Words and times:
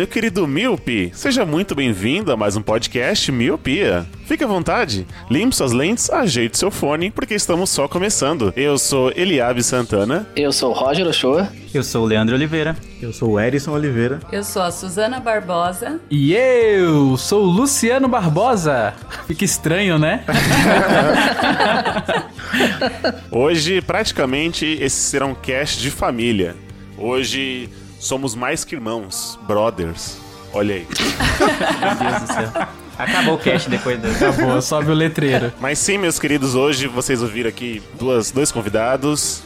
meu 0.00 0.06
querido 0.06 0.46
Miope. 0.46 1.12
Seja 1.12 1.44
muito 1.44 1.74
bem-vindo 1.74 2.32
a 2.32 2.36
mais 2.36 2.56
um 2.56 2.62
podcast 2.62 3.30
Miopia. 3.30 4.06
Fique 4.24 4.42
à 4.42 4.46
vontade, 4.46 5.06
limpe 5.28 5.54
suas 5.54 5.72
lentes, 5.72 6.08
ajeite 6.08 6.56
seu 6.56 6.70
fone, 6.70 7.10
porque 7.10 7.34
estamos 7.34 7.68
só 7.68 7.86
começando. 7.86 8.50
Eu 8.56 8.78
sou 8.78 9.12
Eliabe 9.14 9.62
Santana. 9.62 10.26
Eu 10.34 10.52
sou 10.52 10.70
o 10.70 10.72
Roger 10.72 11.06
Ochoa. 11.06 11.52
Eu 11.74 11.82
sou 11.82 12.04
o 12.04 12.06
Leandro 12.06 12.34
Oliveira. 12.34 12.74
Eu 13.02 13.12
sou 13.12 13.32
o 13.32 13.38
Erison 13.38 13.72
Oliveira. 13.72 14.20
Eu 14.32 14.42
sou 14.42 14.62
a 14.62 14.70
Suzana 14.70 15.20
Barbosa. 15.20 16.00
E 16.10 16.32
eu 16.32 17.18
sou 17.18 17.42
o 17.42 17.50
Luciano 17.50 18.08
Barbosa. 18.08 18.94
Fica 19.26 19.44
estranho, 19.44 19.98
né? 19.98 20.24
Hoje, 23.30 23.82
praticamente, 23.82 24.64
esse 24.80 24.96
será 24.96 25.26
um 25.26 25.34
cast 25.34 25.78
de 25.78 25.90
família. 25.90 26.56
Hoje 26.96 27.68
somos 28.00 28.34
mais 28.34 28.64
que 28.64 28.74
irmãos, 28.74 29.38
brothers. 29.46 30.16
Olha 30.52 30.74
aí. 30.74 30.86
Meu 30.88 32.10
Deus 32.10 32.22
do 32.22 32.26
céu. 32.26 32.68
Acabou 32.98 33.34
o 33.34 33.38
cast 33.38 33.70
depois 33.70 34.00
do... 34.00 34.10
Acabou, 34.10 34.60
sobe 34.60 34.90
o 34.90 34.94
letreiro. 34.94 35.52
Mas 35.60 35.78
sim, 35.78 35.96
meus 35.96 36.18
queridos, 36.18 36.54
hoje 36.54 36.88
vocês 36.88 37.22
ouviram 37.22 37.48
aqui 37.48 37.82
duas, 37.98 38.30
dois 38.30 38.50
convidados, 38.50 39.42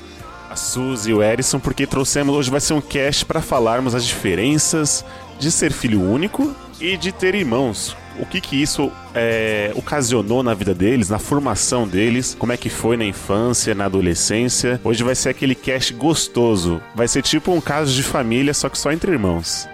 a 0.50 0.56
Suzy 0.56 1.11
e 1.11 1.14
o 1.14 1.22
Erison, 1.22 1.61
porque 1.61 1.86
trouxemos 1.86 2.34
hoje 2.34 2.50
vai 2.50 2.61
ser 2.61 2.72
um 2.72 2.80
cast 2.80 3.24
para 3.27 3.42
falarmos 3.42 3.94
as 3.94 4.05
diferenças 4.05 5.05
de 5.39 5.52
ser 5.52 5.72
filho 5.72 6.00
único 6.00 6.55
e 6.80 6.96
de 6.96 7.12
ter 7.12 7.34
irmãos. 7.34 7.96
O 8.19 8.27
que 8.27 8.41
que 8.41 8.61
isso 8.61 8.93
é, 9.15 9.73
ocasionou 9.75 10.43
na 10.43 10.55
vida 10.55 10.75
deles, 10.75 11.09
na 11.09 11.19
formação 11.19 11.87
deles, 11.87 12.37
como 12.39 12.53
é 12.53 12.57
que 12.57 12.69
foi 12.69 12.97
na 12.97 13.05
infância, 13.05 13.75
na 13.75 13.87
adolescência. 13.87 14.81
Hoje 14.83 15.03
vai 15.03 15.15
ser 15.15 15.31
aquele 15.31 15.55
cast 15.55 15.95
gostoso. 15.95 16.83
Vai 16.95 17.09
ser 17.09 17.23
tipo 17.23 17.53
um 17.53 17.61
caso 17.61 17.92
de 17.92 18.03
família, 18.03 18.53
só 18.53 18.69
que 18.69 18.79
só 18.79 18.91
entre 18.92 19.12
irmãos. 19.12 19.69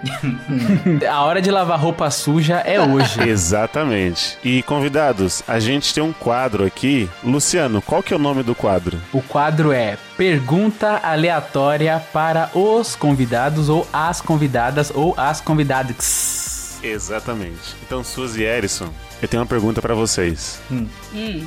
A 1.09 1.21
hora 1.23 1.41
de 1.41 1.49
lavar 1.49 1.79
roupa 1.79 2.09
suja 2.11 2.57
é 2.57 2.79
hoje. 2.79 3.21
Exatamente. 3.27 4.37
E 4.43 4.61
convidados, 4.63 5.43
a 5.47 5.59
gente 5.59 5.93
tem 5.93 6.03
um 6.03 6.13
quadro 6.13 6.65
aqui. 6.65 7.09
Luciano, 7.23 7.81
qual 7.81 8.03
que 8.03 8.13
é 8.13 8.15
o 8.15 8.19
nome 8.19 8.43
do 8.43 8.53
quadro? 8.53 8.99
O 9.11 9.21
quadro 9.21 9.71
é 9.71 9.97
Pergunta 10.17 10.99
Aleatória 11.03 12.01
para 12.13 12.49
os 12.53 12.95
convidados 12.95 13.69
ou 13.69 13.87
as 13.91 14.21
convidadas 14.21 14.91
ou 14.93 15.15
as 15.17 15.41
convidadas. 15.41 16.50
Exatamente. 16.83 17.75
Então, 17.83 18.03
Suzy 18.03 18.41
e 18.41 18.45
Erison, 18.45 18.89
eu 19.21 19.27
tenho 19.27 19.41
uma 19.41 19.47
pergunta 19.47 19.81
pra 19.81 19.93
vocês. 19.93 20.59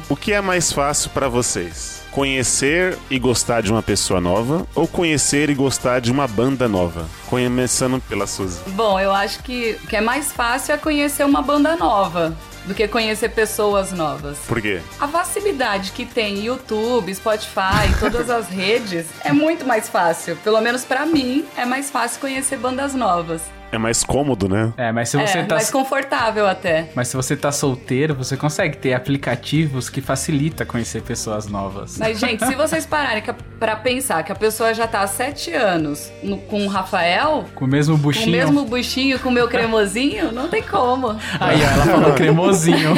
O 0.08 0.16
que 0.16 0.32
é 0.32 0.40
mais 0.40 0.72
fácil 0.72 1.10
pra 1.10 1.28
vocês? 1.28 2.02
Conhecer 2.10 2.96
e 3.10 3.18
gostar 3.18 3.60
de 3.60 3.72
uma 3.72 3.82
pessoa 3.82 4.20
nova 4.20 4.66
ou 4.74 4.86
conhecer 4.86 5.50
e 5.50 5.54
gostar 5.54 6.00
de 6.00 6.12
uma 6.12 6.28
banda 6.28 6.68
nova? 6.68 7.08
Começando 7.26 8.00
pela 8.08 8.26
Suzy. 8.26 8.60
Bom, 8.68 9.00
eu 9.00 9.12
acho 9.12 9.42
que 9.42 9.76
o 9.82 9.86
que 9.88 9.96
é 9.96 10.00
mais 10.00 10.30
fácil 10.30 10.74
é 10.74 10.78
conhecer 10.78 11.24
uma 11.24 11.42
banda 11.42 11.74
nova 11.74 12.36
do 12.66 12.72
que 12.72 12.86
conhecer 12.86 13.30
pessoas 13.30 13.92
novas. 13.92 14.38
Por 14.46 14.62
quê? 14.62 14.80
A 15.00 15.08
facilidade 15.08 15.90
que 15.90 16.06
tem 16.06 16.44
YouTube, 16.44 17.14
Spotify, 17.14 17.92
todas 17.98 18.30
as 18.30 18.48
redes 18.48 19.06
é 19.22 19.32
muito 19.32 19.66
mais 19.66 19.88
fácil. 19.88 20.36
Pelo 20.36 20.60
menos 20.60 20.84
pra 20.84 21.04
mim, 21.04 21.44
é 21.56 21.66
mais 21.66 21.90
fácil 21.90 22.20
conhecer 22.20 22.56
bandas 22.56 22.94
novas. 22.94 23.42
É 23.74 23.78
mais 23.78 24.04
cômodo, 24.04 24.48
né? 24.48 24.72
É, 24.76 24.92
mas 24.92 25.08
se 25.08 25.16
você 25.16 25.38
é, 25.38 25.42
tá 25.44 25.56
mais 25.56 25.70
confortável 25.70 26.46
até. 26.46 26.90
Mas 26.94 27.08
se 27.08 27.16
você 27.16 27.36
tá 27.36 27.50
solteiro, 27.50 28.14
você 28.14 28.36
consegue 28.36 28.76
ter 28.76 28.94
aplicativos 28.94 29.88
que 29.90 30.00
facilita 30.00 30.64
conhecer 30.64 31.02
pessoas 31.02 31.46
novas. 31.48 31.98
Mas, 31.98 32.18
gente, 32.20 32.46
se 32.46 32.54
vocês 32.54 32.86
pararem 32.86 33.22
pra 33.58 33.74
pensar 33.76 34.22
que 34.22 34.30
a 34.30 34.34
pessoa 34.34 34.72
já 34.72 34.86
tá 34.86 35.00
há 35.00 35.06
sete 35.08 35.52
anos 35.52 36.10
no- 36.22 36.38
com 36.38 36.64
o 36.64 36.68
Rafael, 36.68 37.44
Com 37.54 37.64
o 37.64 37.68
mesmo 37.68 37.94
com 37.94 38.00
o 38.00 38.02
buchinho. 38.04 38.30
mesmo 38.30 38.64
buchinho, 38.64 39.18
com 39.18 39.28
o 39.28 39.32
meu 39.32 39.48
cremosinho, 39.48 40.30
não 40.30 40.48
tem 40.48 40.62
como. 40.62 41.16
Aí, 41.40 41.60
ó, 41.62 41.66
ela 41.66 41.84
falou 41.86 42.12
cremosinho. 42.12 42.94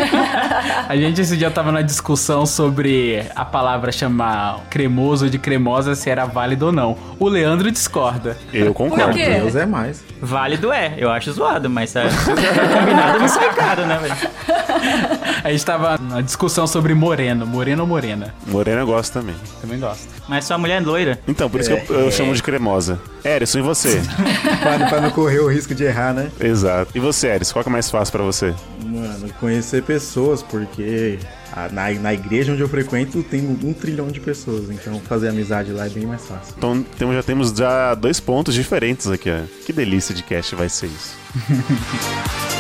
A 0.89 0.97
gente 0.97 1.21
esse 1.21 1.37
dia 1.37 1.51
tava 1.51 1.73
na 1.73 1.81
discussão 1.83 2.45
sobre 2.45 3.25
a 3.35 3.45
palavra 3.45 3.91
chamar 3.93 4.61
cremoso 4.69 5.31
de 5.31 5.39
cremosa 5.39 5.95
se 5.95 6.11
era 6.11 6.25
válido 6.27 6.67
ou 6.67 6.73
não. 6.73 6.97
O 7.19 7.29
Leandro 7.29 7.71
discorda. 7.71 8.37
Eu 8.53 8.75
concordo. 8.75 9.07
Por 9.07 9.15
quê? 9.15 9.25
Deus 9.31 9.57
é 9.57 9.65
mais. 9.65 10.05
Válido 10.21 10.66
é, 10.73 10.95
eu 10.99 11.11
acho 11.11 11.33
zoado, 11.33 11.69
mas 11.69 11.95
é, 11.97 12.05
combinado 12.79 13.19
não 13.19 13.29
sai 13.29 13.53
caro, 13.55 13.87
né, 13.87 13.99
velho? 13.99 14.15
A 15.45 15.51
gente 15.51 15.65
tava 15.65 15.99
na 15.99 16.21
discussão 16.21 16.67
sobre 16.67 16.93
moreno. 16.95 17.47
Moreno 17.47 17.83
ou 17.83 17.89
morena? 17.89 18.35
Morena 18.47 18.81
eu 18.81 18.87
gosto 18.87 19.13
também. 19.13 19.35
Também 19.61 19.79
gosto. 19.79 20.09
Mas 20.29 20.45
sua 20.45 20.59
mulher 20.59 20.83
é 20.83 20.85
loira. 20.85 21.21
Então, 21.27 21.49
por 21.49 21.61
isso 21.61 21.75
que 21.75 21.93
eu, 21.93 22.01
eu 22.01 22.11
chamo 22.11 22.35
de 22.35 22.43
cremosa. 22.43 23.01
Erison, 23.25 23.59
e 23.61 23.63
você? 23.63 24.03
pra, 24.61 24.89
pra 24.89 25.01
não 25.01 25.11
correr 25.11 25.39
o 25.41 25.49
risco 25.49 25.75
de 25.75 25.85
errar, 25.85 26.13
né? 26.13 26.31
Exato. 26.41 26.91
E 26.95 27.01
você, 27.01 27.29
Erison, 27.29 27.53
qual 27.53 27.63
que 27.63 27.69
é 27.69 27.73
mais 27.73 27.91
fácil 27.91 28.13
pra 28.13 28.23
você? 28.25 28.55
Mano, 28.85 29.33
conhecer 29.41 29.83
pessoas, 29.83 30.43
porque 30.43 31.19
na, 31.73 31.91
na 31.91 32.15
igreja 32.15 32.53
onde 32.53 32.61
eu 32.63 32.69
frequento 32.69 33.23
tem 33.23 33.41
um 33.63 33.73
trilhão 33.73 34.09
de 34.09 34.21
pessoas, 34.21 34.71
então 34.71 35.01
fazer 35.01 35.29
amizade 35.29 35.73
lá 35.73 35.87
é 35.87 35.89
bem 35.89 36.07
mais 36.07 36.25
fácil. 36.27 36.55
Então 36.57 36.83
temos- 36.99 37.15
já 37.15 37.23
temos 37.23 37.51
já 37.51 37.95
dois 37.95 38.21
pontos 38.21 38.55
diferentes 38.55 39.07
aqui, 39.09 39.31
ó. 39.31 39.41
Que 39.65 39.73
delícia 39.73 40.15
de 40.15 40.23
cast 40.23 40.55
vai 40.55 40.69
ser 40.69 40.87
isso. 40.87 41.17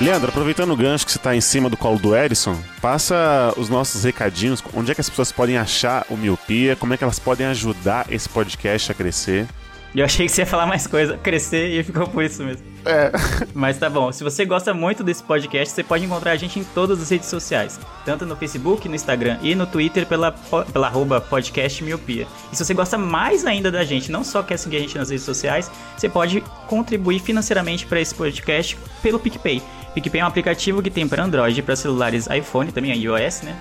Leandro, 0.00 0.28
aproveitando 0.28 0.70
o 0.72 0.76
gancho 0.76 1.04
que 1.04 1.10
você 1.10 1.18
está 1.18 1.34
em 1.34 1.40
cima 1.40 1.68
do 1.68 1.76
colo 1.76 1.98
do 1.98 2.14
Erison, 2.14 2.56
passa 2.80 3.52
os 3.56 3.68
nossos 3.68 4.04
recadinhos, 4.04 4.62
onde 4.72 4.92
é 4.92 4.94
que 4.94 5.00
as 5.00 5.08
pessoas 5.10 5.32
podem 5.32 5.58
achar 5.58 6.06
o 6.08 6.16
Miopia, 6.16 6.76
como 6.76 6.94
é 6.94 6.96
que 6.96 7.02
elas 7.02 7.18
podem 7.18 7.46
ajudar 7.48 8.06
esse 8.08 8.28
podcast 8.28 8.92
a 8.92 8.94
crescer. 8.94 9.48
Eu 9.94 10.04
achei 10.04 10.26
que 10.26 10.32
você 10.32 10.42
ia 10.42 10.46
falar 10.46 10.66
mais 10.66 10.86
coisa, 10.86 11.16
crescer 11.16 11.80
e 11.80 11.82
ficou 11.82 12.06
por 12.06 12.22
isso 12.22 12.42
mesmo. 12.44 12.62
É. 12.84 13.10
Mas 13.54 13.78
tá 13.78 13.88
bom, 13.88 14.12
se 14.12 14.22
você 14.22 14.44
gosta 14.44 14.72
muito 14.74 15.02
desse 15.02 15.22
podcast, 15.22 15.74
você 15.74 15.82
pode 15.82 16.04
encontrar 16.04 16.32
a 16.32 16.36
gente 16.36 16.58
em 16.58 16.64
todas 16.64 17.00
as 17.00 17.10
redes 17.10 17.28
sociais. 17.28 17.80
Tanto 18.04 18.26
no 18.26 18.36
Facebook, 18.36 18.88
no 18.88 18.94
Instagram 18.94 19.38
e 19.42 19.54
no 19.54 19.66
Twitter 19.66 20.06
pela, 20.06 20.32
pela 20.72 20.86
arroba 20.86 21.20
podcast 21.20 21.82
miopia. 21.82 22.26
E 22.52 22.56
se 22.56 22.64
você 22.64 22.74
gosta 22.74 22.98
mais 22.98 23.46
ainda 23.46 23.70
da 23.70 23.84
gente, 23.84 24.12
não 24.12 24.22
só 24.22 24.42
quer 24.42 24.58
seguir 24.58 24.76
a 24.76 24.80
gente 24.80 24.96
nas 24.96 25.10
redes 25.10 25.24
sociais, 25.24 25.70
você 25.96 26.08
pode 26.08 26.42
contribuir 26.66 27.20
financeiramente 27.20 27.86
para 27.86 28.00
esse 28.00 28.14
podcast 28.14 28.76
pelo 29.02 29.18
PicPay. 29.18 29.62
PicPay 29.94 30.20
é 30.20 30.24
um 30.24 30.28
aplicativo 30.28 30.82
que 30.82 30.90
tem 30.90 31.08
para 31.08 31.24
Android 31.24 31.62
para 31.62 31.74
celulares 31.74 32.26
iPhone, 32.26 32.70
também 32.72 32.92
é 32.92 32.96
iOS, 32.96 33.42
né? 33.42 33.56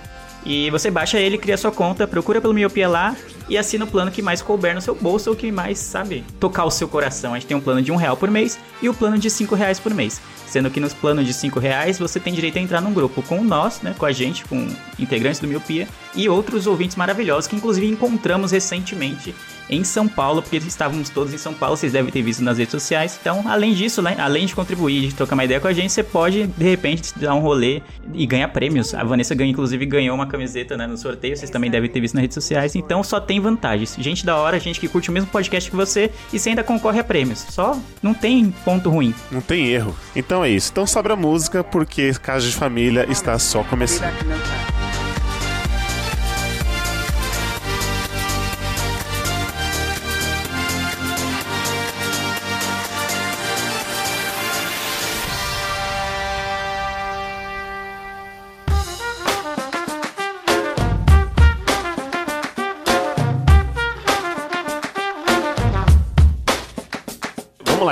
E 0.49 0.71
você 0.71 0.89
baixa 0.89 1.19
ele, 1.19 1.37
cria 1.37 1.57
sua 1.57 1.73
conta, 1.73 2.07
procura 2.07 2.39
pelo 2.39 2.53
Miopia 2.53 2.87
lá 2.87 3.13
e 3.49 3.57
assina 3.57 3.83
o 3.83 3.87
plano 3.87 4.09
que 4.09 4.21
mais 4.21 4.41
couber 4.41 4.73
no 4.73 4.79
seu 4.79 4.95
bolso 4.95 5.29
ou 5.29 5.35
que 5.35 5.51
mais, 5.51 5.77
sabe, 5.77 6.23
tocar 6.39 6.63
o 6.63 6.71
seu 6.71 6.87
coração. 6.87 7.33
A 7.33 7.37
gente 7.37 7.47
tem 7.47 7.57
um 7.57 7.59
plano 7.59 7.81
de 7.81 7.91
um 7.91 7.97
real 7.97 8.15
por 8.15 8.31
mês 8.31 8.57
e 8.81 8.87
o 8.87 8.93
plano 8.93 9.17
de 9.17 9.29
cinco 9.29 9.55
reais 9.55 9.77
por 9.77 9.93
mês. 9.93 10.21
Sendo 10.45 10.71
que 10.71 10.79
nos 10.79 10.93
planos 10.93 11.25
de 11.25 11.33
cinco 11.33 11.59
reais 11.59 11.99
você 11.99 12.17
tem 12.17 12.33
direito 12.33 12.57
a 12.57 12.61
entrar 12.61 12.79
num 12.79 12.93
grupo 12.93 13.21
com 13.23 13.43
nós, 13.43 13.81
né, 13.81 13.93
com 13.97 14.05
a 14.05 14.11
gente, 14.13 14.45
com 14.45 14.69
integrantes 14.97 15.41
do 15.41 15.47
Miopia 15.49 15.85
e 16.15 16.29
outros 16.29 16.65
ouvintes 16.65 16.95
maravilhosos 16.95 17.45
que 17.45 17.55
inclusive 17.57 17.85
encontramos 17.85 18.51
recentemente 18.51 19.35
em 19.69 19.83
São 19.83 20.07
Paulo, 20.07 20.41
porque 20.41 20.57
estávamos 20.57 21.09
todos 21.09 21.33
em 21.33 21.37
São 21.37 21.53
Paulo, 21.53 21.75
vocês 21.75 21.93
devem 21.93 22.11
ter 22.11 22.21
visto 22.21 22.43
nas 22.43 22.57
redes 22.57 22.71
sociais. 22.71 23.17
Então, 23.19 23.43
além 23.47 23.73
disso, 23.73 24.01
né, 24.01 24.15
além 24.19 24.45
de 24.45 24.55
contribuir, 24.55 25.07
de 25.07 25.15
trocar 25.15 25.35
uma 25.35 25.45
ideia 25.45 25.59
com 25.59 25.67
a 25.67 25.73
gente, 25.73 25.91
você 25.91 26.03
pode, 26.03 26.47
de 26.47 26.63
repente, 26.63 27.17
dar 27.17 27.33
um 27.33 27.39
rolê 27.39 27.81
e 28.13 28.25
ganhar 28.25 28.47
prêmios. 28.49 28.93
A 28.93 29.03
Vanessa, 29.03 29.35
ganha, 29.35 29.51
inclusive, 29.51 29.85
ganhou 29.85 30.15
uma 30.15 30.27
camiseta 30.27 30.77
né, 30.77 30.87
no 30.87 30.97
sorteio, 30.97 31.35
vocês 31.35 31.49
também 31.49 31.69
devem 31.69 31.89
ter 31.89 31.99
visto 31.99 32.15
nas 32.15 32.21
redes 32.21 32.35
sociais. 32.35 32.75
Então, 32.75 33.03
só 33.03 33.19
tem 33.19 33.39
vantagens. 33.39 33.95
Gente 33.99 34.25
da 34.25 34.35
hora, 34.37 34.59
gente 34.59 34.79
que 34.79 34.87
curte 34.87 35.09
o 35.09 35.13
mesmo 35.13 35.29
podcast 35.29 35.69
que 35.69 35.75
você 35.75 36.11
e 36.31 36.39
você 36.39 36.49
ainda 36.49 36.63
concorre 36.63 36.99
a 36.99 37.03
prêmios. 37.03 37.45
Só 37.49 37.77
não 38.01 38.13
tem 38.13 38.53
ponto 38.63 38.89
ruim. 38.89 39.13
Não 39.31 39.41
tem 39.41 39.67
erro. 39.67 39.95
Então 40.15 40.43
é 40.43 40.49
isso. 40.49 40.71
Então 40.71 40.85
sobra 40.85 41.15
música 41.15 41.63
porque 41.63 42.13
Casa 42.13 42.45
de 42.45 42.53
Família 42.53 43.05
está 43.09 43.37
só 43.39 43.63
começando. 43.63 44.13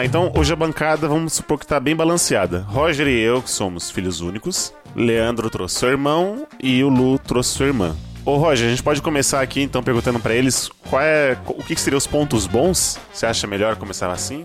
Então 0.06 0.31
hoje 0.36 0.54
a 0.54 0.56
bancada, 0.56 1.07
vamos 1.07 1.34
supor 1.34 1.60
que 1.60 1.66
tá 1.68 1.80
bem 1.80 1.96
balanceada. 1.96 2.60
Roger 2.68 3.07
e 3.07 3.19
eu, 3.19 3.42
que 3.42 3.50
somos 3.50 3.90
filhos 3.92 4.22
únicos. 4.22 4.74
Leandro 4.96 5.50
trouxe 5.50 5.80
seu 5.80 5.90
irmão 5.90 6.48
e 6.62 6.84
o 6.84 6.90
Lu 6.90 7.19
trouxe 7.19 7.50
sua 7.52 7.66
irmã. 7.68 7.96
Ô 8.24 8.38
Roger, 8.38 8.68
a 8.68 8.69
gente 8.69 8.81
pode 8.81 9.02
começar 9.02 9.42
aqui 9.42 9.62
então 9.62 9.84
perguntando 9.84 10.19
pra 10.19 10.34
eles 10.34 10.69
qual 10.90 11.02
é, 11.02 11.38
o 11.48 11.62
que, 11.63 11.75
que 11.75 11.81
seriam 11.81 11.98
os 11.98 12.07
pontos 12.07 12.48
bons? 12.48 12.98
Você 13.13 13.25
acha 13.25 13.46
melhor 13.46 13.75
começar 13.75 14.10
assim? 14.12 14.44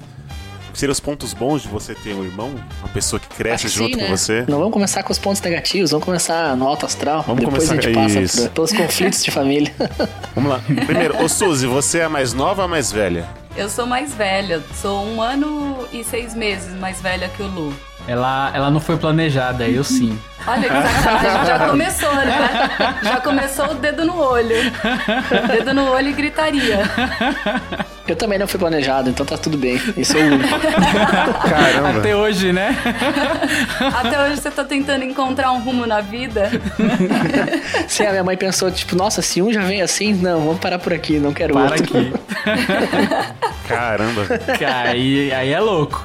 O 0.69 0.73
que 0.73 0.79
seriam 0.79 0.93
os 0.93 1.01
pontos 1.01 1.33
bons 1.33 1.62
de 1.62 1.69
você 1.69 1.95
ter 1.95 2.15
um 2.15 2.23
irmão? 2.25 2.51
Uma 2.81 2.89
pessoa 2.93 3.19
que 3.19 3.27
cresce 3.29 3.67
Acho 3.67 3.77
junto 3.79 3.95
sim, 3.95 4.01
com 4.05 4.11
né? 4.11 4.17
você? 4.17 4.45
Não 4.49 4.59
vamos 4.59 4.73
começar 4.73 5.03
com 5.03 5.12
os 5.12 5.19
pontos 5.19 5.41
negativos, 5.41 5.91
vamos 5.93 6.05
começar 6.05 6.55
no 6.57 6.67
alto 6.69 6.85
astral. 6.85 7.23
Vamos 7.27 7.43
Depois 7.45 7.69
começar- 7.69 7.79
a 7.79 7.81
gente 7.93 7.95
passa 7.95 8.21
isso. 8.21 8.51
pelos 8.51 8.73
conflitos 8.73 9.25
de 9.25 9.31
família. 9.31 9.73
Vamos 10.35 10.51
lá. 10.51 10.61
Primeiro, 10.87 11.23
ô 11.23 11.29
Suzy, 11.29 11.67
você 11.67 11.99
é 12.01 12.05
a 12.05 12.09
mais 12.09 12.33
nova 12.35 12.62
ou 12.62 12.67
a 12.67 12.69
mais 12.69 12.93
velha? 12.93 13.27
Eu 13.61 13.69
sou 13.69 13.85
mais 13.85 14.15
velha, 14.15 14.62
sou 14.73 15.05
um 15.05 15.21
ano 15.21 15.87
e 15.93 16.03
seis 16.03 16.35
meses 16.35 16.75
mais 16.77 16.99
velha 17.03 17.29
que 17.29 17.43
o 17.43 17.47
Lu. 17.47 17.75
Ela, 18.09 18.51
ela 18.55 18.71
não 18.71 18.81
foi 18.81 18.97
planejada, 18.97 19.69
eu 19.69 19.85
sim. 19.85 20.19
Olha 20.47 20.62
que 20.62 20.89
sacanagem, 20.89 21.47
já 21.47 21.69
começou, 21.69 22.15
né? 22.15 22.71
Já 23.03 23.21
começou 23.21 23.67
o 23.67 23.75
dedo 23.75 24.07
no 24.07 24.19
olho. 24.19 24.57
Dedo 25.53 25.75
no 25.75 25.91
olho 25.91 26.09
e 26.09 26.12
gritaria. 26.15 26.79
Eu 28.11 28.17
também 28.17 28.39
não 28.41 28.49
fui 28.49 28.59
planejado, 28.59 29.09
então 29.09 29.25
tá 29.25 29.39
tudo 29.39 29.57
bem. 29.57 29.81
E 29.97 30.05
sou 30.05 30.21
o 30.21 30.25
único. 30.25 30.49
Caramba. 31.49 31.99
Até 32.01 32.17
hoje, 32.17 32.53
né? 32.53 32.77
Até 33.95 34.21
hoje 34.25 34.41
você 34.41 34.51
tá 34.51 34.65
tentando 34.65 35.05
encontrar 35.05 35.53
um 35.53 35.61
rumo 35.62 35.87
na 35.87 36.01
vida. 36.01 36.51
Sim, 37.87 38.07
a 38.07 38.11
minha 38.11 38.25
mãe 38.25 38.37
pensou, 38.37 38.71
tipo, 38.71 38.97
nossa, 38.97 39.23
se 39.23 39.41
um 39.41 39.53
já 39.53 39.61
vem 39.62 39.81
assim, 39.81 40.12
não, 40.12 40.41
vamos 40.41 40.59
parar 40.59 40.79
por 40.81 40.93
aqui, 40.93 41.19
não 41.21 41.33
quero 41.33 41.55
Para 41.55 41.71
outro. 41.71 41.85
aqui. 41.85 42.12
Caramba. 43.69 44.23
Aí, 44.89 45.33
aí 45.33 45.53
é 45.53 45.61
louco. 45.61 46.05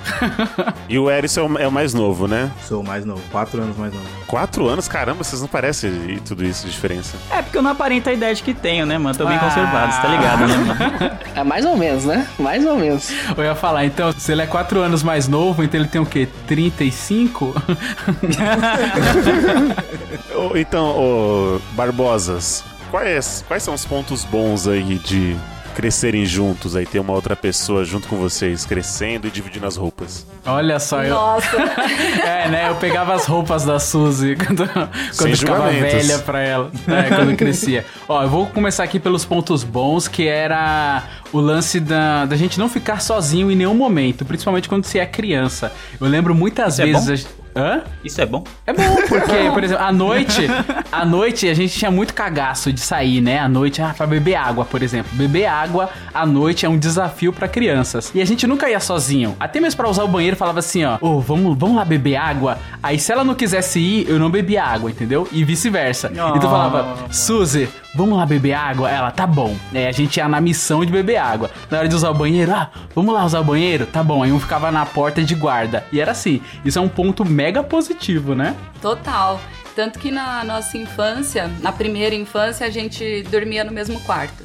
E 0.87 0.99
o 0.99 1.09
Eris 1.09 1.35
é 1.37 1.41
o, 1.41 1.57
é 1.57 1.67
o 1.67 1.71
mais 1.71 1.93
novo, 1.95 2.27
né? 2.27 2.51
Sou 2.63 2.81
o 2.81 2.85
mais 2.85 3.03
novo, 3.03 3.21
quatro 3.31 3.59
anos 3.61 3.75
mais 3.77 3.91
novo. 3.91 4.05
Quatro 4.27 4.67
anos? 4.67 4.87
Caramba, 4.87 5.23
vocês 5.23 5.41
não 5.41 5.47
parecem 5.47 6.19
tudo 6.27 6.45
isso 6.45 6.65
de 6.67 6.71
diferença. 6.71 7.17
É 7.31 7.41
porque 7.41 7.57
eu 7.57 7.63
não 7.63 7.71
aparento 7.71 8.07
a 8.09 8.13
idade 8.13 8.43
que 8.43 8.53
tenho, 8.53 8.85
né, 8.85 8.97
mano? 8.99 9.17
Tô 9.17 9.25
bem 9.25 9.37
Ah. 9.37 9.39
conservado, 9.39 9.93
você 9.93 10.01
tá 10.01 10.07
ligado, 10.09 10.47
né, 10.47 10.57
mano? 10.57 11.17
É 11.35 11.43
mais 11.43 11.65
ou 11.65 11.75
menos, 11.75 11.94
né? 12.03 12.27
Mais 12.37 12.65
ou 12.65 12.75
menos. 12.75 13.09
Eu 13.37 13.43
ia 13.43 13.55
falar, 13.55 13.85
então, 13.85 14.11
se 14.11 14.31
ele 14.31 14.41
é 14.41 14.47
4 14.47 14.79
anos 14.81 15.03
mais 15.03 15.27
novo, 15.27 15.63
então 15.63 15.79
ele 15.79 15.87
tem 15.87 16.01
o 16.01 16.05
quê? 16.05 16.27
35? 16.47 17.53
Ô, 20.35 20.57
Então, 20.57 20.85
ô, 20.87 21.59
Barbosas, 21.73 22.63
quais, 22.91 23.43
quais 23.47 23.63
são 23.63 23.73
os 23.73 23.85
pontos 23.85 24.25
bons 24.25 24.67
aí 24.67 24.97
de 24.99 25.35
crescerem 25.75 26.25
juntos, 26.25 26.75
aí 26.75 26.85
ter 26.85 26.99
uma 26.99 27.13
outra 27.13 27.35
pessoa 27.35 27.83
junto 27.83 28.07
com 28.07 28.15
vocês, 28.15 28.65
crescendo 28.65 29.27
e 29.27 29.29
dividindo 29.29 29.67
as 29.67 29.75
roupas? 29.75 30.25
Olha 30.45 30.79
só, 30.79 31.03
eu. 31.03 31.13
Nossa. 31.13 31.45
É, 32.25 32.47
né? 32.49 32.69
Eu 32.69 32.75
pegava 32.75 33.13
as 33.13 33.25
roupas 33.25 33.65
da 33.65 33.79
Suzy 33.79 34.35
quando, 34.39 34.67
quando 34.67 35.29
eu 35.29 35.37
ficava 35.37 35.69
velha 35.69 36.19
pra 36.19 36.39
ela. 36.41 36.71
É, 36.87 37.09
quando 37.09 37.31
eu 37.31 37.37
crescia. 37.37 37.85
Ó, 38.07 38.23
eu 38.23 38.29
vou 38.29 38.47
começar 38.47 38.83
aqui 38.83 38.99
pelos 38.99 39.25
pontos 39.25 39.63
bons, 39.63 40.07
que 40.07 40.27
era 40.27 41.03
o 41.31 41.39
lance 41.39 41.79
da, 41.79 42.25
da 42.25 42.35
gente 42.35 42.57
não 42.57 42.69
ficar 42.69 43.01
sozinho 43.01 43.51
em 43.51 43.55
nenhum 43.55 43.75
momento, 43.75 44.25
principalmente 44.25 44.69
quando 44.69 44.85
você 44.85 44.99
é 44.99 45.05
criança. 45.05 45.71
Eu 45.99 46.07
lembro 46.07 46.33
muitas 46.33 46.73
Isso 46.73 46.81
é 46.81 46.85
vezes. 46.85 47.23
bom? 47.23 47.44
Hã? 47.55 47.83
Isso 48.03 48.19
é 48.21 48.25
bom? 48.25 48.43
É 48.67 48.73
bom, 48.73 48.95
porque, 49.07 49.49
por 49.53 49.63
exemplo, 49.63 49.83
à 49.83 49.91
noite, 49.91 50.47
à 50.91 51.05
noite 51.05 51.47
a 51.47 51.53
gente 51.53 51.73
tinha 51.77 51.89
muito 51.89 52.13
cagaço 52.13 52.73
de 52.73 52.81
sair, 52.81 53.21
né? 53.21 53.39
À 53.39 53.47
noite, 53.47 53.81
ah, 53.81 53.93
pra 53.95 54.05
beber 54.05 54.35
água, 54.35 54.65
por 54.65 54.83
exemplo. 54.83 55.09
Beber 55.13 55.45
água 55.45 55.89
à 56.13 56.25
noite 56.25 56.65
é 56.65 56.69
um 56.69 56.77
desafio 56.77 57.31
pra 57.31 57.47
crianças. 57.47 58.11
E 58.13 58.21
a 58.21 58.25
gente 58.25 58.45
nunca 58.45 58.69
ia 58.69 58.79
sozinho. 58.79 59.35
Até 59.39 59.59
mesmo 59.61 59.77
pra 59.77 59.89
usar 59.89 60.03
o 60.03 60.07
banheiro, 60.07 60.35
falava 60.35 60.59
assim, 60.59 60.83
ó, 60.83 60.97
ô, 60.99 61.19
vamos, 61.21 61.57
vamos 61.57 61.77
lá 61.77 61.85
beber 61.85 62.17
água. 62.17 62.57
Aí 62.83 62.99
se 62.99 63.11
ela 63.11 63.23
não 63.23 63.33
quisesse 63.33 63.79
ir, 63.79 64.09
eu 64.09 64.19
não 64.19 64.29
bebia 64.29 64.63
água, 64.63 64.89
entendeu? 64.91 65.27
E 65.31 65.43
vice-versa. 65.43 66.09
Então 66.11 66.35
eu 66.35 66.41
falava, 66.41 66.95
Suzy, 67.09 67.69
vamos 67.95 68.17
lá 68.17 68.25
beber 68.25 68.53
água? 68.53 68.89
Ela, 68.89 69.11
tá 69.11 69.25
bom. 69.25 69.55
Aí 69.73 69.87
a 69.87 69.91
gente 69.91 70.17
ia 70.17 70.27
na 70.27 70.41
missão 70.41 70.83
de 70.83 70.91
beber 70.91 71.17
água. 71.17 71.49
Na 71.71 71.79
hora 71.79 71.87
de 71.87 71.95
usar 71.95 72.09
o 72.09 72.13
banheiro, 72.13 72.51
ah, 72.53 72.69
vamos 72.93 73.13
lá 73.13 73.23
usar 73.23 73.39
o 73.39 73.43
banheiro? 73.43 73.85
Tá 73.85 74.03
bom. 74.03 74.23
Aí 74.23 74.31
um 74.31 74.39
ficava 74.39 74.71
na 74.71 74.85
porta 74.85 75.23
de 75.23 75.33
guarda. 75.35 75.85
E 75.91 76.01
era 76.01 76.11
assim. 76.11 76.41
Isso 76.63 76.77
é 76.77 76.81
um 76.81 76.89
ponto 76.89 77.23
mega 77.45 77.61
positivo, 77.63 78.33
né? 78.33 78.55
Total. 78.81 79.39
Tanto 79.75 79.99
que 79.99 80.09
na 80.09 80.43
nossa 80.43 80.79
infância, 80.79 81.47
na 81.61 81.71
primeira 81.71 82.15
infância, 82.15 82.65
a 82.65 82.71
gente 82.71 83.21
dormia 83.29 83.63
no 83.63 83.71
mesmo 83.71 83.99
quarto. 83.99 84.43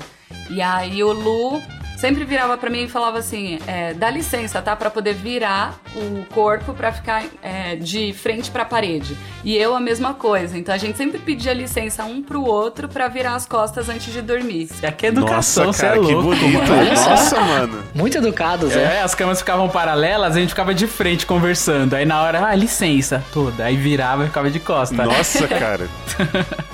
E 0.51 0.61
aí 0.61 1.03
o 1.03 1.11
Lu 1.11 1.63
sempre 2.01 2.25
virava 2.25 2.57
pra 2.57 2.71
mim 2.71 2.85
e 2.85 2.89
falava 2.89 3.19
assim: 3.19 3.59
é, 3.67 3.93
dá 3.95 4.11
licença, 4.11 4.61
tá? 4.63 4.75
Pra 4.75 4.91
poder 4.91 5.15
virar 5.15 5.79
o 5.95 6.25
corpo 6.33 6.73
pra 6.73 6.93
ficar 6.93 7.25
é, 7.43 7.77
de 7.77 8.13
frente 8.13 8.51
pra 8.51 8.65
parede. 8.65 9.17
E 9.45 9.57
eu 9.57 9.75
a 9.75 9.81
mesma 9.81 10.15
coisa. 10.15 10.57
Então 10.59 10.75
a 10.75 10.79
gente 10.79 10.97
sempre 10.97 11.19
pedia 11.19 11.53
licença 11.53 12.05
um 12.05 12.23
pro 12.23 12.43
outro 12.43 12.89
pra 12.89 13.09
virar 13.09 13.35
as 13.35 13.47
costas 13.47 13.89
antes 13.89 14.13
de 14.13 14.23
dormir. 14.23 14.69
É 14.83 14.91
que 14.91 15.07
educação, 15.07 15.67
Nossa, 15.67 15.87
é 15.87 15.89
cara, 15.91 16.01
que 16.01 16.13
louco, 16.13 16.37
bonito. 16.37 16.59
mano. 16.59 16.95
Nossa, 16.95 17.41
mano. 17.41 17.83
Muito 17.95 18.19
educados, 18.19 18.75
é. 18.77 18.97
É, 18.97 19.03
as 19.03 19.15
camas 19.15 19.39
ficavam 19.39 19.69
paralelas, 19.69 20.37
a 20.37 20.41
gente 20.41 20.51
ficava 20.51 20.75
de 20.75 20.87
frente 20.87 21.27
conversando. 21.27 21.95
Aí 21.95 22.05
na 22.05 22.23
hora, 22.23 22.47
ah, 22.47 22.55
licença, 22.55 23.23
toda. 23.33 23.65
Aí 23.65 23.77
virava 23.77 24.25
e 24.25 24.27
ficava 24.27 24.51
de 24.51 24.61
costa. 24.61 25.05
Nossa, 25.05 25.47
cara. 25.49 25.89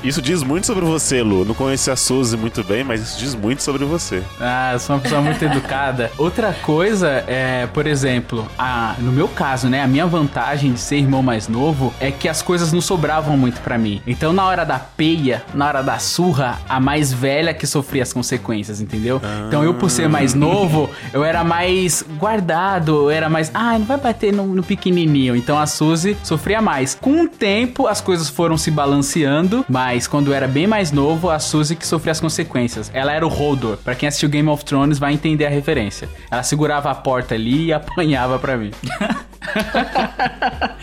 Isso 0.02 0.20
diz 0.22 0.42
muito 0.42 0.66
sobre 0.66 0.84
você, 0.84 1.22
Lu. 1.22 1.44
Não 1.44 1.54
conheci 1.54 1.90
a 1.90 1.96
Suzy 1.96 2.36
muito 2.36 2.62
bem, 2.64 2.84
mas 2.84 3.00
isso 3.00 3.18
diz 3.18 3.34
muito 3.34 3.62
sobre 3.62 3.84
você. 3.84 4.22
Ah, 4.40 4.72
eu 4.74 4.78
sou 4.78 4.96
uma 4.96 5.02
pessoa 5.02 5.15
muito 5.20 5.44
educada. 5.44 6.10
Outra 6.18 6.52
coisa 6.52 7.24
é, 7.26 7.66
por 7.72 7.86
exemplo, 7.86 8.46
a, 8.58 8.94
no 8.98 9.12
meu 9.12 9.28
caso, 9.28 9.68
né, 9.68 9.82
a 9.82 9.86
minha 9.86 10.06
vantagem 10.06 10.72
de 10.72 10.80
ser 10.80 10.96
irmão 10.96 11.22
mais 11.22 11.48
novo 11.48 11.92
é 12.00 12.10
que 12.10 12.28
as 12.28 12.42
coisas 12.42 12.72
não 12.72 12.80
sobravam 12.80 13.36
muito 13.36 13.60
pra 13.60 13.78
mim. 13.78 14.00
Então, 14.06 14.32
na 14.32 14.44
hora 14.44 14.64
da 14.64 14.78
peia, 14.78 15.42
na 15.54 15.66
hora 15.66 15.82
da 15.82 15.98
surra, 15.98 16.58
a 16.68 16.80
mais 16.80 17.12
velha 17.12 17.52
que 17.52 17.66
sofria 17.66 18.02
as 18.02 18.12
consequências, 18.12 18.80
entendeu? 18.80 19.20
Então, 19.46 19.62
eu 19.62 19.74
por 19.74 19.90
ser 19.90 20.08
mais 20.08 20.34
novo, 20.34 20.90
eu 21.12 21.24
era 21.24 21.44
mais 21.44 22.04
guardado, 22.18 22.92
eu 22.92 23.10
era 23.10 23.28
mais, 23.28 23.50
ah, 23.54 23.78
não 23.78 23.86
vai 23.86 23.98
bater 23.98 24.32
no, 24.32 24.46
no 24.46 24.62
pequenininho. 24.62 25.36
Então, 25.36 25.58
a 25.58 25.66
Suzy 25.66 26.16
sofria 26.22 26.60
mais. 26.60 26.96
Com 27.00 27.22
o 27.22 27.28
tempo, 27.28 27.86
as 27.86 28.00
coisas 28.00 28.28
foram 28.28 28.56
se 28.56 28.70
balanceando, 28.70 29.64
mas 29.68 30.06
quando 30.06 30.28
eu 30.28 30.34
era 30.34 30.48
bem 30.48 30.66
mais 30.66 30.92
novo, 30.92 31.30
a 31.30 31.38
Suzy 31.38 31.76
que 31.76 31.86
sofria 31.86 32.12
as 32.12 32.20
consequências. 32.20 32.90
Ela 32.92 33.12
era 33.12 33.26
o 33.26 33.30
Hodor. 33.30 33.76
Pra 33.78 33.94
quem 33.94 34.08
assistiu 34.08 34.28
Game 34.28 34.48
of 34.48 34.64
Thrones 34.64 34.98
vai 34.98 35.05
entender 35.12 35.46
a 35.46 35.50
referência. 35.50 36.08
Ela 36.30 36.42
segurava 36.42 36.90
a 36.90 36.94
porta 36.94 37.34
ali 37.34 37.66
e 37.66 37.72
apanhava 37.74 38.38
pra 38.38 38.56
mim. 38.56 38.70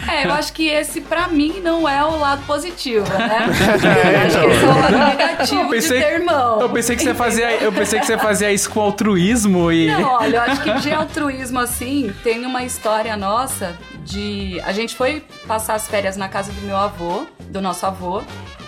É, 0.08 0.26
eu 0.26 0.34
acho 0.34 0.54
que 0.54 0.68
esse 0.68 1.02
pra 1.02 1.28
mim 1.28 1.60
não 1.62 1.88
é 1.88 2.04
o 2.04 2.18
lado 2.20 2.46
positivo, 2.46 3.06
né? 3.18 3.46
Eu 4.14 4.20
acho 4.26 4.40
que 4.40 4.46
esse 4.46 4.64
é 4.64 4.68
o 4.68 4.80
lado 4.80 4.98
negativo 5.10 5.62
Eu 5.62 5.70
pensei- 5.70 5.98
de 6.00 6.06
ter 6.06 6.14
irmão. 6.14 6.62
Eu 6.62 6.70
pensei 6.70 6.96
que 6.96 7.04
você 7.04 7.14
fazia, 7.14 7.52
eu 7.58 7.72
pensei 7.72 8.00
que 8.00 8.06
você 8.06 8.18
fazia 8.18 8.52
isso 8.52 8.70
com 8.70 8.82
altruísmo 8.82 9.72
e 9.72 9.88
Não, 9.88 10.14
olha, 10.14 10.38
eu 10.38 10.42
acho 10.42 10.62
que 10.62 10.74
de 10.80 10.92
altruísmo 10.94 11.60
assim, 11.60 12.14
tem 12.24 12.46
uma 12.46 12.64
história 12.64 13.16
nossa 13.18 13.76
de. 14.06 14.60
A 14.66 14.72
gente 14.72 14.96
foi 14.96 15.24
passar 15.48 15.76
as 15.76 15.88
férias 15.88 16.16
na 16.18 16.28
casa 16.30 16.52
do 16.52 16.62
meu 16.62 16.78
avô, 16.78 17.26
do 17.48 17.62
nosso 17.62 17.86
avô, 17.86 18.22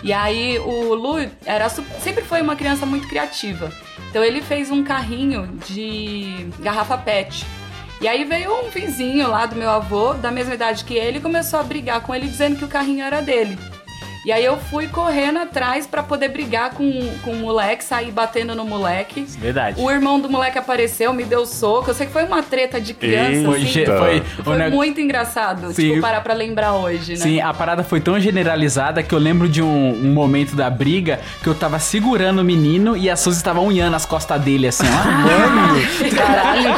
e 0.03 0.11
aí 0.13 0.59
o 0.59 0.93
Lu 0.93 1.25
era, 1.45 1.69
sempre 1.69 2.23
foi 2.23 2.41
uma 2.41 2.55
criança 2.55 2.85
muito 2.85 3.07
criativa. 3.07 3.71
Então 4.15 4.23
ele 4.23 4.41
fez 4.41 4.71
um 4.71 4.81
carrinho 4.81 5.45
de 5.67 6.47
garrafa 6.61 6.97
PET. 6.97 7.45
E 7.99 8.07
aí 8.07 8.23
veio 8.23 8.49
um 8.49 8.69
vizinho 8.69 9.27
lá 9.27 9.45
do 9.45 9.57
meu 9.57 9.69
avô, 9.69 10.13
da 10.13 10.31
mesma 10.31 10.53
idade 10.53 10.85
que 10.85 10.93
ele, 10.93 11.17
e 11.17 11.21
começou 11.21 11.59
a 11.59 11.63
brigar 11.63 11.99
com 11.99 12.15
ele 12.15 12.25
dizendo 12.25 12.55
que 12.55 12.63
o 12.63 12.69
carrinho 12.69 13.03
era 13.03 13.21
dele. 13.21 13.59
E 14.25 14.31
aí 14.31 14.43
eu 14.43 14.57
fui 14.57 14.87
correndo 14.87 15.37
atrás 15.37 15.85
pra 15.85 16.01
poder 16.01 16.29
brigar 16.29 16.71
com, 16.71 16.89
com 17.23 17.31
o 17.31 17.35
moleque, 17.35 17.83
sair 17.83 18.11
batendo 18.11 18.55
no 18.55 18.65
moleque. 18.65 19.21
Verdade. 19.37 19.79
O 19.79 19.91
irmão 19.91 20.19
do 20.19 20.27
moleque 20.27 20.57
apareceu, 20.57 21.13
me 21.13 21.23
deu 21.23 21.45
soco. 21.45 21.91
Eu 21.91 21.93
sei 21.93 22.07
que 22.07 22.11
foi 22.13 22.23
uma 22.23 22.41
treta 22.41 22.81
de 22.81 22.95
criança, 22.95 23.45
Foi, 23.45 23.61
assim. 23.61 23.79
Eita. 23.79 23.97
foi, 23.99 24.21
Foi 24.43 24.57
neg- 24.57 24.73
muito 24.73 24.99
engraçado, 24.99 25.71
Sim. 25.73 25.89
tipo, 25.89 26.01
parar 26.01 26.21
pra 26.21 26.33
lembrar 26.33 26.73
hoje, 26.73 27.11
né? 27.11 27.17
Sim, 27.19 27.39
a 27.39 27.53
parada 27.53 27.83
foi 27.83 28.01
tão 28.01 28.19
generalizada 28.19 29.03
que 29.03 29.13
eu 29.13 29.19
lembro 29.19 29.47
de 29.47 29.61
um, 29.61 29.89
um 29.93 30.11
momento 30.11 30.55
da 30.55 30.71
briga 30.71 31.19
que 31.43 31.47
eu 31.47 31.53
tava 31.53 31.77
segurando 31.77 32.39
o 32.39 32.43
menino 32.43 32.97
e 32.97 33.09
a 33.11 33.15
Suzy 33.15 33.43
tava 33.43 33.59
unhando 33.61 33.95
as 33.95 34.07
costas 34.07 34.41
dele, 34.41 34.67
assim, 34.67 34.87
ó. 34.87 35.05
Mano! 35.05 35.75
Caralho. 36.15 36.69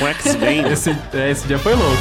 Um 0.00 0.06
X-Men. 0.06 0.72
Esse, 0.72 0.96
esse 1.30 1.46
dia 1.46 1.58
foi 1.58 1.74
louco. 1.74 1.96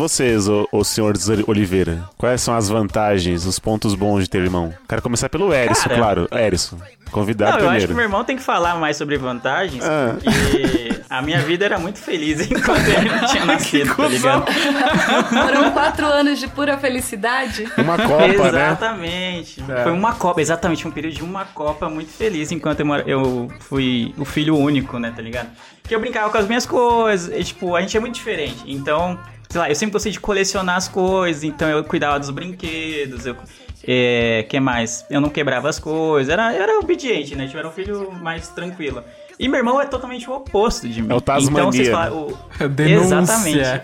Vocês, 0.00 0.48
ô, 0.48 0.66
ô 0.72 0.82
senhor 0.82 1.14
Oliveira? 1.46 2.02
Quais 2.16 2.40
são 2.40 2.54
as 2.56 2.68
vantagens, 2.68 3.44
os 3.44 3.58
pontos 3.58 3.94
bons 3.94 4.24
de 4.24 4.30
ter 4.30 4.38
irmão? 4.42 4.72
Quero 4.88 5.02
começar 5.02 5.28
pelo 5.28 5.52
Erison, 5.52 5.82
Cara. 5.82 5.96
claro. 5.96 6.28
Erison, 6.32 6.78
convidado 7.10 7.58
Não, 7.58 7.64
eu 7.64 7.70
acho 7.70 7.86
primeiro. 7.86 7.88
que 7.88 7.94
meu 7.94 8.04
irmão 8.04 8.24
tem 8.24 8.36
que 8.36 8.42
falar 8.42 8.76
mais 8.76 8.96
sobre 8.96 9.16
vantagens, 9.18 9.84
Ah. 9.84 10.16
porque 10.22 11.00
a 11.10 11.20
minha 11.22 11.40
vida 11.40 11.64
era 11.66 11.78
muito 11.78 11.98
feliz 11.98 12.40
enquanto 12.50 12.86
ele 12.86 13.08
não 13.10 13.26
tinha 13.26 13.44
nascido, 13.46 13.94
tá 13.94 14.08
ligado? 14.08 14.44
Foram 15.28 15.70
quatro 15.72 16.06
anos 16.06 16.38
de 16.38 16.48
pura 16.48 16.78
felicidade. 16.78 17.68
Uma 17.78 17.96
Copa, 17.98 18.50
né? 18.52 18.68
exatamente. 18.68 19.62
Foi 19.82 19.92
uma 19.92 20.14
Copa, 20.14 20.40
exatamente, 20.40 20.86
um 20.88 20.90
período 20.90 21.14
de 21.16 21.22
uma 21.22 21.44
Copa 21.44 21.88
muito 21.88 22.10
feliz 22.10 22.50
enquanto 22.52 22.80
eu, 22.80 22.86
mora- 22.86 23.04
eu 23.06 23.48
fui 23.60 24.14
o 24.16 24.24
filho 24.24 24.56
único, 24.56 24.98
né, 24.98 25.12
tá 25.14 25.20
ligado? 25.22 25.48
Que 25.84 25.94
eu 25.94 26.00
brincava 26.00 26.30
com 26.30 26.38
as 26.38 26.46
minhas 26.46 26.64
coisas, 26.64 27.30
e, 27.36 27.42
tipo, 27.44 27.74
a 27.74 27.80
gente 27.80 27.96
é 27.96 28.00
muito 28.00 28.14
diferente. 28.14 28.62
Então, 28.66 29.18
sei 29.50 29.60
lá, 29.60 29.68
eu 29.68 29.74
sempre 29.74 29.92
gostei 29.92 30.12
de 30.12 30.20
colecionar 30.20 30.76
as 30.76 30.88
coisas, 30.88 31.42
então 31.42 31.68
eu 31.68 31.82
cuidava 31.84 32.18
dos 32.18 32.30
brinquedos, 32.30 33.26
eu. 33.26 33.36
É, 33.86 34.46
que 34.48 34.60
mais? 34.60 35.04
Eu 35.10 35.20
não 35.20 35.28
quebrava 35.28 35.68
as 35.68 35.78
coisas, 35.78 36.32
era, 36.32 36.54
era 36.54 36.78
obediente, 36.78 37.34
né? 37.34 37.46
Tipo, 37.46 37.58
era 37.58 37.68
um 37.68 37.72
filho 37.72 38.12
mais 38.12 38.48
tranquilo. 38.48 39.02
E 39.40 39.48
meu 39.48 39.56
irmão 39.58 39.80
é 39.80 39.86
totalmente 39.86 40.28
o 40.28 40.34
oposto 40.34 40.86
de 40.86 41.00
mim. 41.00 41.08
É 41.10 41.14
o 41.14 41.20
Tasmania. 41.20 41.60
Então, 41.60 41.72
vocês 41.72 41.88
falaram, 41.88 42.14
o- 42.60 42.68
Denúncia. 42.68 43.16
Exatamente. 43.20 43.82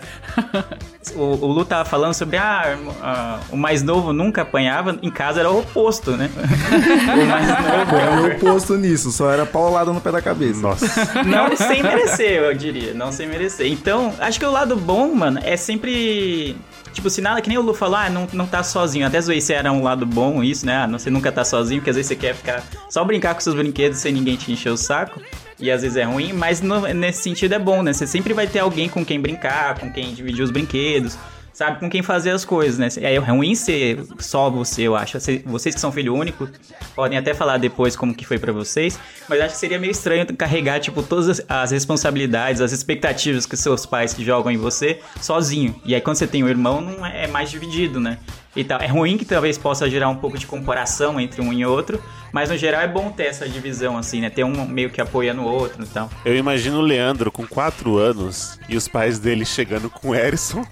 O, 1.15 1.21
o 1.21 1.47
Lu 1.47 1.65
tava 1.65 1.83
falando 1.83 2.13
sobre 2.13 2.37
ah, 2.37 2.77
ah, 3.01 3.39
o 3.49 3.57
mais 3.57 3.81
novo 3.81 4.13
nunca 4.13 4.43
apanhava, 4.43 4.97
em 5.01 5.09
casa 5.09 5.39
era 5.39 5.49
o 5.49 5.59
oposto, 5.59 6.11
né? 6.11 6.29
o 6.37 7.25
mais 7.25 7.47
novo. 7.47 7.95
É 7.95 8.19
o 8.21 8.35
oposto 8.37 8.75
nisso, 8.77 9.11
só 9.11 9.31
era 9.31 9.47
paulada 9.47 9.91
no 9.91 9.99
pé 9.99 10.11
da 10.11 10.21
cabeça. 10.21 10.61
Nossa. 10.61 10.85
Não 11.25 11.55
sem 11.57 11.81
merecer, 11.81 12.33
eu 12.43 12.53
diria. 12.53 12.93
Não 12.93 13.11
sem 13.11 13.27
merecer. 13.27 13.65
Então, 13.65 14.13
acho 14.19 14.37
que 14.39 14.45
o 14.45 14.51
lado 14.51 14.75
bom, 14.75 15.11
mano, 15.15 15.39
é 15.43 15.57
sempre. 15.57 16.55
Tipo, 16.93 17.09
se 17.09 17.21
nada, 17.21 17.41
que 17.41 17.49
nem 17.49 17.57
o 17.57 17.61
Lu 17.61 17.73
falou, 17.73 17.95
ah, 17.95 18.09
não, 18.09 18.27
não 18.33 18.45
tá 18.45 18.61
sozinho. 18.63 19.07
Até 19.07 19.19
zoei 19.21 19.39
se 19.41 19.53
era 19.53 19.71
um 19.71 19.81
lado 19.83 20.05
bom 20.05 20.43
isso, 20.43 20.65
né? 20.65 20.77
Ah, 20.83 20.87
não, 20.87 20.97
você 20.99 21.09
nunca 21.09 21.31
tá 21.31 21.43
sozinho, 21.43 21.79
porque 21.79 21.89
às 21.91 21.95
vezes 21.95 22.09
você 22.09 22.15
quer 22.15 22.35
ficar 22.35 22.63
só 22.89 23.03
brincar 23.03 23.33
com 23.33 23.39
seus 23.41 23.55
brinquedos 23.55 23.97
sem 23.99 24.11
ninguém 24.13 24.35
te 24.35 24.51
encher 24.51 24.71
o 24.71 24.77
saco. 24.77 25.19
E 25.59 25.71
às 25.71 25.81
vezes 25.81 25.97
é 25.97 26.03
ruim, 26.03 26.33
mas 26.33 26.61
no- 26.61 26.81
nesse 26.93 27.23
sentido 27.23 27.53
é 27.53 27.59
bom, 27.59 27.81
né? 27.81 27.91
Você 27.93 28.05
sempre 28.05 28.33
vai 28.33 28.45
ter 28.47 28.59
alguém 28.59 28.87
com 28.87 29.03
quem 29.03 29.19
brincar, 29.19 29.79
com 29.79 29.91
quem 29.91 30.13
dividir 30.13 30.43
os 30.43 30.51
brinquedos, 30.51 31.17
sabe? 31.51 31.79
Com 31.79 31.89
quem 31.89 32.03
fazer 32.03 32.29
as 32.29 32.45
coisas, 32.45 32.77
né? 32.77 32.87
É 33.01 33.17
ruim 33.17 33.55
ser 33.55 33.99
só 34.19 34.51
você, 34.51 34.83
eu 34.83 34.95
acho. 34.95 35.19
Cê- 35.19 35.41
Vocês 35.45 35.73
que 35.73 35.81
são 35.81 35.91
filho 35.91 36.13
único, 36.15 36.47
podem 36.95 37.17
até 37.17 37.33
falar 37.33 37.57
depois 37.57 37.95
como 37.95 38.13
que 38.13 38.23
foi 38.23 38.37
pra 38.37 38.51
vocês, 38.53 38.99
mas 39.27 39.41
acho 39.41 39.55
que 39.55 39.59
seria 39.59 39.79
meio 39.79 39.89
estranho 39.89 40.27
carregar, 40.37 40.79
tipo, 40.79 41.01
todas 41.01 41.27
as- 41.27 41.41
as 41.49 41.71
responsabilidades, 41.71 42.61
as 42.61 42.71
expectativas 42.71 43.47
que 43.47 43.57
seus 43.57 43.83
pais 43.83 44.15
jogam 44.19 44.51
em 44.51 44.57
você 44.57 44.99
sozinho. 45.19 45.73
E 45.83 45.95
aí 45.95 46.01
quando 46.01 46.17
você 46.17 46.27
tem 46.27 46.43
um 46.43 46.47
irmão, 46.47 46.81
não 46.81 47.03
é 47.03 47.23
é 47.23 47.27
mais 47.27 47.49
dividido, 47.49 47.99
né? 47.99 48.19
E 48.57 48.63
tal. 48.63 48.81
É 48.81 48.87
ruim 48.87 49.17
que 49.17 49.23
talvez 49.23 49.55
possa 49.55 49.87
gerar 49.87 50.09
um 50.09 50.15
pouco 50.15 50.35
de 50.35 50.47
comparação 50.47 51.19
entre 51.19 51.39
um 51.41 51.53
e 51.53 51.63
outro, 51.63 52.01
mas 52.31 52.49
no 52.49 52.57
geral 52.57 52.81
é 52.81 52.87
bom 52.87 53.11
ter 53.11 53.25
essa 53.25 53.47
divisão, 53.47 53.95
assim, 53.95 54.19
né? 54.19 54.31
Ter 54.31 54.43
um 54.43 54.65
meio 54.65 54.89
que 54.89 54.99
apoiando 54.99 55.43
o 55.43 55.45
outro 55.45 55.83
e 55.83 55.87
tal. 55.87 56.09
Eu 56.25 56.35
imagino 56.35 56.79
o 56.79 56.81
Leandro 56.81 57.31
com 57.31 57.45
4 57.45 57.97
anos 57.97 58.59
e 58.67 58.75
os 58.75 58.87
pais 58.87 59.19
dele 59.19 59.45
chegando 59.45 59.91
com 59.91 60.09
o 60.09 60.15
Erison 60.15 60.65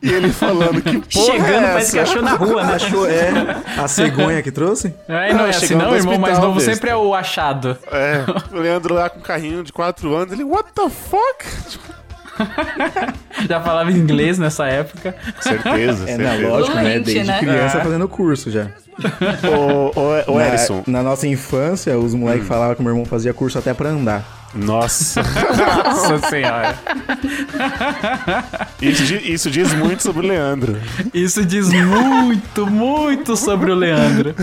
e 0.00 0.12
ele 0.12 0.30
falando 0.30 0.80
que 0.80 0.98
porra 1.12 1.32
Chegando, 1.32 1.64
é 1.64 1.72
parece 1.72 1.92
que 1.92 1.98
achou 1.98 2.22
na 2.22 2.34
rua, 2.34 2.62
né? 2.62 2.74
Achou, 2.74 3.04
é, 3.08 3.30
a 3.78 3.88
cegonha 3.88 4.40
que 4.40 4.52
trouxe? 4.52 4.94
É, 5.08 5.34
não 5.34 5.46
é 5.46 5.50
assim, 5.50 5.74
não, 5.74 5.90
o 5.90 5.96
irmão 5.96 6.18
mais 6.18 6.34
hospital, 6.34 6.40
novo 6.40 6.60
besta. 6.60 6.72
sempre 6.72 6.90
é 6.90 6.96
o 6.96 7.14
achado. 7.14 7.76
É, 7.90 8.24
o 8.56 8.60
Leandro 8.60 8.94
lá 8.94 9.10
com 9.10 9.18
um 9.18 9.22
carrinho 9.22 9.64
de 9.64 9.72
4 9.72 10.14
anos, 10.14 10.32
ele, 10.32 10.44
what 10.44 10.70
the 10.72 10.88
fuck? 10.88 11.94
Já 13.48 13.60
falava 13.60 13.90
inglês 13.92 14.38
nessa 14.38 14.66
época. 14.66 15.14
certeza, 15.40 16.04
É, 16.04 16.16
certeza. 16.16 16.38
não, 16.42 16.48
lógico, 16.50 16.76
né? 16.76 16.98
Desde 17.00 17.24
né? 17.24 17.38
criança 17.38 17.78
É. 17.78 17.82
fazendo 17.82 18.08
curso 18.08 18.50
já. 18.50 18.68
Ô, 19.56 19.90
ô, 19.98 20.32
ô 20.32 20.38
Na- 20.38 20.46
Erison, 20.48 20.82
Na, 20.86 21.02
nossa 21.02 21.26
infância, 21.26 21.98
os 21.98 22.14
moleques 22.14 22.46
falavam 22.46 22.74
que 22.74 22.82
meu 22.82 22.92
irmão 22.92 23.04
fazia 23.04 23.34
curso 23.34 23.58
até 23.58 23.74
pra 23.74 23.88
andar. 23.90 24.22
nossa, 24.64 25.22
Nossa 25.22 26.28
senhora. 26.28 26.78
isso, 28.80 29.14
isso 29.14 29.50
diz 29.50 29.72
muito 29.74 30.02
sobre 30.02 30.26
o 30.26 30.28
Leandro. 30.28 30.76
Isso 31.12 31.44
diz 31.44 31.68
muito, 31.70 32.66
muito 32.66 33.36
sobre 33.36 33.70
o 33.70 33.74
Leandro. 33.74 34.34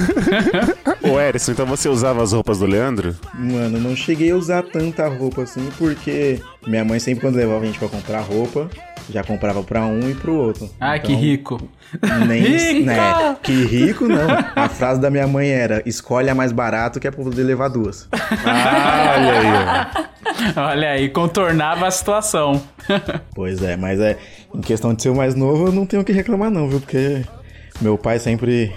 Ô 1.02 1.20
Erison, 1.20 1.52
então 1.54 1.66
você 1.66 1.88
usava 1.90 2.22
as 2.22 2.34
roupas 2.34 2.60
do 2.60 2.66
Leandro? 2.66 3.16
Mano, 3.34 3.80
não 3.80 3.96
cheguei 3.96 4.32
a 4.32 4.36
usar 4.36 4.64
tanta 4.64 5.08
roupa 5.08 5.44
assim, 5.44 5.70
porque 5.78 6.40
minha 6.68 6.84
mãe 6.86 7.00
sempre 7.00 7.22
quando 7.22 7.36
levava 7.36 7.62
a 7.64 7.66
gente 7.66 7.80
pra 7.80 7.88
comprar 7.88 8.22
roupa, 8.22 8.70
já 9.10 9.24
comprava 9.24 9.64
pra 9.64 9.86
um 9.86 10.10
e 10.10 10.16
pro 10.16 10.34
outro. 10.36 10.70
Ah, 10.80 10.98
que 11.00 11.12
Então, 11.12 11.22
rico. 11.22 11.70
Nem, 12.28 12.42
Rico! 12.74 12.86
né? 12.86 13.36
Que 13.44 13.66
rico 13.66 14.08
não. 14.08 14.28
A 14.56 14.70
frase 14.70 15.02
da 15.02 15.10
minha 15.10 15.28
mãe 15.28 15.50
era: 15.50 15.82
escolhe 15.86 16.30
a 16.30 16.36
mais 16.36 16.52
barato 16.52 17.00
que 17.00 17.08
é 17.08 17.12
pra 17.12 17.24
poder 17.24 17.44
levar 17.44 17.68
duas. 17.68 18.08
Ah, 18.46 19.16
olha 19.18 19.40
aí, 19.40 20.08
ó. 20.56 20.62
Olha 20.62 20.90
aí, 20.92 21.10
contornava 21.10 21.88
a 21.88 21.92
situação. 21.92 22.62
Pois 23.36 23.62
é, 23.62 23.76
mas 23.76 24.00
é 24.00 24.18
em 24.56 24.62
questão 24.62 24.94
de 24.94 25.02
ser 25.02 25.10
o 25.10 25.16
mais 25.16 25.36
novo, 25.36 25.68
eu 25.68 25.72
não 25.72 25.86
tenho 25.86 26.02
o 26.02 26.06
que 26.06 26.12
reclamar 26.12 26.50
não, 26.50 26.70
viu? 26.70 26.80
Porque 26.80 27.24
meu 27.82 27.98
pai 27.98 28.20
sempre 28.20 28.74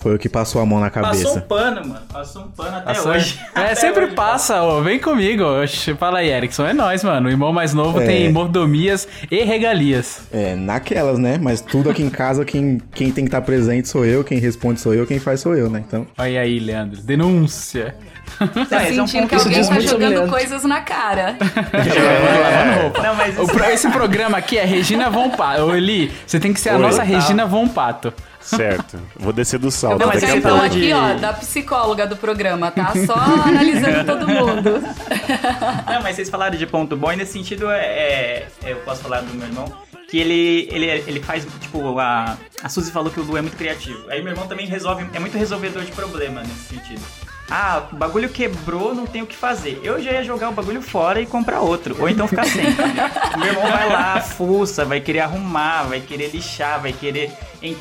foi 0.00 0.14
o 0.14 0.18
que 0.18 0.28
passou 0.28 0.60
a 0.60 0.66
mão 0.66 0.80
na 0.80 0.90
Passou 0.90 1.10
um 1.12 1.34
cabeça. 1.34 1.40
pano, 1.42 1.86
mano. 1.86 2.00
Passou 2.12 2.42
um 2.42 2.48
pano 2.50 2.76
até 2.76 2.84
Passou- 2.86 3.12
hoje. 3.12 3.38
É, 3.54 3.60
Até 3.60 3.74
sempre 3.74 4.04
hoje 4.06 4.14
passa, 4.14 4.62
ó. 4.62 4.80
Vem 4.80 4.98
comigo. 4.98 5.44
Oxe, 5.44 5.94
fala 5.94 6.20
aí, 6.20 6.30
Erickson. 6.30 6.66
É 6.66 6.72
nóis, 6.72 7.04
mano. 7.04 7.28
O 7.28 7.30
irmão 7.30 7.52
mais 7.52 7.74
novo 7.74 8.00
É. 8.00 8.06
tem 8.06 8.32
mordomias 8.32 9.06
e 9.30 9.44
regalias. 9.44 10.22
É, 10.32 10.54
naquelas, 10.56 11.18
né? 11.18 11.38
Mas 11.40 11.60
tudo 11.60 11.90
aqui 11.90 12.02
em 12.02 12.08
casa, 12.10 12.44
quem, 12.44 12.80
quem 12.94 13.12
tem 13.12 13.24
que 13.24 13.28
estar 13.28 13.42
presente 13.42 13.88
sou 13.88 14.04
eu, 14.06 14.24
quem 14.24 14.38
responde 14.38 14.80
sou 14.80 14.94
eu, 14.94 15.06
quem 15.06 15.18
faz 15.18 15.40
sou 15.40 15.54
eu, 15.54 15.68
né? 15.68 15.84
Então, 15.86 16.06
Olha 16.18 16.40
aí, 16.40 16.58
Leandro. 16.58 17.00
Denúncia. 17.02 17.94
Tá 18.38 18.84
esse 18.88 18.98
é 18.98 19.02
um 19.02 19.06
sentindo 19.06 19.28
que 19.28 19.34
alguém 19.34 19.64
tá 19.66 19.80
jogando 19.80 20.10
Leandro. 20.10 20.30
coisas 20.30 20.62
na 20.64 20.80
cara. 20.80 21.36
É. 21.74 23.02
Não, 23.02 23.14
mas 23.16 23.34
isso- 23.38 23.46
pro- 23.52 23.64
esse 23.64 23.90
programa 23.90 24.38
aqui 24.38 24.56
é 24.56 24.64
Regina 24.64 25.10
Von 25.10 25.30
Pato. 25.30 25.62
Ô, 25.62 25.74
Eli, 25.74 26.10
você 26.26 26.38
tem 26.40 26.52
que 26.52 26.60
ser 26.60 26.70
a 26.70 26.76
Oi. 26.76 26.78
nossa 26.82 26.98
Tá. 26.98 27.02
Regina 27.02 27.46
Von 27.46 27.68
Pato. 27.68 28.12
Certo. 28.40 28.98
Vou 29.16 29.32
descer 29.32 29.58
do 29.58 29.66
Eu 29.68 29.70
salto 29.70 30.00
Não, 30.00 30.06
mas 30.08 30.20
daqui 30.20 30.36
ficar 30.36 30.48
a 30.50 30.58
você 30.58 30.66
então 30.66 30.68
pouco. 30.68 30.92
falou 30.92 31.06
aqui, 31.10 31.16
ó, 31.16 31.20
da 31.20 31.32
psicóloga 31.34 32.06
do 32.06 32.16
programa, 32.16 32.70
tá? 32.70 32.92
Só 33.06 33.14
analisando 33.14 34.04
todo 34.04 34.26
mundo. 34.26 34.80
Não, 35.86 36.02
mas 36.02 36.16
vocês 36.16 36.28
falaram 36.30 36.56
de 36.56 36.66
ponto 36.66 36.96
bom 36.96 37.12
e 37.12 37.16
nesse 37.16 37.32
sentido 37.32 37.70
é, 37.70 37.78
é- 37.84 38.48
eu 38.64 38.76
posso 38.78 39.02
falar 39.02 39.20
do 39.20 39.32
meu 39.34 39.46
irmão. 39.46 39.72
Que 40.08 40.18
ele, 40.18 40.68
ele, 40.72 40.86
ele 41.06 41.20
faz, 41.20 41.46
tipo, 41.60 41.96
a, 42.00 42.36
a 42.64 42.68
Suzy 42.68 42.90
falou 42.90 43.12
que 43.12 43.20
o 43.20 43.22
Lu 43.22 43.36
é 43.36 43.42
muito 43.42 43.56
criativo. 43.56 44.10
Aí 44.10 44.20
meu 44.22 44.32
irmão 44.32 44.48
também 44.48 44.66
resolve, 44.66 45.06
é 45.12 45.18
muito 45.20 45.38
resolvedor 45.38 45.84
de 45.84 45.92
problema 45.92 46.40
nesse 46.40 46.74
sentido. 46.74 47.00
Ah, 47.50 47.82
o 47.92 47.96
bagulho 47.96 48.28
quebrou, 48.28 48.94
não 48.94 49.06
tem 49.06 49.22
o 49.22 49.26
que 49.26 49.34
fazer. 49.34 49.80
Eu 49.82 50.00
já 50.00 50.12
ia 50.12 50.22
jogar 50.22 50.50
o 50.50 50.52
bagulho 50.52 50.80
fora 50.80 51.20
e 51.20 51.26
comprar 51.26 51.60
outro. 51.60 51.96
Ou 51.98 52.08
então 52.08 52.28
ficar 52.28 52.44
sem. 52.44 52.64
o 52.64 53.38
meu 53.38 53.48
irmão 53.48 53.70
vai 53.70 53.88
lá, 53.88 54.20
fuça, 54.20 54.84
vai 54.84 55.00
querer 55.00 55.20
arrumar, 55.20 55.82
vai 55.84 56.00
querer 56.00 56.30
lixar, 56.30 56.80
vai 56.80 56.92
querer 56.92 57.32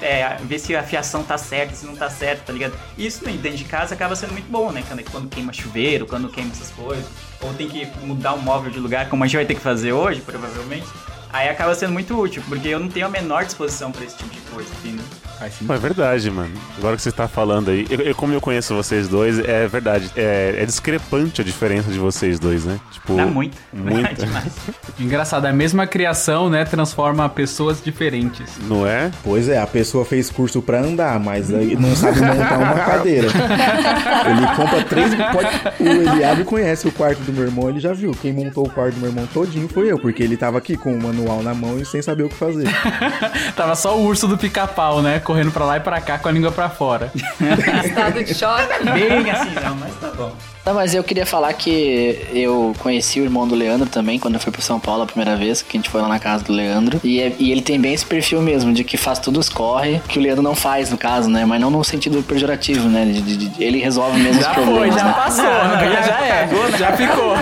é, 0.01 0.37
ver 0.41 0.59
se 0.59 0.75
a 0.75 0.81
fiação 0.81 1.23
tá 1.23 1.37
certa, 1.37 1.75
se 1.75 1.85
não 1.85 1.95
tá 1.95 2.09
certa, 2.09 2.45
tá 2.47 2.53
ligado? 2.53 2.73
Isso 2.97 3.23
dentro 3.23 3.57
de 3.57 3.65
casa 3.65 3.93
acaba 3.93 4.15
sendo 4.15 4.33
muito 4.33 4.49
bom, 4.49 4.71
né? 4.71 4.83
Quando, 4.87 5.03
quando 5.11 5.29
queima 5.29 5.53
chuveiro, 5.53 6.07
quando 6.07 6.29
queima 6.29 6.51
essas 6.51 6.71
coisas. 6.71 7.05
Ou 7.41 7.53
tem 7.53 7.69
que 7.69 7.87
mudar 8.03 8.33
um 8.33 8.39
móvel 8.39 8.71
de 8.71 8.79
lugar, 8.79 9.07
como 9.07 9.23
a 9.23 9.27
gente 9.27 9.35
vai 9.35 9.45
ter 9.45 9.55
que 9.55 9.61
fazer 9.61 9.93
hoje, 9.93 10.21
provavelmente. 10.21 10.87
Aí 11.31 11.47
acaba 11.49 11.75
sendo 11.75 11.93
muito 11.93 12.19
útil, 12.19 12.41
porque 12.47 12.67
eu 12.69 12.79
não 12.79 12.87
tenho 12.89 13.05
a 13.05 13.09
menor 13.09 13.45
disposição 13.45 13.91
pra 13.91 14.03
esse 14.03 14.17
tipo 14.17 14.29
de 14.31 14.39
coisa, 14.51 14.69
entendeu? 14.83 15.05
É 15.41 15.77
verdade, 15.77 16.29
mano. 16.29 16.51
Agora 16.77 16.97
que 16.97 17.01
você 17.01 17.13
tá 17.13 17.25
falando 17.25 17.69
aí, 17.71 17.87
eu, 17.89 17.99
eu- 18.01 18.15
como 18.15 18.33
eu 18.33 18.41
conheço 18.41 18.75
vocês 18.75 19.07
dois, 19.07 19.39
é 19.39 19.65
verdade. 19.69 20.11
É, 20.17 20.55
é 20.59 20.65
discrepante 20.65 21.39
a 21.39 21.43
diferença 21.45 21.89
de 21.89 21.97
vocês 21.97 22.37
dois, 22.39 22.65
né? 22.65 22.77
Tipo, 22.91 23.15
Dá 23.15 23.25
muito. 23.25 23.55
Muito. 23.71 24.25
Engraçado, 24.99 25.45
a 25.45 25.53
mesma 25.53 25.87
criação, 25.87 26.49
né, 26.49 26.65
transforma 26.65 27.29
pessoas 27.29 27.81
diferentes. 27.81 28.49
Não 28.67 28.85
é? 28.85 29.11
Pois 29.23 29.47
é, 29.47 29.59
a 29.59 29.67
pessoa 29.67 30.03
fez 30.03 30.29
curso 30.29 30.61
pra 30.61 30.81
andar, 30.81 31.17
mas 31.21 31.53
aí 31.53 31.73
não 31.77 31.95
sabe 31.95 32.19
montar 32.19 32.57
uma 32.57 32.73
cadeira. 32.83 33.27
Ele 33.29 34.55
compra 34.57 34.83
três. 34.83 35.13
Pode, 35.15 35.83
o 35.83 35.87
Eliabe 36.13 36.43
conhece 36.43 36.85
o 36.87 36.91
quarto 36.91 37.19
do 37.21 37.31
meu 37.31 37.43
irmão, 37.43 37.69
ele 37.69 37.79
já 37.79 37.93
viu. 37.93 38.11
Quem 38.11 38.33
montou 38.33 38.65
o 38.65 38.69
quarto 38.69 38.95
do 38.95 38.99
meu 39.01 39.09
irmão 39.09 39.25
todinho 39.33 39.69
foi 39.69 39.89
eu, 39.89 39.97
porque 39.99 40.21
ele 40.21 40.35
tava 40.35 40.57
aqui 40.57 40.75
com 40.75 40.93
o 40.93 40.99
manual 41.19 41.43
na 41.43 41.53
mão 41.53 41.79
e 41.79 41.85
sem 41.85 42.01
saber 42.01 42.23
o 42.23 42.29
que 42.29 42.35
fazer. 42.35 42.67
Tava 43.55 43.75
só 43.75 43.97
o 43.97 44.03
urso 44.05 44.27
do 44.27 44.37
pica-pau, 44.37 45.01
né, 45.01 45.19
correndo 45.19 45.51
pra 45.51 45.65
lá 45.65 45.77
e 45.77 45.79
pra 45.79 45.99
cá 45.99 46.17
com 46.17 46.29
a 46.29 46.31
língua 46.31 46.51
pra 46.51 46.69
fora. 46.69 47.11
Estado 47.83 48.23
de 48.23 48.33
choque. 48.33 48.83
Bem 48.93 49.29
assim, 49.29 49.53
não, 49.63 49.75
mas 49.75 49.93
tá 49.99 50.11
bom. 50.15 50.33
Não, 50.65 50.73
mas 50.75 50.93
eu 50.93 51.03
queria 51.03 51.25
falar 51.25 51.51
que 51.53 52.27
eu 52.31 52.75
conheci 52.79 53.19
o 53.19 53.23
irmão 53.23 53.47
do 53.47 53.55
Leandro 53.55 53.89
também, 53.89 54.19
quando 54.19 54.35
eu 54.35 54.39
fui 54.39 54.51
pro 54.51 54.61
São 54.61 54.79
Paulo 54.79 55.01
a 55.01 55.05
primeira 55.07 55.35
vez, 55.35 55.63
que 55.63 55.75
a 55.77 55.79
gente 55.79 55.89
foi 55.89 55.99
lá 56.01 56.07
na 56.07 56.19
casa 56.19 56.43
do 56.43 56.53
Leandro. 56.53 56.99
E, 57.03 57.19
é- 57.19 57.33
e 57.39 57.51
ele 57.51 57.61
tem 57.61 57.79
bem 57.79 57.93
esse 57.93 58.05
perfil 58.05 58.39
mesmo, 58.41 58.71
de 58.71 58.83
que 58.83 58.95
faz 58.95 59.17
tudo 59.17 59.39
os 59.39 59.49
corre, 59.49 59.99
que 60.07 60.19
o 60.19 60.21
Leandro 60.21 60.43
não 60.43 60.53
faz, 60.53 60.91
no 60.91 60.97
caso, 60.97 61.27
né? 61.29 61.43
Mas 61.43 61.59
não 61.59 61.71
no 61.71 61.83
sentido 61.83 62.21
pejorativo, 62.21 62.87
né? 62.87 63.03
De- 63.05 63.21
de- 63.21 63.37
de- 63.49 63.63
ele 63.63 63.79
resolve 63.79 64.19
mesmo 64.21 64.41
Já 64.41 64.49
os 64.51 64.55
foi, 64.55 64.63
problemas. 64.65 64.95
já 64.95 65.03
né? 65.05 65.13
passou, 65.13 65.43
já, 65.45 66.01
já 66.01 66.25
é, 66.27 66.49
já 66.77 66.91
ficou. 66.97 67.33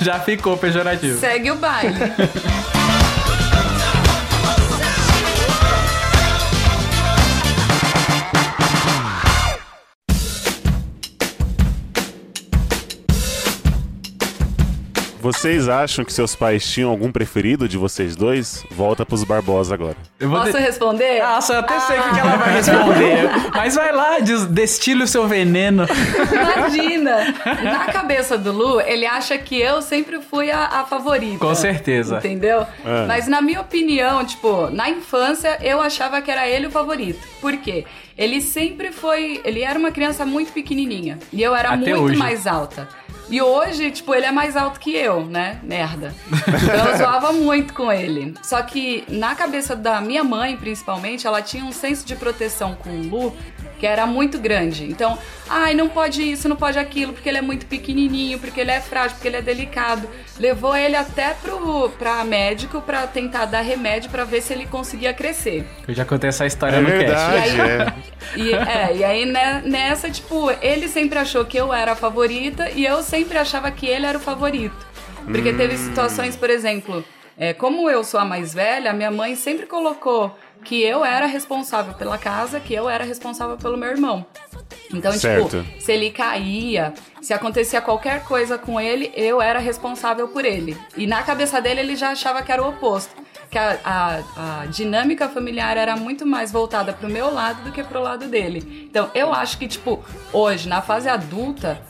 já 0.00 0.20
ficou 0.20 0.56
pejorativo. 0.56 1.20
Segue 1.20 1.50
o 1.50 1.56
baile. 1.56 1.94
Vocês 15.22 15.68
acham 15.68 16.04
que 16.04 16.12
seus 16.12 16.34
pais 16.34 16.68
tinham 16.68 16.90
algum 16.90 17.12
preferido 17.12 17.68
de 17.68 17.78
vocês 17.78 18.16
dois? 18.16 18.66
Volta 18.72 19.06
pros 19.06 19.22
Barbosa 19.22 19.72
agora. 19.72 19.96
Eu 20.18 20.28
vou 20.28 20.40
Posso 20.40 20.52
de- 20.52 20.58
responder? 20.58 21.22
Nossa, 21.22 21.52
eu 21.54 21.58
até 21.60 21.78
sei 21.78 21.96
o 21.96 22.02
que 22.12 22.18
ela 22.18 22.36
vai 22.38 22.54
responder. 22.54 23.30
Mas 23.54 23.74
vai 23.76 23.92
lá, 23.92 24.18
des- 24.18 24.46
destile 24.46 25.04
o 25.04 25.06
seu 25.06 25.28
veneno. 25.28 25.86
Imagina! 26.56 27.32
Na 27.62 27.86
cabeça 27.92 28.36
do 28.36 28.50
Lu, 28.52 28.80
ele 28.80 29.06
acha 29.06 29.38
que 29.38 29.60
eu 29.60 29.80
sempre 29.80 30.20
fui 30.20 30.50
a, 30.50 30.64
a 30.80 30.84
favorita. 30.84 31.38
Com 31.38 31.54
certeza. 31.54 32.16
Entendeu? 32.18 32.66
É. 32.84 33.06
Mas 33.06 33.28
na 33.28 33.40
minha 33.40 33.60
opinião, 33.60 34.24
tipo, 34.24 34.70
na 34.70 34.90
infância 34.90 35.56
eu 35.62 35.80
achava 35.80 36.20
que 36.20 36.30
era 36.32 36.48
ele 36.48 36.66
o 36.66 36.70
favorito. 36.70 37.20
Por 37.40 37.56
quê? 37.58 37.84
Ele 38.18 38.40
sempre 38.40 38.90
foi. 38.90 39.40
Ele 39.44 39.62
era 39.62 39.78
uma 39.78 39.92
criança 39.92 40.26
muito 40.26 40.52
pequenininha. 40.52 41.18
E 41.32 41.40
eu 41.42 41.54
era 41.54 41.68
Até 41.70 41.76
muito 41.76 42.02
hoje. 42.02 42.16
mais 42.16 42.46
alta. 42.46 42.88
E 43.32 43.40
hoje, 43.40 43.90
tipo, 43.90 44.14
ele 44.14 44.26
é 44.26 44.30
mais 44.30 44.58
alto 44.58 44.78
que 44.78 44.94
eu, 44.94 45.24
né? 45.24 45.58
Merda. 45.62 46.14
Então 46.28 46.88
eu 46.90 46.98
zoava 46.98 47.32
muito 47.32 47.72
com 47.72 47.90
ele. 47.90 48.34
Só 48.42 48.60
que 48.60 49.04
na 49.08 49.34
cabeça 49.34 49.74
da 49.74 50.02
minha 50.02 50.22
mãe, 50.22 50.54
principalmente, 50.54 51.26
ela 51.26 51.40
tinha 51.40 51.64
um 51.64 51.72
senso 51.72 52.04
de 52.04 52.14
proteção 52.14 52.74
com 52.74 52.90
o 52.90 53.08
Lu 53.08 53.36
que 53.82 53.86
era 53.88 54.06
muito 54.06 54.38
grande. 54.38 54.84
Então, 54.84 55.18
ai, 55.50 55.74
não 55.74 55.88
pode 55.88 56.22
isso, 56.22 56.48
não 56.48 56.54
pode 56.54 56.78
aquilo, 56.78 57.12
porque 57.12 57.28
ele 57.28 57.38
é 57.38 57.42
muito 57.42 57.66
pequenininho, 57.66 58.38
porque 58.38 58.60
ele 58.60 58.70
é 58.70 58.80
frágil, 58.80 59.16
porque 59.16 59.26
ele 59.26 59.38
é 59.38 59.42
delicado. 59.42 60.08
Levou 60.38 60.76
ele 60.76 60.94
até 60.94 61.34
pro 61.34 61.88
pra 61.98 62.22
médico 62.22 62.80
pra 62.80 63.08
tentar 63.08 63.46
dar 63.46 63.60
remédio 63.60 64.08
pra 64.08 64.22
ver 64.22 64.40
se 64.40 64.52
ele 64.52 64.66
conseguia 64.66 65.12
crescer. 65.12 65.66
Eu 65.88 65.94
já 65.94 66.04
contei 66.04 66.28
essa 66.28 66.46
história 66.46 66.76
É 66.76 66.80
no 66.80 66.86
cast. 66.86 67.00
verdade, 67.00 67.60
é. 67.60 67.92
E, 68.36 68.52
é, 68.54 68.96
e 68.98 69.04
aí 69.04 69.26
né, 69.26 69.62
nessa, 69.66 70.08
tipo, 70.08 70.48
ele 70.62 70.86
sempre 70.86 71.18
achou 71.18 71.44
que 71.44 71.56
eu 71.58 71.74
era 71.74 71.92
a 71.92 71.96
favorita 71.96 72.70
e 72.70 72.86
eu 72.86 73.02
sempre 73.02 73.36
achava 73.36 73.68
que 73.72 73.84
ele 73.84 74.06
era 74.06 74.16
o 74.16 74.20
favorito. 74.20 74.86
Porque 75.24 75.52
teve 75.52 75.76
situações, 75.76 76.36
por 76.36 76.48
exemplo, 76.48 77.04
é, 77.36 77.52
como 77.52 77.90
eu 77.90 78.04
sou 78.04 78.20
a 78.20 78.24
mais 78.24 78.54
velha, 78.54 78.92
minha 78.92 79.10
mãe 79.10 79.34
sempre 79.34 79.66
colocou 79.66 80.38
que 80.64 80.80
eu 80.82 81.04
era 81.04 81.26
responsável 81.26 81.94
pela 81.94 82.16
casa, 82.18 82.60
que 82.60 82.72
eu 82.74 82.88
era 82.88 83.04
responsável 83.04 83.56
pelo 83.56 83.76
meu 83.76 83.90
irmão. 83.90 84.24
Então, 84.92 85.12
Certo. 85.12 85.62
tipo, 85.62 85.80
se 85.80 85.92
ele 85.92 86.10
caía, 86.10 86.92
se 87.20 87.32
acontecia 87.32 87.80
qualquer 87.80 88.24
coisa 88.24 88.58
com 88.58 88.80
ele, 88.80 89.10
eu 89.14 89.40
era 89.40 89.58
responsável 89.58 90.28
por 90.28 90.44
ele. 90.44 90.76
E 90.96 91.06
na 91.06 91.22
cabeça 91.22 91.60
dele, 91.60 91.80
ele 91.80 91.96
já 91.96 92.10
achava 92.10 92.42
que 92.42 92.52
era 92.52 92.62
o 92.62 92.68
oposto. 92.68 93.10
Que 93.50 93.58
a, 93.58 93.78
a- 93.84 94.62
a 94.62 94.66
dinâmica 94.66 95.28
familiar 95.28 95.76
era 95.76 95.94
muito 95.94 96.24
mais 96.24 96.50
voltada 96.50 96.92
pro 96.94 97.08
meu 97.08 97.32
lado 97.32 97.62
do 97.64 97.72
que 97.72 97.82
pro 97.82 98.00
lado 98.00 98.26
dele. 98.26 98.86
Então, 98.88 99.10
eu 99.14 99.32
acho 99.32 99.58
que, 99.58 99.68
tipo, 99.68 100.02
hoje, 100.32 100.66
na 100.68 100.80
fase 100.80 101.08
adulta, 101.08 101.82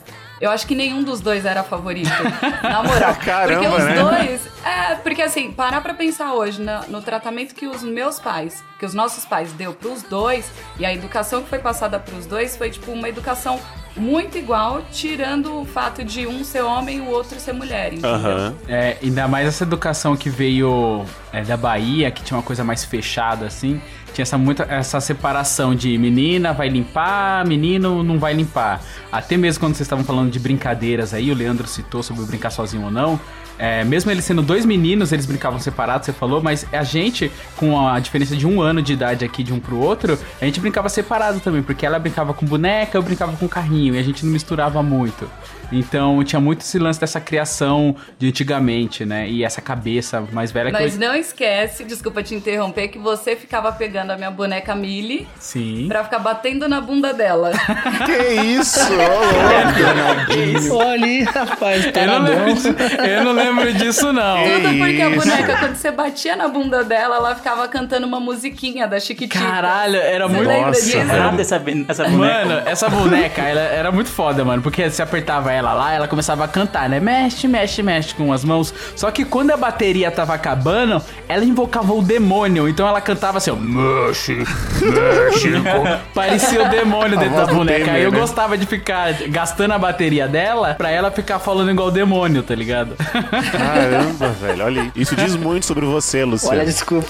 eu 0.43 0.51
acho 0.51 0.67
que 0.67 0.75
nenhum 0.75 1.03
dos 1.03 1.21
dois 1.21 1.45
era 1.45 1.63
favorito. 1.63 2.09
na 2.61 2.83
moral. 2.83 3.15
Caramba, 3.23 3.61
porque 3.61 3.81
os 3.81 3.83
né? 3.85 3.95
dois. 3.95 4.41
É, 4.65 4.95
porque 4.95 5.21
assim, 5.21 5.51
parar 5.51 5.79
pra 5.81 5.93
pensar 5.93 6.33
hoje 6.33 6.61
na- 6.61 6.81
no 6.87 7.01
tratamento 7.01 7.55
que 7.55 7.65
os 7.65 7.81
meus 7.81 8.19
pais, 8.19 8.61
que 8.77 8.85
os 8.85 8.93
nossos 8.93 9.25
pais 9.25 9.53
deu 9.53 9.73
pros 9.73 10.03
dois, 10.03 10.49
e 10.77 10.85
a 10.85 10.93
educação 10.93 11.41
que 11.43 11.49
foi 11.49 11.59
passada 11.59 11.97
pros 11.97 12.25
dois 12.25 12.57
foi, 12.57 12.69
tipo, 12.69 12.91
uma 12.91 13.07
educação 13.07 13.59
muito 13.95 14.37
igual, 14.37 14.83
tirando 14.91 15.61
o 15.61 15.65
fato 15.65 16.03
de 16.03 16.25
um 16.25 16.43
ser 16.43 16.61
homem 16.61 16.97
e 16.97 17.01
o 17.01 17.09
outro 17.09 17.39
ser 17.39 17.53
mulher, 17.53 17.93
entendeu? 17.93 18.09
Aham. 18.09 18.55
É, 18.67 18.97
ainda 19.01 19.27
mais 19.27 19.47
essa 19.47 19.63
educação 19.63 20.15
que 20.15 20.29
veio 20.29 21.05
é, 21.31 21.43
da 21.43 21.55
Bahia, 21.55 22.09
que 22.11 22.23
tinha 22.23 22.37
uma 22.37 22.43
coisa 22.43 22.63
mais 22.63 22.83
fechada, 22.83 23.45
assim. 23.45 23.81
Tinha 24.13 24.23
essa, 24.23 24.37
muita, 24.37 24.63
essa 24.63 25.01
separação 25.01 25.73
de 25.73 25.97
menina 25.97 26.53
vai 26.53 26.69
limpar, 26.69 27.45
menino 27.45 28.03
não 28.03 28.19
vai 28.19 28.33
limpar. 28.33 28.81
Até 29.11 29.37
mesmo 29.37 29.59
quando 29.59 29.75
vocês 29.75 29.85
estavam 29.85 30.05
falando 30.05 30.31
de 30.31 30.39
brincadeiras 30.39 31.13
aí, 31.13 31.31
o 31.31 31.35
Leandro 31.35 31.67
citou 31.67 32.03
sobre 32.03 32.23
brincar 32.25 32.51
sozinho 32.51 32.85
ou 32.85 32.91
não. 32.91 33.19
É, 33.57 33.83
mesmo 33.83 34.09
eles 34.11 34.25
sendo 34.25 34.41
dois 34.41 34.65
meninos, 34.65 35.11
eles 35.11 35.25
brincavam 35.25 35.59
separados, 35.59 36.05
você 36.05 36.13
falou, 36.13 36.41
mas 36.41 36.65
a 36.71 36.83
gente, 36.83 37.31
com 37.55 37.87
a 37.87 37.99
diferença 37.99 38.35
de 38.35 38.47
um 38.47 38.61
ano 38.61 38.81
de 38.81 38.93
idade 38.93 39.23
aqui 39.23 39.43
de 39.43 39.53
um 39.53 39.59
pro 39.59 39.77
outro, 39.77 40.17
a 40.41 40.45
gente 40.45 40.59
brincava 40.59 40.89
separado 40.89 41.39
também, 41.39 41.61
porque 41.61 41.85
ela 41.85 41.99
brincava 41.99 42.33
com 42.33 42.45
boneca, 42.45 42.97
eu 42.97 43.01
brincava 43.01 43.35
com 43.37 43.47
carrinho, 43.47 43.95
e 43.95 43.99
a 43.99 44.03
gente 44.03 44.25
não 44.25 44.33
misturava 44.33 44.81
muito. 44.81 45.29
Então 45.71 46.23
tinha 46.23 46.39
muito 46.39 46.61
esse 46.61 46.79
lance 46.79 46.99
dessa 46.99 47.19
criação 47.19 47.95
de 48.17 48.27
antigamente, 48.27 49.05
né? 49.05 49.29
E 49.29 49.43
essa 49.43 49.61
cabeça 49.61 50.21
mais 50.31 50.51
velha 50.51 50.67
que 50.67 50.73
Mas 50.73 50.93
hoje... 50.93 50.99
não 50.99 51.15
esquece, 51.15 51.83
desculpa 51.83 52.23
te 52.23 52.35
interromper, 52.35 52.87
que 52.87 52.97
você 52.97 53.35
ficava 53.35 53.71
pegando 53.71 54.11
a 54.11 54.15
minha 54.17 54.31
boneca 54.31 54.75
Millie 54.75 55.27
Sim. 55.39 55.85
pra 55.87 56.03
ficar 56.03 56.19
batendo 56.19 56.67
na 56.67 56.81
bunda 56.81 57.13
dela. 57.13 57.51
Que 58.05 58.33
isso? 58.41 58.79
ô, 58.91 60.65
louco. 60.67 60.83
Olha 60.83 61.03
ali, 61.03 61.23
rapaz, 61.23 61.85
Eu 61.85 62.07
não, 62.07 62.23
lembro 62.23 62.53
disso, 62.53 62.67
eu 62.67 63.23
não 63.23 63.31
lembro 63.33 63.73
disso, 63.73 64.13
não. 64.13 64.43
Tudo 64.43 64.77
porque 64.77 65.01
a 65.01 65.09
isso? 65.09 65.19
boneca, 65.19 65.57
quando 65.57 65.75
você 65.75 65.91
batia 65.91 66.35
na 66.35 66.47
bunda 66.47 66.83
dela, 66.83 67.17
ela 67.17 67.35
ficava 67.35 67.67
cantando 67.67 68.07
uma 68.07 68.19
musiquinha 68.19 68.87
da 68.87 68.99
Chiquitita. 68.99 69.43
Caralho, 69.43 69.95
era 69.95 70.27
Você 70.27 70.35
muito. 70.35 70.51
Nossa, 70.51 70.81
disso? 70.81 71.03
Nada 71.05 71.41
essa, 71.41 71.55
essa 71.87 72.03
boneca. 72.03 72.45
Mano, 72.45 72.61
essa 72.65 72.89
boneca, 72.89 73.41
ela 73.41 73.61
era 73.61 73.91
muito 73.91 74.09
foda, 74.09 74.43
mano. 74.43 74.61
Porque 74.61 74.89
você 74.89 75.01
apertava 75.01 75.51
ela 75.53 75.73
lá, 75.73 75.93
ela 75.93 76.07
começava 76.07 76.43
a 76.43 76.47
cantar, 76.47 76.89
né? 76.89 76.99
Mexe, 76.99 77.47
mexe, 77.47 77.81
mexe 77.83 78.13
com 78.15 78.31
as 78.33 78.43
mãos. 78.43 78.73
Só 78.95 79.11
que 79.11 79.23
quando 79.23 79.51
a 79.51 79.57
bateria 79.57 80.11
tava 80.11 80.33
acabando, 80.33 81.01
ela 81.27 81.43
invocava 81.45 81.93
o 81.93 82.01
demônio. 82.01 82.67
Então 82.67 82.87
ela 82.87 82.99
cantava 83.01 83.37
assim, 83.37 83.51
ó. 83.51 83.55
Mexe, 83.55 84.35
mexe. 84.81 85.51
com-" 85.51 85.99
Parecia 86.13 86.63
o 86.63 86.69
demônio 86.69 87.17
dentro 87.17 87.35
da 87.35 87.45
boneca. 87.45 87.91
Aí 87.91 88.03
eu 88.03 88.09
Temer, 88.09 88.11
né? 88.11 88.19
gostava 88.19 88.57
de 88.57 88.65
ficar 88.65 89.13
gastando 89.29 89.71
a 89.73 89.79
bateria 89.79 90.27
dela 90.27 90.73
pra 90.75 90.89
ela 90.89 91.11
ficar 91.11 91.39
falando 91.39 91.71
igual 91.71 91.87
o 91.87 91.91
demônio, 91.91 92.43
tá 92.43 92.55
ligado? 92.55 92.95
Caramba, 92.95 94.29
velho. 94.41 94.65
Olha 94.65 94.81
aí. 94.83 94.91
Isso 94.95 95.15
diz 95.15 95.35
muito 95.35 95.65
sobre 95.65 95.85
você, 95.85 96.23
Luciano. 96.23 96.55
Olha, 96.55 96.65
desculpa. 96.65 97.07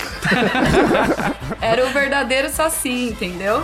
Era 1.62 1.86
o 1.86 1.90
verdadeiro 1.90 2.50
saci, 2.50 3.10
entendeu? 3.10 3.64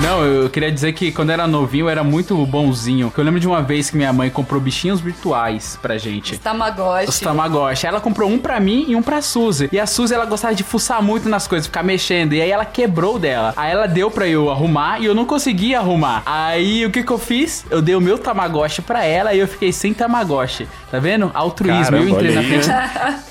Não, 0.00 0.24
eu 0.24 0.48
queria 0.48 0.70
dizer 0.70 0.92
que 0.92 1.10
quando 1.10 1.30
eu 1.30 1.34
era 1.34 1.46
novinho 1.46 1.86
eu 1.86 1.88
era 1.90 2.04
muito 2.04 2.34
bonzinho. 2.46 3.12
Eu 3.16 3.24
lembro 3.24 3.40
de 3.40 3.48
uma 3.48 3.60
vez 3.60 3.90
que 3.90 3.96
minha 3.96 4.12
mãe 4.12 4.30
comprou 4.30 4.60
bichinhos 4.60 5.00
virtuais 5.00 5.76
pra 5.82 5.98
gente. 5.98 6.34
Os 6.34 6.38
Tamagotchi. 6.38 7.08
Os 7.08 7.18
Tamagotchi. 7.18 7.86
Ela 7.86 8.00
comprou 8.00 8.30
um 8.30 8.38
pra 8.38 8.60
mim 8.60 8.84
e 8.88 8.94
um 8.94 9.02
pra 9.02 9.20
Suzy. 9.20 9.68
E 9.72 9.78
a 9.78 9.86
Suzy, 9.86 10.14
ela 10.14 10.24
gostava 10.24 10.54
de 10.54 10.62
fuçar 10.62 11.02
muito 11.02 11.28
nas 11.28 11.48
coisas, 11.48 11.66
ficar 11.66 11.82
mexendo. 11.82 12.32
E 12.32 12.40
aí 12.40 12.50
ela 12.50 12.64
quebrou 12.64 13.18
dela. 13.18 13.52
Aí 13.56 13.72
ela 13.72 13.88
deu 13.88 14.08
pra 14.08 14.28
eu 14.28 14.50
arrumar 14.50 15.00
e 15.00 15.06
eu 15.06 15.14
não 15.16 15.24
conseguia 15.24 15.80
arrumar. 15.80 16.22
Aí 16.24 16.86
o 16.86 16.90
que 16.90 17.02
que 17.02 17.10
eu 17.10 17.18
fiz? 17.18 17.66
Eu 17.68 17.82
dei 17.82 17.96
o 17.96 18.00
meu 18.00 18.18
Tamagotchi 18.18 18.80
pra 18.80 19.04
ela 19.04 19.34
e 19.34 19.40
eu 19.40 19.48
fiquei 19.48 19.72
sem 19.72 19.92
Tamagotchi. 19.92 20.68
Tá 20.92 21.00
vendo? 21.00 21.30
Altruísmo. 21.34 21.84
Caramba, 21.84 22.04
eu 22.04 22.08
entrei 22.08 22.34
na 22.34 22.42
frente. 22.42 22.68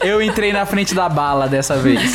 Eu 0.02 0.22
entrei 0.22 0.54
na 0.54 0.66
frente 0.66 0.94
da 0.94 1.08
bala 1.08 1.48
dessa 1.48 1.78
vez. 1.78 2.14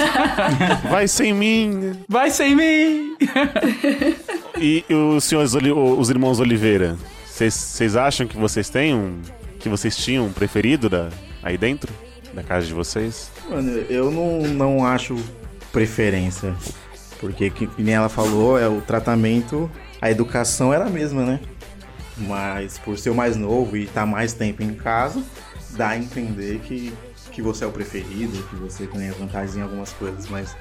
Vai 0.91 1.09
sem 1.09 1.33
mim. 1.33 1.93
Vai 2.07 2.31
sem 2.31 2.55
mim! 2.55 3.17
E 4.59 4.85
os 4.93 5.25
senhores, 5.25 5.53
os 5.55 6.11
irmãos 6.11 6.39
Oliveira, 6.41 6.97
vocês- 7.27 7.97
acham 7.97 8.27
que 8.27 8.37
vocês 8.37 8.69
têm 8.69 8.95
um. 8.95 9.21
que 9.59 9.69
vocês 9.69 9.97
tinham 9.97 10.27
um 10.27 10.33
preferido 10.33 10.89
da, 10.89 11.09
aí 11.43 11.57
dentro? 11.57 11.93
Da 12.35 12.43
casa 12.43 12.67
de 12.67 12.75
vocês? 12.75 13.31
Mano, 13.49 13.71
eu 13.89 14.11
não, 14.11 14.41
não 14.49 14.87
acho 14.87 15.17
preferência. 15.71 16.55
Porque, 17.21 17.49
que, 17.51 17.67
que 17.69 17.83
nem 17.83 17.95
ela 17.95 18.09
falou, 18.09 18.59
é 18.59 18.67
o 18.69 18.81
tratamento, 18.81 19.71
a 20.01 20.11
educação 20.11 20.73
era 20.75 20.87
a 20.87 20.91
mesma, 20.91 21.25
né? 21.25 21.41
Mas 22.19 22.79
por 22.79 22.99
ser 22.99 23.11
o 23.11 23.15
mais 23.15 23.37
novo 23.37 23.77
e 23.77 23.85
estar 23.85 24.05
mais 24.05 24.33
tempo 24.33 24.63
em 24.63 24.75
casa, 24.75 25.23
dá 25.71 25.91
a 25.91 25.99
entender 25.99 26.61
que, 26.65 26.93
que 27.31 27.41
você 27.41 27.65
é 27.65 27.67
o 27.67 27.71
preferido, 27.71 28.43
que 28.49 28.57
você 28.57 28.87
tem 28.87 29.11
vantagem 29.13 29.61
em 29.61 29.63
algumas 29.63 29.93
coisas, 29.93 30.27
mas 30.29 30.57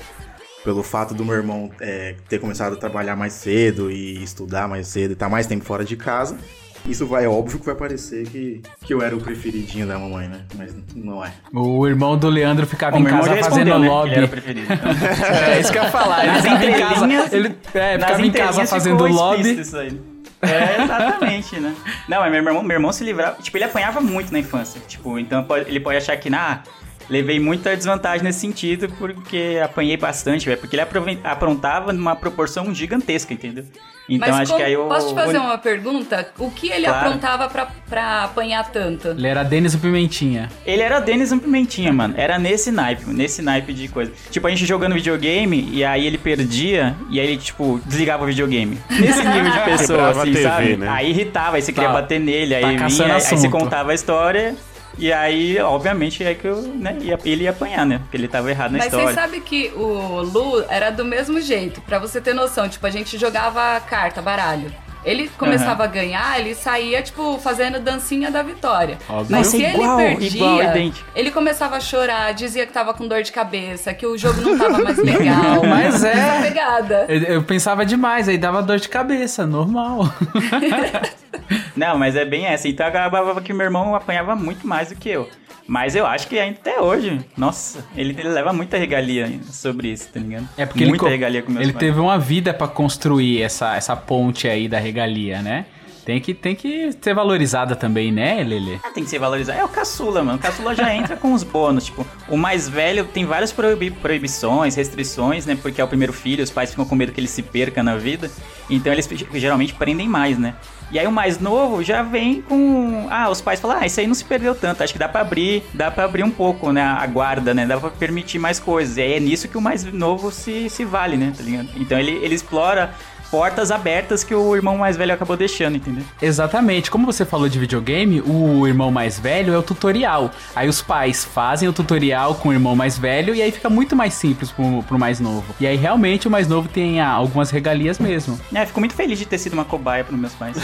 pelo 0.63 0.83
fato 0.83 1.13
do 1.13 1.25
meu 1.25 1.35
irmão 1.35 1.69
é, 1.79 2.15
ter 2.29 2.39
começado 2.39 2.73
a 2.73 2.75
trabalhar 2.75 3.15
mais 3.15 3.33
cedo 3.33 3.89
e 3.91 4.21
estudar 4.23 4.67
mais 4.67 4.87
cedo 4.87 5.11
e 5.11 5.13
estar 5.13 5.29
mais 5.29 5.47
tempo 5.47 5.63
fora 5.65 5.83
de 5.83 5.95
casa, 5.95 6.37
isso 6.85 7.05
vai, 7.05 7.25
é 7.25 7.27
óbvio 7.27 7.59
que 7.59 7.65
vai 7.65 7.75
parecer 7.75 8.27
que, 8.27 8.61
que 8.83 8.93
eu 8.93 9.01
era 9.01 9.15
o 9.15 9.19
preferidinho 9.21 9.85
da 9.87 9.99
mamãe, 9.99 10.27
né? 10.27 10.41
Mas 10.57 10.73
não 10.95 11.23
é. 11.23 11.31
O 11.53 11.87
irmão 11.87 12.17
do 12.17 12.27
Leandro 12.27 12.65
ficava 12.65 12.97
Bom, 12.97 13.03
em 13.03 13.05
casa 13.05 13.35
já 13.35 13.43
fazendo 13.43 13.67
respondeu, 13.67 13.79
né, 13.79 13.87
lobby. 13.87 14.09
ele 14.09 14.17
era 14.17 14.25
o 14.25 14.29
preferido. 14.29 14.67
É 15.51 15.59
isso 15.59 15.71
que 15.71 15.77
eu 15.77 15.83
ia 15.83 15.91
falar. 15.91 16.23
Ele 16.23 16.31
Nas 16.31 16.41
ficava 16.41 16.65
em 16.65 16.79
casa, 16.79 17.35
ele, 17.35 17.55
é, 17.73 17.97
Nas 17.97 18.05
ficava 18.09 18.25
em 18.25 18.31
casa 18.31 18.65
fazendo 18.67 19.03
ficou 19.07 19.07
lobby. 19.15 19.61
Isso 19.61 19.77
aí. 19.77 20.01
É, 20.41 20.81
exatamente, 20.83 21.59
né? 21.59 21.75
Não, 22.09 22.19
mas 22.19 22.31
meu 22.31 22.39
irmão, 22.43 22.63
meu 22.63 22.75
irmão 22.75 22.91
se 22.91 23.03
livrava. 23.03 23.37
Tipo, 23.41 23.57
ele 23.57 23.65
apanhava 23.65 24.01
muito 24.01 24.31
na 24.33 24.39
infância. 24.39 24.81
Tipo, 24.87 25.19
então 25.19 25.43
pode- 25.43 25.69
ele 25.69 25.79
pode 25.79 25.97
achar 25.97 26.17
que, 26.17 26.33
ah, 26.33 26.63
levei 27.09 27.39
muita 27.39 27.75
desvantagem 27.75 28.23
nesse 28.23 28.39
sentido 28.39 28.87
porque 28.97 29.59
apanhei 29.63 29.97
bastante, 29.97 30.45
velho. 30.45 30.57
Porque 30.59 30.75
ele 30.75 30.83
aprontava 31.23 31.93
numa 31.93 32.15
proporção 32.15 32.73
gigantesca, 32.73 33.33
entendeu? 33.33 33.65
Então 34.09 34.27
Mas 34.29 34.39
acho 34.41 34.51
como- 34.51 34.57
que 34.59 34.63
aí 34.65 34.73
eu. 34.73 34.87
posso 34.87 35.09
te 35.09 35.15
fazer 35.15 35.37
vou- 35.37 35.45
uma 35.47 35.57
pergunta? 35.57 36.27
O 36.37 36.51
que 36.51 36.69
ele 36.69 36.85
Claro. 36.85 37.07
aprontava 37.07 37.47
pra, 37.47 37.67
pra 37.87 38.23
apanhar 38.25 38.69
tanto? 38.69 39.09
Ele 39.09 39.27
era 39.27 39.41
Denis 39.43 39.73
o 39.73 39.79
Pimentinha. 39.79 40.49
Ele 40.65 40.81
era 40.81 40.99
Denis 40.99 41.31
um 41.31 41.39
Pimentinha, 41.39 41.93
mano. 41.93 42.15
Era 42.17 42.37
nesse 42.37 42.71
naipe, 42.71 43.05
nesse 43.07 43.41
naipe 43.41 43.71
de 43.73 43.87
coisa. 43.87 44.11
Tipo, 44.29 44.47
a 44.47 44.49
gente 44.49 44.65
jogando 44.65 44.95
videogame 44.95 45.69
e 45.71 45.85
aí 45.85 46.05
ele 46.05 46.17
perdia 46.17 46.93
e 47.09 47.19
aí 47.21 47.27
ele, 47.27 47.37
tipo, 47.37 47.79
desligava 47.85 48.23
o 48.23 48.27
videogame. 48.27 48.77
Nesse 48.89 49.23
nível 49.23 49.51
de 49.51 49.59
pessoa, 49.63 50.09
assim, 50.09 50.33
TV, 50.33 50.43
sabe? 50.43 50.77
né? 50.77 50.89
Aí 50.89 51.09
irritava, 51.11 51.55
aí 51.55 51.61
você 51.61 51.71
queria 51.71 51.89
Tá- 51.89 51.93
bater 51.95 52.19
nele, 52.19 52.55
aí 52.55 52.61
tá 52.77 52.87
vinha, 52.87 53.05
aí, 53.05 53.11
aí 53.13 53.21
você 53.21 53.47
contava 53.49 53.91
a 53.91 53.95
história 53.95 54.55
e 54.97 55.11
aí, 55.11 55.59
obviamente, 55.59 56.23
é 56.23 56.33
que 56.33 56.45
eu, 56.47 56.61
né, 56.61 56.97
ia, 57.01 57.17
ele 57.23 57.43
ia 57.43 57.51
apanhar, 57.51 57.85
né? 57.85 57.99
Porque 57.99 58.17
ele 58.17 58.27
tava 58.27 58.49
errado 58.49 58.71
na 58.71 58.77
Mas 58.79 58.87
história. 58.87 59.07
vocês 59.07 59.15
sabem 59.15 59.41
que 59.41 59.71
o 59.75 60.21
Lu 60.21 60.63
era 60.69 60.89
do 60.89 61.05
mesmo 61.05 61.39
jeito, 61.41 61.81
pra 61.81 61.99
você 61.99 62.19
ter 62.19 62.33
noção. 62.33 62.67
Tipo, 62.67 62.85
a 62.87 62.89
gente 62.89 63.17
jogava 63.17 63.79
carta, 63.81 64.21
baralho. 64.21 64.71
Ele 65.03 65.29
começava 65.37 65.83
a 65.83 65.87
ganhar, 65.87 66.39
ele 66.39 66.53
saía, 66.53 67.01
tipo, 67.01 67.37
fazendo 67.39 67.79
dancinha 67.79 68.29
da 68.29 68.43
vitória. 68.43 68.97
Óbvio. 69.09 69.35
Mas 69.35 69.47
se 69.47 69.61
ele 69.61 69.73
igual, 69.73 69.97
perdia, 69.97 70.29
igual, 70.29 70.63
idêntico. 70.63 71.09
ele 71.15 71.31
começava 71.31 71.77
a 71.77 71.79
chorar, 71.79 72.33
dizia 72.33 72.65
que 72.67 72.73
tava 72.73 72.93
com 72.93 73.07
dor 73.07 73.23
de 73.23 73.31
cabeça, 73.31 73.93
que 73.93 74.05
o 74.05 74.17
jogo 74.17 74.41
não 74.41 74.57
tava 74.57 74.77
mais 74.79 74.97
legal. 75.01 75.63
Mas 75.67 76.03
é. 76.03 76.41
Pegada. 76.41 77.05
Eu, 77.07 77.21
eu 77.35 77.43
pensava 77.43 77.85
demais, 77.85 78.27
aí 78.27 78.37
dava 78.37 78.61
dor 78.61 78.79
de 78.79 78.89
cabeça, 78.89 79.45
normal. 79.45 80.01
Não, 81.75 81.97
mas 81.97 82.15
é 82.15 82.25
bem 82.25 82.45
essa. 82.45 82.67
Então 82.67 82.85
acabava 82.85 83.39
que 83.41 83.53
meu 83.53 83.65
irmão 83.65 83.95
apanhava 83.95 84.35
muito 84.35 84.67
mais 84.67 84.89
do 84.89 84.95
que 84.95 85.09
eu. 85.09 85.29
Mas 85.71 85.95
eu 85.95 86.05
acho 86.05 86.27
que 86.27 86.37
ainda 86.37 86.57
até 86.59 86.81
hoje, 86.81 87.21
nossa, 87.37 87.85
ele, 87.95 88.13
ele 88.19 88.27
leva 88.27 88.51
muita 88.51 88.75
regalia 88.77 89.39
sobre 89.49 89.87
isso, 89.87 90.09
tá 90.11 90.19
ligado? 90.19 90.45
É 90.57 90.65
porque 90.65 90.85
muita 90.85 91.05
ele, 91.05 91.11
regalia 91.11 91.41
com 91.41 91.49
meus 91.49 91.63
ele 91.63 91.71
pais. 91.71 91.79
teve 91.79 91.97
uma 91.97 92.19
vida 92.19 92.53
pra 92.53 92.67
construir 92.67 93.41
essa, 93.41 93.77
essa 93.77 93.95
ponte 93.95 94.49
aí 94.49 94.67
da 94.67 94.77
regalia, 94.79 95.41
né? 95.41 95.65
Tem 96.05 96.19
que, 96.19 96.33
tem 96.33 96.55
que 96.55 96.91
ser 96.99 97.13
valorizada 97.13 97.75
também, 97.75 98.11
né, 98.11 98.43
Lele? 98.43 98.79
Ah, 98.83 98.89
tem 98.89 99.03
que 99.03 99.09
ser 99.09 99.19
valorizado. 99.19 99.59
É 99.59 99.63
o 99.63 99.67
caçula, 99.69 100.23
mano. 100.23 100.37
O 100.37 100.41
caçula 100.41 100.73
já 100.73 100.93
entra 100.95 101.15
com 101.15 101.31
os 101.33 101.43
bônus. 101.43 101.85
Tipo, 101.85 102.05
o 102.27 102.35
mais 102.35 102.67
velho 102.67 103.05
tem 103.05 103.23
várias 103.25 103.51
proibi- 103.51 103.91
proibições, 103.91 104.75
restrições, 104.75 105.45
né? 105.45 105.55
Porque 105.61 105.79
é 105.79 105.83
o 105.83 105.87
primeiro 105.87 106.11
filho, 106.11 106.43
os 106.43 106.49
pais 106.49 106.71
ficam 106.71 106.85
com 106.85 106.95
medo 106.95 107.11
que 107.11 107.19
ele 107.19 107.27
se 107.27 107.43
perca 107.43 107.83
na 107.83 107.95
vida. 107.97 108.31
Então 108.69 108.91
eles 108.91 109.07
geralmente 109.35 109.73
prendem 109.75 110.07
mais, 110.07 110.37
né? 110.39 110.55
E 110.91 110.99
aí 110.99 111.07
o 111.07 111.11
mais 111.11 111.39
novo 111.39 111.81
já 111.83 112.01
vem 112.03 112.41
com. 112.41 113.07
Ah, 113.09 113.29
os 113.29 113.39
pais 113.39 113.59
falam, 113.61 113.77
ah, 113.79 113.85
isso 113.85 113.99
aí 113.99 114.07
não 114.07 114.13
se 114.15 114.25
perdeu 114.25 114.53
tanto. 114.55 114.83
Acho 114.83 114.91
que 114.91 114.99
dá 114.99 115.07
pra 115.07 115.21
abrir, 115.21 115.63
dá 115.73 115.89
pra 115.89 116.03
abrir 116.03 116.23
um 116.23 116.31
pouco, 116.31 116.71
né? 116.71 116.81
A 116.81 117.05
guarda, 117.07 117.53
né? 117.53 117.65
Dá 117.65 117.79
pra 117.79 117.89
permitir 117.89 118.39
mais 118.39 118.59
coisas. 118.59 118.97
E 118.97 119.01
aí 119.01 119.13
é 119.13 119.19
nisso 119.19 119.47
que 119.47 119.57
o 119.57 119.61
mais 119.61 119.85
novo 119.85 120.31
se, 120.31 120.69
se 120.69 120.83
vale, 120.83 121.15
né? 121.15 121.31
Tá 121.37 121.43
ligado? 121.43 121.69
Então 121.77 121.97
ele, 121.97 122.11
ele 122.23 122.35
explora 122.35 122.93
portas 123.31 123.71
abertas 123.71 124.23
que 124.23 124.35
o 124.35 124.55
irmão 124.55 124.77
mais 124.77 124.97
velho 124.97 125.13
acabou 125.13 125.37
deixando, 125.37 125.77
entendeu? 125.77 126.03
Exatamente. 126.21 126.91
Como 126.91 127.05
você 127.05 127.25
falou 127.25 127.47
de 127.47 127.57
videogame, 127.57 128.21
o 128.21 128.67
irmão 128.67 128.91
mais 128.91 129.17
velho 129.17 129.53
é 129.53 129.57
o 129.57 129.63
tutorial. 129.63 130.29
Aí 130.53 130.67
os 130.67 130.81
pais 130.81 131.23
fazem 131.23 131.69
o 131.69 131.73
tutorial 131.73 132.35
com 132.35 132.49
o 132.49 132.53
irmão 132.53 132.75
mais 132.75 132.97
velho 132.97 133.33
e 133.33 133.41
aí 133.41 133.51
fica 133.51 133.69
muito 133.69 133.95
mais 133.95 134.13
simples 134.13 134.51
pro, 134.51 134.83
pro 134.83 134.99
mais 134.99 135.21
novo. 135.21 135.55
E 135.59 135.65
aí 135.65 135.77
realmente 135.77 136.27
o 136.27 136.31
mais 136.31 136.47
novo 136.47 136.67
tem 136.67 136.99
ah, 136.99 137.09
algumas 137.09 137.49
regalias 137.49 137.97
mesmo. 137.97 138.37
É, 138.53 138.65
fico 138.65 138.81
muito 138.81 138.93
feliz 138.93 139.17
de 139.17 139.25
ter 139.25 139.37
sido 139.37 139.53
uma 139.53 139.63
cobaia 139.63 140.03
pros 140.03 140.19
meus 140.19 140.33
pais. 140.33 140.57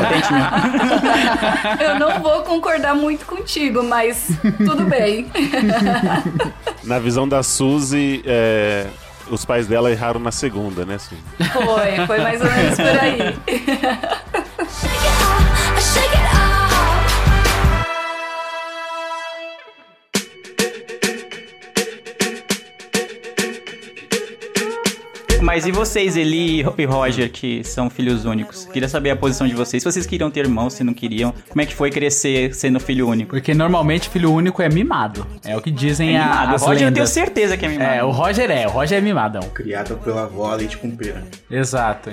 Contente 0.00 0.32
mesmo. 0.32 0.46
Eu 1.78 1.98
não 1.98 2.20
vou 2.20 2.42
concordar 2.42 2.94
muito 2.94 3.26
contigo, 3.26 3.82
mas 3.82 4.28
tudo 4.64 4.84
bem. 4.84 5.26
Na 6.82 6.98
visão 6.98 7.28
da 7.28 7.42
Suzy, 7.42 8.22
é, 8.24 8.86
os 9.30 9.44
pais 9.44 9.66
dela 9.66 9.90
erraram 9.90 10.20
na 10.20 10.32
segunda, 10.32 10.84
né? 10.84 10.98
Foi, 10.98 12.06
foi 12.06 12.18
mais 12.20 12.40
ou 12.40 12.50
menos 12.50 12.76
por 12.76 12.86
aí. 12.86 13.36
Mas 25.46 25.64
e 25.64 25.70
vocês, 25.70 26.16
Eli 26.16 26.66
e 26.76 26.84
Roger, 26.84 27.30
que 27.30 27.62
são 27.62 27.88
filhos 27.88 28.24
únicos? 28.24 28.64
Queria 28.72 28.88
saber 28.88 29.10
a 29.10 29.16
posição 29.16 29.46
de 29.46 29.54
vocês. 29.54 29.80
Se 29.80 29.88
vocês 29.88 30.04
queriam 30.04 30.28
ter 30.28 30.40
irmãos, 30.40 30.72
se 30.72 30.82
não 30.82 30.92
queriam. 30.92 31.32
Como 31.48 31.60
é 31.60 31.64
que 31.66 31.72
foi 31.72 31.88
crescer 31.88 32.52
sendo 32.52 32.80
filho 32.80 33.08
único? 33.08 33.30
Porque 33.30 33.54
normalmente 33.54 34.08
filho 34.08 34.32
único 34.32 34.60
é 34.60 34.68
mimado. 34.68 35.24
É 35.44 35.56
o 35.56 35.60
que 35.62 35.70
dizem 35.70 36.16
É 36.16 36.18
a- 36.18 36.50
as 36.50 36.62
o 36.62 36.66
Roger 36.66 36.88
eu 36.88 36.92
tenho 36.92 37.06
certeza 37.06 37.56
que 37.56 37.64
é 37.64 37.68
mimado. 37.68 37.90
É, 37.94 38.02
o 38.02 38.10
Roger 38.10 38.50
é, 38.50 38.66
o 38.66 38.70
Roger 38.70 38.98
é 38.98 39.00
mimadão. 39.00 39.42
Criado 39.54 39.96
pela 39.98 40.24
avó 40.24 40.52
leite 40.52 40.76
com 40.78 40.90
pera. 40.90 41.22
Exato. 41.48 42.10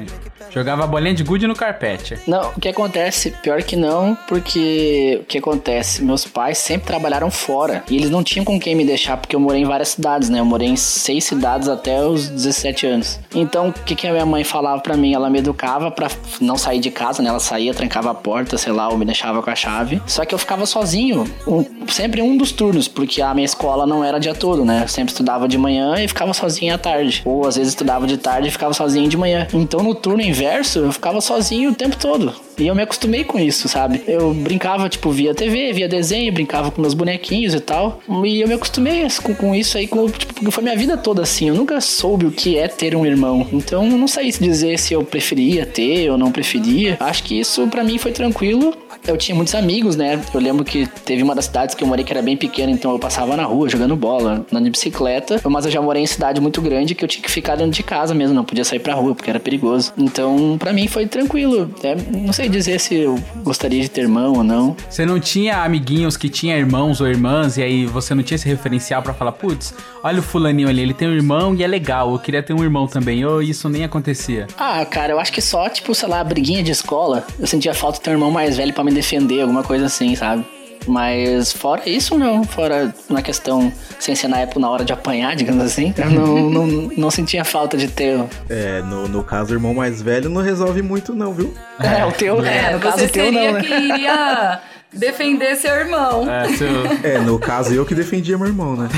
Jogava 0.51 0.85
bolinha 0.85 1.15
de 1.15 1.23
gude 1.23 1.47
no 1.47 1.55
carpete. 1.55 2.15
Não, 2.27 2.51
o 2.55 2.61
que 2.61 2.69
acontece, 2.69 3.31
pior 3.41 3.63
que 3.63 3.75
não, 3.75 4.15
porque 4.27 5.17
o 5.21 5.25
que 5.25 5.39
acontece, 5.39 6.03
meus 6.03 6.23
pais 6.23 6.59
sempre 6.59 6.85
trabalharam 6.85 7.31
fora 7.31 7.83
e 7.89 7.95
eles 7.97 8.11
não 8.11 8.23
tinham 8.23 8.45
com 8.45 8.59
quem 8.59 8.75
me 8.75 8.85
deixar, 8.85 9.17
porque 9.17 9.35
eu 9.35 9.39
morei 9.39 9.61
em 9.63 9.65
várias 9.65 9.89
cidades, 9.89 10.29
né? 10.29 10.39
Eu 10.39 10.45
morei 10.45 10.67
em 10.69 10.75
seis 10.75 11.23
cidades 11.23 11.67
até 11.67 11.99
os 11.99 12.29
17 12.29 12.85
anos. 12.85 13.19
Então, 13.35 13.69
o 13.69 13.73
que, 13.73 13.95
que 13.95 14.07
a 14.07 14.11
minha 14.11 14.25
mãe 14.25 14.43
falava 14.43 14.81
pra 14.81 14.95
mim? 14.95 15.13
Ela 15.13 15.29
me 15.29 15.39
educava 15.39 15.89
pra 15.91 16.07
não 16.39 16.57
sair 16.57 16.79
de 16.79 16.91
casa, 16.91 17.21
né? 17.21 17.29
Ela 17.29 17.39
saía, 17.39 17.73
trancava 17.73 18.11
a 18.11 18.13
porta, 18.13 18.57
sei 18.57 18.71
lá, 18.71 18.89
ou 18.89 18.97
me 18.97 19.05
deixava 19.05 19.41
com 19.41 19.49
a 19.49 19.55
chave. 19.55 20.01
Só 20.05 20.23
que 20.25 20.33
eu 20.33 20.37
ficava 20.39 20.65
sozinho, 20.65 21.25
um- 21.47 21.65
sempre 21.87 22.21
um 22.21 22.37
dos 22.37 22.51
turnos, 22.51 22.87
porque 22.87 23.21
a 23.21 23.33
minha 23.33 23.45
escola 23.45 23.85
não 23.85 24.03
era 24.03 24.19
dia 24.19 24.33
todo, 24.35 24.63
né? 24.63 24.81
Eu 24.83 24.87
sempre 24.87 25.11
estudava 25.11 25.47
de 25.47 25.57
manhã 25.57 25.95
e 26.03 26.07
ficava 26.07 26.33
sozinho 26.33 26.73
à 26.73 26.77
tarde. 26.77 27.21
Ou 27.25 27.47
às 27.47 27.55
vezes 27.55 27.71
estudava 27.73 28.05
de 28.07 28.17
tarde 28.17 28.47
e 28.47 28.51
ficava 28.51 28.73
sozinho 28.73 29.07
de 29.09 29.17
manhã. 29.17 29.47
Então, 29.53 29.81
no 29.81 29.95
turno 29.95 30.21
inverso, 30.21 30.79
eu 30.79 30.91
ficava 30.91 31.19
sozinho 31.21 31.71
o 31.71 31.75
tempo 31.75 31.95
todo. 31.97 32.33
E 32.57 32.67
eu 32.67 32.75
me 32.75 32.81
acostumei 32.81 33.23
com 33.23 33.39
isso, 33.39 33.67
sabe? 33.67 34.01
Eu 34.07 34.33
brincava, 34.33 34.87
tipo, 34.89 35.11
via 35.11 35.33
TV, 35.33 35.73
via 35.73 35.87
desenho, 35.87 36.31
brincava 36.31 36.71
com 36.71 36.81
meus 36.81 36.93
bonequinhos 36.93 37.53
e 37.53 37.59
tal. 37.59 37.99
E 38.25 38.41
eu 38.41 38.47
me 38.47 38.53
acostumei 38.53 39.05
com, 39.21 39.33
com 39.33 39.55
isso 39.55 39.77
aí, 39.77 39.87
com, 39.87 40.09
tipo, 40.09 40.51
foi 40.51 40.63
minha 40.63 40.77
vida 40.77 40.97
toda 40.97 41.21
assim. 41.21 41.49
Eu 41.49 41.55
nunca 41.55 41.79
soube 41.81 42.25
o 42.25 42.31
que 42.31 42.57
é 42.57 42.67
ter 42.67 42.95
um 42.95 43.05
irmão. 43.05 43.47
Então, 43.51 43.85
eu 43.85 43.97
não 43.97 44.07
sei 44.07 44.31
se 44.31 44.41
dizer 44.41 44.79
se 44.79 44.93
eu 44.93 45.03
preferia 45.03 45.65
ter 45.65 46.09
ou 46.09 46.17
não 46.17 46.31
preferia. 46.31 46.97
Acho 46.99 47.23
que 47.23 47.39
isso 47.39 47.67
pra 47.67 47.83
mim 47.83 47.97
foi 47.97 48.11
tranquilo. 48.11 48.73
Eu 49.07 49.17
tinha 49.17 49.35
muitos 49.35 49.53
amigos, 49.53 49.95
né? 49.95 50.21
Eu 50.33 50.39
lembro 50.39 50.63
que 50.63 50.87
teve 50.87 51.21
uma 51.21 51.35
das 51.35 51.45
cidades 51.45 51.75
que 51.75 51.83
eu 51.83 51.87
morei 51.87 52.05
que 52.05 52.11
era 52.11 52.21
bem 52.21 52.37
pequena, 52.37 52.71
então 52.71 52.91
eu 52.91 52.99
passava 52.99 53.35
na 53.35 53.43
rua 53.43 53.67
jogando 53.69 53.95
bola, 53.95 54.45
andando 54.51 54.63
de 54.65 54.69
bicicleta. 54.69 55.41
Mas 55.49 55.65
eu 55.65 55.71
já 55.71 55.81
morei 55.81 56.01
em 56.01 56.07
cidade 56.07 56.39
muito 56.39 56.61
grande 56.61 56.95
que 56.95 57.03
eu 57.03 57.07
tinha 57.07 57.21
que 57.21 57.29
ficar 57.29 57.55
dentro 57.55 57.73
de 57.73 57.83
casa 57.83 58.13
mesmo, 58.13 58.33
não 58.33 58.45
podia 58.45 58.63
sair 58.63 58.79
pra 58.79 58.93
rua 58.93 59.13
porque 59.13 59.29
era 59.29 59.39
perigoso. 59.39 59.91
Então, 59.97 60.57
pra 60.57 60.71
mim 60.71 60.87
foi 60.87 61.05
tranquilo. 61.05 61.69
É, 61.83 61.95
não 62.17 62.33
sei 62.33 62.47
dizer 62.49 62.79
se 62.79 62.95
eu 62.95 63.19
gostaria 63.43 63.81
de 63.81 63.89
ter 63.89 64.01
irmão 64.01 64.33
ou 64.33 64.43
não. 64.43 64.75
Você 64.89 65.05
não 65.05 65.19
tinha 65.19 65.63
amiguinhos 65.63 66.15
que 66.15 66.29
tinha 66.29 66.57
irmãos 66.57 67.01
ou 67.01 67.07
irmãs 67.07 67.57
e 67.57 67.63
aí 67.63 67.85
você 67.85 68.15
não 68.15 68.23
tinha 68.23 68.35
esse 68.35 68.47
referencial 68.47 69.01
pra 69.01 69.13
falar, 69.13 69.33
putz, 69.33 69.73
olha 70.01 70.19
o 70.19 70.23
fulaninho 70.23 70.69
ali, 70.69 70.81
ele 70.81 70.93
tem 70.93 71.07
um 71.07 71.13
irmão 71.13 71.53
e 71.53 71.63
é 71.63 71.67
legal, 71.67 72.11
eu 72.13 72.19
queria 72.19 72.41
ter 72.41 72.53
um 72.53 72.63
irmão 72.63 72.87
também. 72.87 73.25
Ou 73.25 73.41
isso 73.41 73.67
nem 73.67 73.83
acontecia. 73.83 74.47
Ah, 74.57 74.85
cara, 74.85 75.13
eu 75.13 75.19
acho 75.19 75.31
que 75.31 75.41
só, 75.41 75.67
tipo, 75.69 75.93
sei 75.93 76.07
lá, 76.07 76.23
briguinha 76.23 76.63
de 76.63 76.71
escola. 76.71 77.25
Eu 77.39 77.47
sentia 77.47 77.73
falta 77.73 77.97
de 77.97 78.03
ter 78.03 78.09
um 78.11 78.13
irmão 78.13 78.31
mais 78.31 78.55
velho 78.57 78.73
pra 78.73 78.83
me 78.83 78.92
defender, 78.93 79.41
alguma 79.41 79.63
coisa 79.63 79.85
assim, 79.85 80.15
sabe? 80.15 80.45
Mas 80.87 81.53
fora 81.53 81.87
isso, 81.87 82.17
não. 82.17 82.43
Fora 82.43 82.93
na 83.09 83.21
questão, 83.21 83.71
sem 83.99 84.15
ser 84.15 84.27
na 84.27 84.39
época, 84.39 84.59
na 84.59 84.69
hora 84.69 84.83
de 84.83 84.91
apanhar, 84.91 85.35
digamos 85.35 85.63
assim, 85.63 85.93
eu 85.97 86.09
não, 86.09 86.49
não, 86.49 86.67
não 86.97 87.11
sentia 87.11 87.43
falta 87.45 87.77
de 87.77 87.87
ter. 87.87 88.21
É, 88.49 88.81
no, 88.81 89.07
no 89.07 89.23
caso, 89.23 89.51
o 89.51 89.55
irmão 89.55 89.73
mais 89.73 90.01
velho 90.01 90.29
não 90.29 90.41
resolve 90.41 90.81
muito, 90.81 91.13
não, 91.13 91.33
viu? 91.33 91.53
É, 91.79 92.05
o 92.05 92.11
teu, 92.11 92.43
é, 92.45 92.73
no 92.73 92.79
caso 92.79 93.05
o 93.05 93.09
teu 93.09 93.31
não, 93.31 93.53
né? 93.53 93.61
que 93.61 93.73
iria 93.73 94.61
defender 94.93 95.55
seu 95.55 95.73
irmão. 95.73 96.29
É, 96.29 96.49
seu... 96.57 96.67
É, 97.03 97.19
no 97.19 97.39
caso, 97.39 97.73
eu 97.73 97.85
que 97.85 97.95
defendia 97.95 98.37
meu 98.37 98.47
irmão, 98.47 98.75
né? 98.75 98.89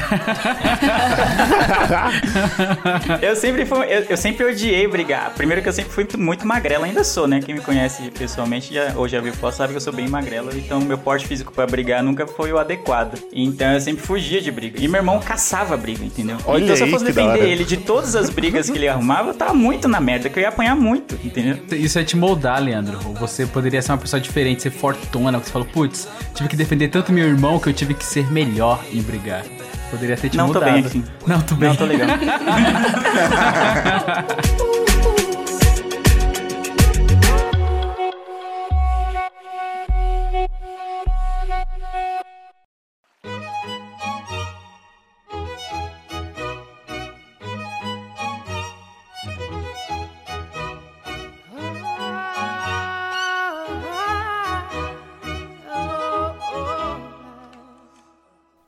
Eu 3.21 3.35
sempre 3.35 3.65
fui, 3.65 3.85
eu, 3.85 4.05
eu 4.09 4.17
sempre 4.17 4.45
odiei 4.45 4.87
brigar. 4.87 5.33
Primeiro 5.35 5.61
que 5.61 5.69
eu 5.69 5.73
sempre 5.73 5.91
fui 5.91 6.07
muito 6.17 6.45
magrelo, 6.47 6.83
ainda 6.83 7.03
sou, 7.03 7.27
né? 7.27 7.39
Quem 7.39 7.55
me 7.55 7.61
conhece 7.61 8.09
pessoalmente 8.11 8.73
já, 8.73 8.93
ou 8.95 9.07
já 9.07 9.19
viu 9.19 9.33
foto 9.33 9.55
sabe 9.55 9.71
que 9.73 9.77
eu 9.77 9.81
sou 9.81 9.93
bem 9.93 10.07
magrelo, 10.07 10.49
então 10.55 10.79
meu 10.81 10.97
porte 10.97 11.27
físico 11.27 11.51
pra 11.51 11.65
brigar 11.65 12.03
nunca 12.03 12.27
foi 12.27 12.51
o 12.51 12.57
adequado. 12.57 13.17
Então 13.33 13.71
eu 13.73 13.81
sempre 13.81 14.05
fugia 14.05 14.41
de 14.41 14.51
briga. 14.51 14.79
E 14.81 14.87
meu 14.87 14.99
irmão 14.99 15.19
caçava 15.19 15.77
briga, 15.77 16.03
entendeu? 16.03 16.37
Olha 16.45 16.63
então 16.63 16.75
se 16.75 16.83
eu 16.83 16.87
fosse 16.89 17.05
que 17.05 17.11
defender 17.11 17.43
ele 17.43 17.63
de 17.63 17.77
todas 17.77 18.15
as 18.15 18.29
brigas 18.29 18.69
que 18.69 18.77
ele 18.77 18.87
arrumava, 18.87 19.29
eu 19.29 19.33
tava 19.33 19.53
muito 19.53 19.87
na 19.87 19.99
merda, 19.99 20.29
que 20.29 20.39
eu 20.39 20.41
ia 20.41 20.49
apanhar 20.49 20.75
muito, 20.75 21.17
entendeu? 21.23 21.57
Isso 21.71 21.97
é 21.99 22.03
te 22.03 22.15
moldar, 22.15 22.61
Leandro. 22.61 22.99
Você 23.19 23.45
poderia 23.45 23.81
ser 23.81 23.91
uma 23.91 23.97
pessoa 23.97 24.19
diferente, 24.19 24.63
ser 24.63 24.71
fortuna. 24.71 25.37
Você 25.37 25.51
falou, 25.51 25.67
putz, 25.85 26.07
tive 26.33 26.49
que 26.49 26.55
defender 26.55 26.87
tanto 26.89 27.11
meu 27.11 27.27
irmão 27.27 27.59
que 27.59 27.69
eu 27.69 27.73
tive 27.73 27.93
que 27.93 28.03
ser 28.03 28.31
melhor 28.31 28.83
em 28.91 29.01
brigar. 29.01 29.43
Poderia 29.91 30.17
ter 30.17 30.29
te 30.29 30.37
Não 30.37 30.47
tô 30.47 30.55
mudado. 30.55 30.73
bem 30.73 30.85
aqui. 30.85 31.03
Não, 31.27 31.41
tô 31.41 31.55
bem. 31.55 31.69
Não, 31.69 31.75
tô 31.75 31.85
legal. 31.85 32.07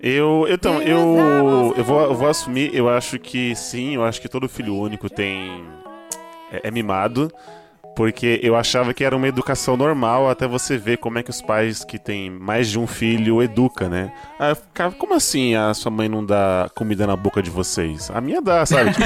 Eu, 0.09 0.47
então, 0.49 0.81
eu, 0.81 1.73
eu, 1.75 1.83
vou, 1.83 2.01
eu 2.01 2.15
vou 2.15 2.29
assumir, 2.29 2.73
eu 2.73 2.87
acho 2.87 3.19
que 3.19 3.53
sim, 3.57 3.95
eu 3.95 4.05
acho 4.05 4.21
que 4.21 4.29
todo 4.29 4.47
filho 4.47 4.73
único 4.73 5.09
tem. 5.09 5.65
é, 6.49 6.69
é 6.69 6.71
mimado. 6.71 7.29
Porque 7.97 8.39
eu 8.43 8.55
achava 8.55 8.93
que 8.93 9.03
era 9.03 9.15
uma 9.17 9.27
educação 9.27 9.75
normal 9.75 10.29
até 10.29 10.47
você 10.47 10.77
ver 10.77 10.97
como 10.97 11.17
é 11.17 11.23
que 11.23 11.31
os 11.31 11.41
pais 11.41 11.83
que 11.83 11.97
têm 11.97 12.29
mais 12.29 12.69
de 12.69 12.77
um 12.77 12.85
filho 12.85 13.41
educa, 13.41 13.89
né? 13.89 14.13
Eu 14.39 14.55
ficava, 14.55 14.93
como 14.95 15.15
assim 15.15 15.55
a 15.55 15.73
sua 15.73 15.89
mãe 15.91 16.07
não 16.07 16.23
dá 16.23 16.69
comida 16.75 17.07
na 17.07 17.15
boca 17.15 17.41
de 17.41 17.49
vocês? 17.49 18.11
A 18.13 18.21
minha 18.21 18.39
dá, 18.39 18.63
sabe? 18.67 18.91
Tipo, 18.93 19.03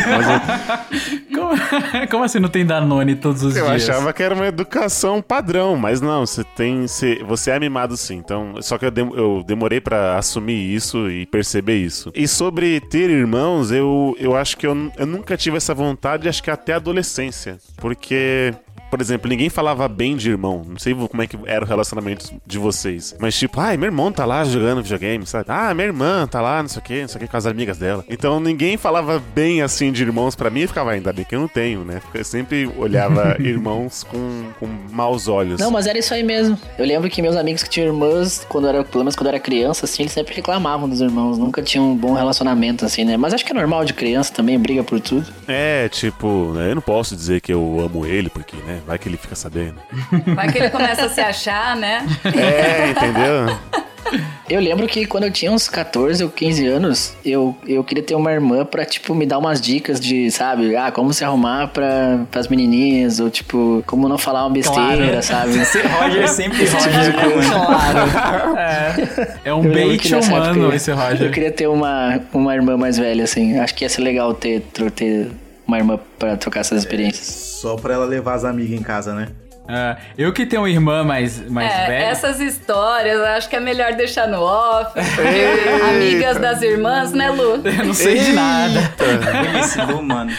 eu, 1.32 2.08
Como, 2.12 2.23
assim 2.25 2.39
não 2.39 2.49
tem 2.49 2.65
Danone 2.65 3.15
todos 3.15 3.43
os 3.43 3.56
eu 3.56 3.65
dias? 3.65 3.89
achava 3.89 4.12
que 4.12 4.21
era 4.21 4.36
uma 4.36 4.45
educação 4.47 5.21
padrão, 5.21 5.77
mas 5.77 6.01
não, 6.01 6.25
você 6.25 6.43
tem. 6.43 6.82
Você, 6.86 7.23
você 7.25 7.51
é 7.51 7.60
mimado 7.60 7.95
sim. 7.95 8.17
Então, 8.17 8.56
só 8.62 8.77
que 8.77 8.86
eu, 8.86 8.91
dem- 8.91 9.13
eu 9.15 9.41
demorei 9.47 9.80
pra 9.80 10.17
assumir 10.17 10.73
isso 10.75 11.10
e 11.10 11.25
perceber 11.25 11.77
isso. 11.77 12.12
E 12.13 12.27
sobre 12.27 12.82
ter 12.82 13.10
irmãos, 13.10 13.71
eu, 13.71 14.15
eu 14.19 14.36
acho 14.36 14.58
que 14.58 14.67
eu, 14.67 14.91
eu 14.97 15.06
nunca 15.06 15.38
tive 15.38 15.56
essa 15.58 15.73
vontade, 15.73 16.27
acho 16.27 16.43
que 16.43 16.51
até 16.51 16.73
a 16.73 16.75
adolescência. 16.75 17.58
Porque. 17.77 18.54
Por 18.91 18.99
exemplo, 18.99 19.30
ninguém 19.30 19.49
falava 19.49 19.88
bem 19.88 20.17
de 20.17 20.30
irmão. 20.30 20.63
Não 20.67 20.77
sei 20.77 20.93
como 20.93 21.21
é 21.23 21.25
que 21.27 21.38
era 21.45 21.63
o 21.63 21.67
relacionamento 21.67 22.30
de 22.45 22.60
vocês. 22.60 23.15
Mas 23.19 23.36
tipo, 23.36 23.60
ai, 23.60 23.77
meu 23.77 23.88
irmão 23.88 24.12
tá 24.12 24.25
lá 24.25 24.43
jogando 24.43 24.84
videogame, 24.84 25.25
sabe? 25.25 25.45
Ah, 25.47 25.73
minha 25.73 25.88
irmã 25.88 26.27
tá 26.27 26.41
lá, 26.41 26.62
não 26.62 26.67
sei 26.69 26.80
o 26.82 26.84
que, 26.84 27.01
não 27.01 27.08
sei 27.08 27.17
o 27.17 27.19
que, 27.21 27.32
com 27.32 27.38
as 27.38 27.45
amigas 27.45 27.77
dela. 27.77 28.04
Então 28.10 28.39
ninguém 28.39 28.75
falava 28.75 29.21
bem 29.34 29.62
assim 29.62 29.93
de 29.93 30.04
irmãos 30.04 30.36
pra 30.36 30.49
mim 30.49 30.62
e 30.62 30.67
ficava, 30.67 30.91
"Ah, 30.91 30.93
ainda 30.93 31.13
bem 31.13 31.23
que 31.23 31.34
eu 31.34 31.39
não 31.39 31.47
tenho, 31.47 31.86
né? 31.86 32.01
Eu 32.13 32.23
sempre 32.25 32.69
olhava 32.77 33.38
irmãos 33.39 34.04
com, 34.04 34.43
com 34.60 34.67
maus 34.91 35.27
olhos. 35.30 35.60
Não, 35.60 35.71
mas 35.71 35.88
era 35.88 35.97
isso 35.97 36.13
aí 36.13 36.21
mesmo. 36.21 36.58
Eu 36.77 36.86
lembro 36.86 37.10
que 37.10 37.21
meus 37.21 37.38
amigos 37.38 37.63
que 37.63 37.69
tinham 37.69 37.88
irmãs, 37.88 38.45
quando 38.49 38.67
era, 38.67 38.84
pelo 38.84 39.06
menos 39.06 39.15
quando 39.15 39.27
eu 39.27 39.32
era 39.36 39.39
criança, 39.39 39.86
assim, 39.86 40.04
eles 40.04 40.12
sempre 40.12 40.36
reclamavam 40.36 40.89
dos 40.89 40.99
irmãos. 40.99 41.38
Nunca 41.38 41.62
tinham 41.62 41.91
um 41.91 41.95
bom 41.95 42.13
relacionamento, 42.13 42.84
assim, 42.86 43.06
né? 43.06 43.15
Mas 43.15 43.34
acho 43.34 43.45
que 43.45 43.51
é 43.51 43.56
normal 43.56 43.86
de 43.86 43.93
criança 43.93 44.34
também, 44.34 44.60
briga 44.60 44.84
por 44.84 44.99
tudo. 44.99 45.25
É, 45.47 45.88
tipo, 45.88 46.51
né, 46.54 46.71
eu 46.71 46.75
não 46.75 46.82
posso 46.82 47.15
dizer 47.15 47.39
que 47.39 47.54
eu 47.54 47.80
amo 47.80 48.06
ele, 48.06 48.30
porque, 48.30 48.58
né, 48.58 48.81
vai 48.86 48.98
que 48.98 49.08
ele 49.10 49.17
fica 49.17 49.36
sabendo. 49.36 49.76
Vai 50.36 50.52
que 50.52 50.58
ele 50.58 50.70
começa 50.70 51.06
a 51.06 51.10
se 51.10 51.22
achar, 51.22 51.76
né? 51.76 52.06
É, 52.26 52.89
entendeu? 52.89 53.58
Eu 54.50 54.60
lembro 54.60 54.88
que 54.88 55.06
quando 55.06 55.24
eu 55.26 55.32
tinha 55.32 55.50
uns 55.52 55.70
14 55.70 56.22
ou 56.24 56.30
15 56.30 56.67
anos, 56.67 57.13
eu, 57.24 57.56
eu 57.65 57.82
queria 57.84 58.04
ter 58.04 58.15
uma 58.15 58.30
irmã 58.32 58.65
pra, 58.65 58.84
tipo, 58.84 59.15
me 59.15 59.26
dar 59.26 59.38
umas 59.38 59.62
dicas 59.62 60.00
de, 60.02 60.30
sabe, 60.32 60.76
ah, 60.76 60.91
como 60.91 61.13
se 61.13 61.24
arrumar 61.24 61.67
pra, 61.70 62.20
pras 62.30 62.50
menininhas, 62.50 63.22
ou, 63.22 63.30
tipo, 63.30 63.82
como 63.88 64.10
não 64.10 64.17
falar 64.17 64.44
uma 64.44 64.50
besteira, 64.50 65.22
Claro. 65.22 65.24
sabe? 65.24 65.56
Esse 65.62 65.82
Roger 65.82 66.28
sempre 66.28 66.63
Esse 66.63 66.76
tipo 66.76 66.89
de 66.89 66.98
Roger, 66.98 67.32
coisa. 67.32 67.58
mano. 67.58 68.12
Claro. 68.12 69.28
É 69.46 69.54
um 69.54 69.63
Eu 69.63 69.72
bait 69.72 70.13
humano 70.13 70.46
época 70.48 70.60
eu- 70.60 70.74
esse 70.74 70.91
Eu 70.91 70.98
Roger. 70.98 71.32
queria 71.32 71.52
ter 71.52 71.67
uma, 71.67 72.20
uma 72.34 72.54
irmã 72.54 72.76
mais 72.76 72.98
velha, 72.98 73.24
assim. 73.24 73.58
Acho 73.60 73.74
que 73.74 73.86
ia 73.86 73.89
ser 73.89 74.02
legal 74.02 74.34
ter, 74.34 74.62
ter 74.94 75.30
uma 75.71 75.77
irmã 75.77 75.99
pra 76.19 76.36
trocar 76.36 76.60
essas 76.60 76.79
experiências. 76.79 77.25
Só 77.27 77.75
pra 77.77 77.93
ela 77.93 78.05
levar 78.05 78.34
as 78.34 78.43
amigas 78.45 78.77
em 78.79 78.84
casa, 78.84 79.13
né? 79.13 79.29
Ah, 79.69 79.95
eu 80.17 80.34
que 80.34 80.45
tenho 80.45 80.63
uma 80.63 80.69
irmã 80.69 81.01
mais, 81.03 81.47
mais 81.49 81.71
É, 81.71 81.86
velha. 81.88 82.03
essas 82.07 82.41
histórias 82.41 83.21
acho 83.21 83.47
que 83.47 83.55
é 83.55 83.60
melhor 83.60 83.93
deixar 83.93 84.27
no 84.27 84.41
off. 84.41 84.91
porque 84.93 85.86
Amigas 85.88 86.38
das 86.39 86.62
irmãs, 86.62 87.13
né, 87.13 87.29
Lu? 87.29 87.62
Eu 87.63 87.86
não 87.86 87.93
sei 87.93 88.19
de 88.19 88.34
nada. 88.34 88.91
Esse 89.60 89.79
Lu, 89.84 90.01
mano. 90.03 90.31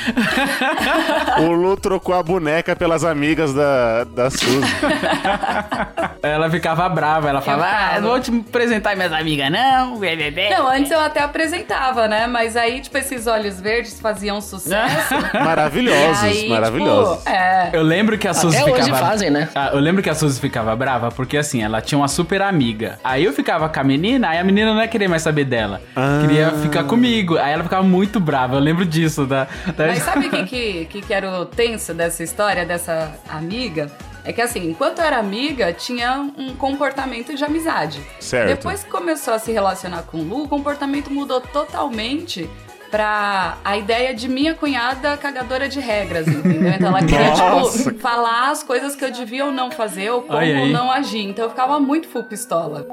O 1.47 1.53
Lu 1.53 1.77
trocou 1.79 2.15
a 2.15 2.23
boneca 2.23 2.77
pelas 2.77 3.05
amigas 3.05 3.55
da, 3.55 4.05
da 4.05 4.29
Suzy. 4.29 4.51
Ela 6.23 6.49
ficava 6.49 6.89
brava, 6.89 7.29
ela 7.29 7.41
falava, 7.41 7.67
ah, 7.97 8.01
não 8.01 8.11
vou 8.11 8.21
te 8.21 8.31
apresentar 8.49 8.95
minhas 8.97 9.13
amigas, 9.13 9.51
não. 9.51 9.99
bebê." 9.99 10.51
Não, 10.51 10.69
antes 10.69 10.91
eu 10.91 11.01
até 11.01 11.21
apresentava, 11.21 12.07
né? 12.07 12.27
Mas 12.27 12.57
aí, 12.57 12.81
tipo, 12.81 12.97
esses 12.97 13.27
olhos 13.27 13.61
verdes 13.61 14.01
faziam 14.01 14.41
sucesso. 14.41 15.15
Maravilhosos, 15.35 16.23
aí, 16.23 16.49
maravilhosos. 16.49 17.19
Tipo, 17.19 17.31
é. 17.31 17.71
Eu 17.73 17.83
lembro 17.83 18.17
que 18.17 18.29
a 18.29 18.35
Suzy 18.35 18.57
Até 18.57 18.73
ficava... 18.73 18.83
hoje 18.93 19.01
fazem, 19.01 19.31
né? 19.31 19.49
Ah, 19.55 19.71
eu 19.73 19.81
lembro 19.81 20.03
que 20.03 20.09
a 20.11 20.15
Suzy 20.15 20.41
ficava 20.41 20.75
brava 20.77 21.11
porque, 21.11 21.37
assim, 21.37 21.63
ela 21.63 21.81
tinha 21.81 21.99
uma 21.99 22.09
super 22.09 22.41
amiga. 22.43 22.99
Aí 23.03 23.25
eu 23.25 23.33
ficava 23.33 23.69
com 23.69 23.81
a 23.81 23.85
menina, 23.85 24.29
aí 24.29 24.39
a 24.39 24.45
menina 24.45 24.73
não 24.73 24.81
ia 24.81 24.89
querer 24.89 25.09
mais 25.09 25.23
saber 25.23 25.45
dela. 25.45 25.81
Queria 26.21 26.51
ficar 26.63 26.85
comigo. 26.85 27.37
Aí 27.39 27.53
ela 27.53 27.65
ficava 27.65 27.83
muito 27.83 28.21
brava, 28.21 28.57
eu 28.57 28.61
lembro 28.61 28.85
disso. 28.85 29.27
Da, 29.27 29.47
da- 29.77 29.87
Mas 29.89 30.03
sabe 30.03 30.27
o 30.27 30.31
que, 30.31 30.45
que, 30.45 30.85
que, 30.87 31.03
que 31.03 31.13
era 31.15 31.29
o 31.41 31.45
tenso 31.47 31.93
dessa 31.93 32.23
história, 32.23 32.65
dessa 32.65 33.11
amiga? 33.29 33.91
É 34.25 34.33
que 34.33 34.41
assim, 34.41 34.71
enquanto 34.71 35.01
eu 35.01 35.05
era 35.05 35.19
amiga, 35.19 35.73
tinha 35.73 36.31
um 36.39 36.55
comportamento 36.55 37.35
de 37.35 37.45
amizade. 37.45 38.01
Certo. 38.21 38.49
Depois 38.49 38.85
que 38.85 38.91
começou 38.91 39.35
a 39.35 39.39
se 39.39 39.51
relacionar 39.51 40.03
com 40.03 40.19
o 40.19 40.23
Lu, 40.23 40.45
o 40.45 40.49
comportamento 40.49 41.11
mudou 41.13 41.41
totalmente 41.41 42.49
pra 42.91 43.57
a 43.65 43.77
ideia 43.79 44.15
de 44.15 44.29
minha 44.29 44.55
cunhada 44.55 45.17
cagadora 45.17 45.67
de 45.67 45.81
regras, 45.81 46.29
entendeu? 46.29 46.69
Então 46.73 46.89
ela 46.89 47.01
queria, 47.01 47.35
Nossa. 47.35 47.91
tipo, 47.91 47.99
falar 48.01 48.51
as 48.51 48.63
coisas 48.63 48.95
que 48.95 49.03
eu 49.03 49.11
devia 49.11 49.47
ou 49.47 49.51
não 49.51 49.71
fazer 49.71 50.11
ou 50.11 50.21
como 50.23 50.39
Ai, 50.39 50.53
ai. 50.53 50.71
não 50.71 50.91
agir. 50.91 51.23
Então 51.25 51.47
eu 51.47 51.51
ficava 51.51 51.81
muito 51.81 52.07
full 52.09 52.25
pistola. 52.25 52.87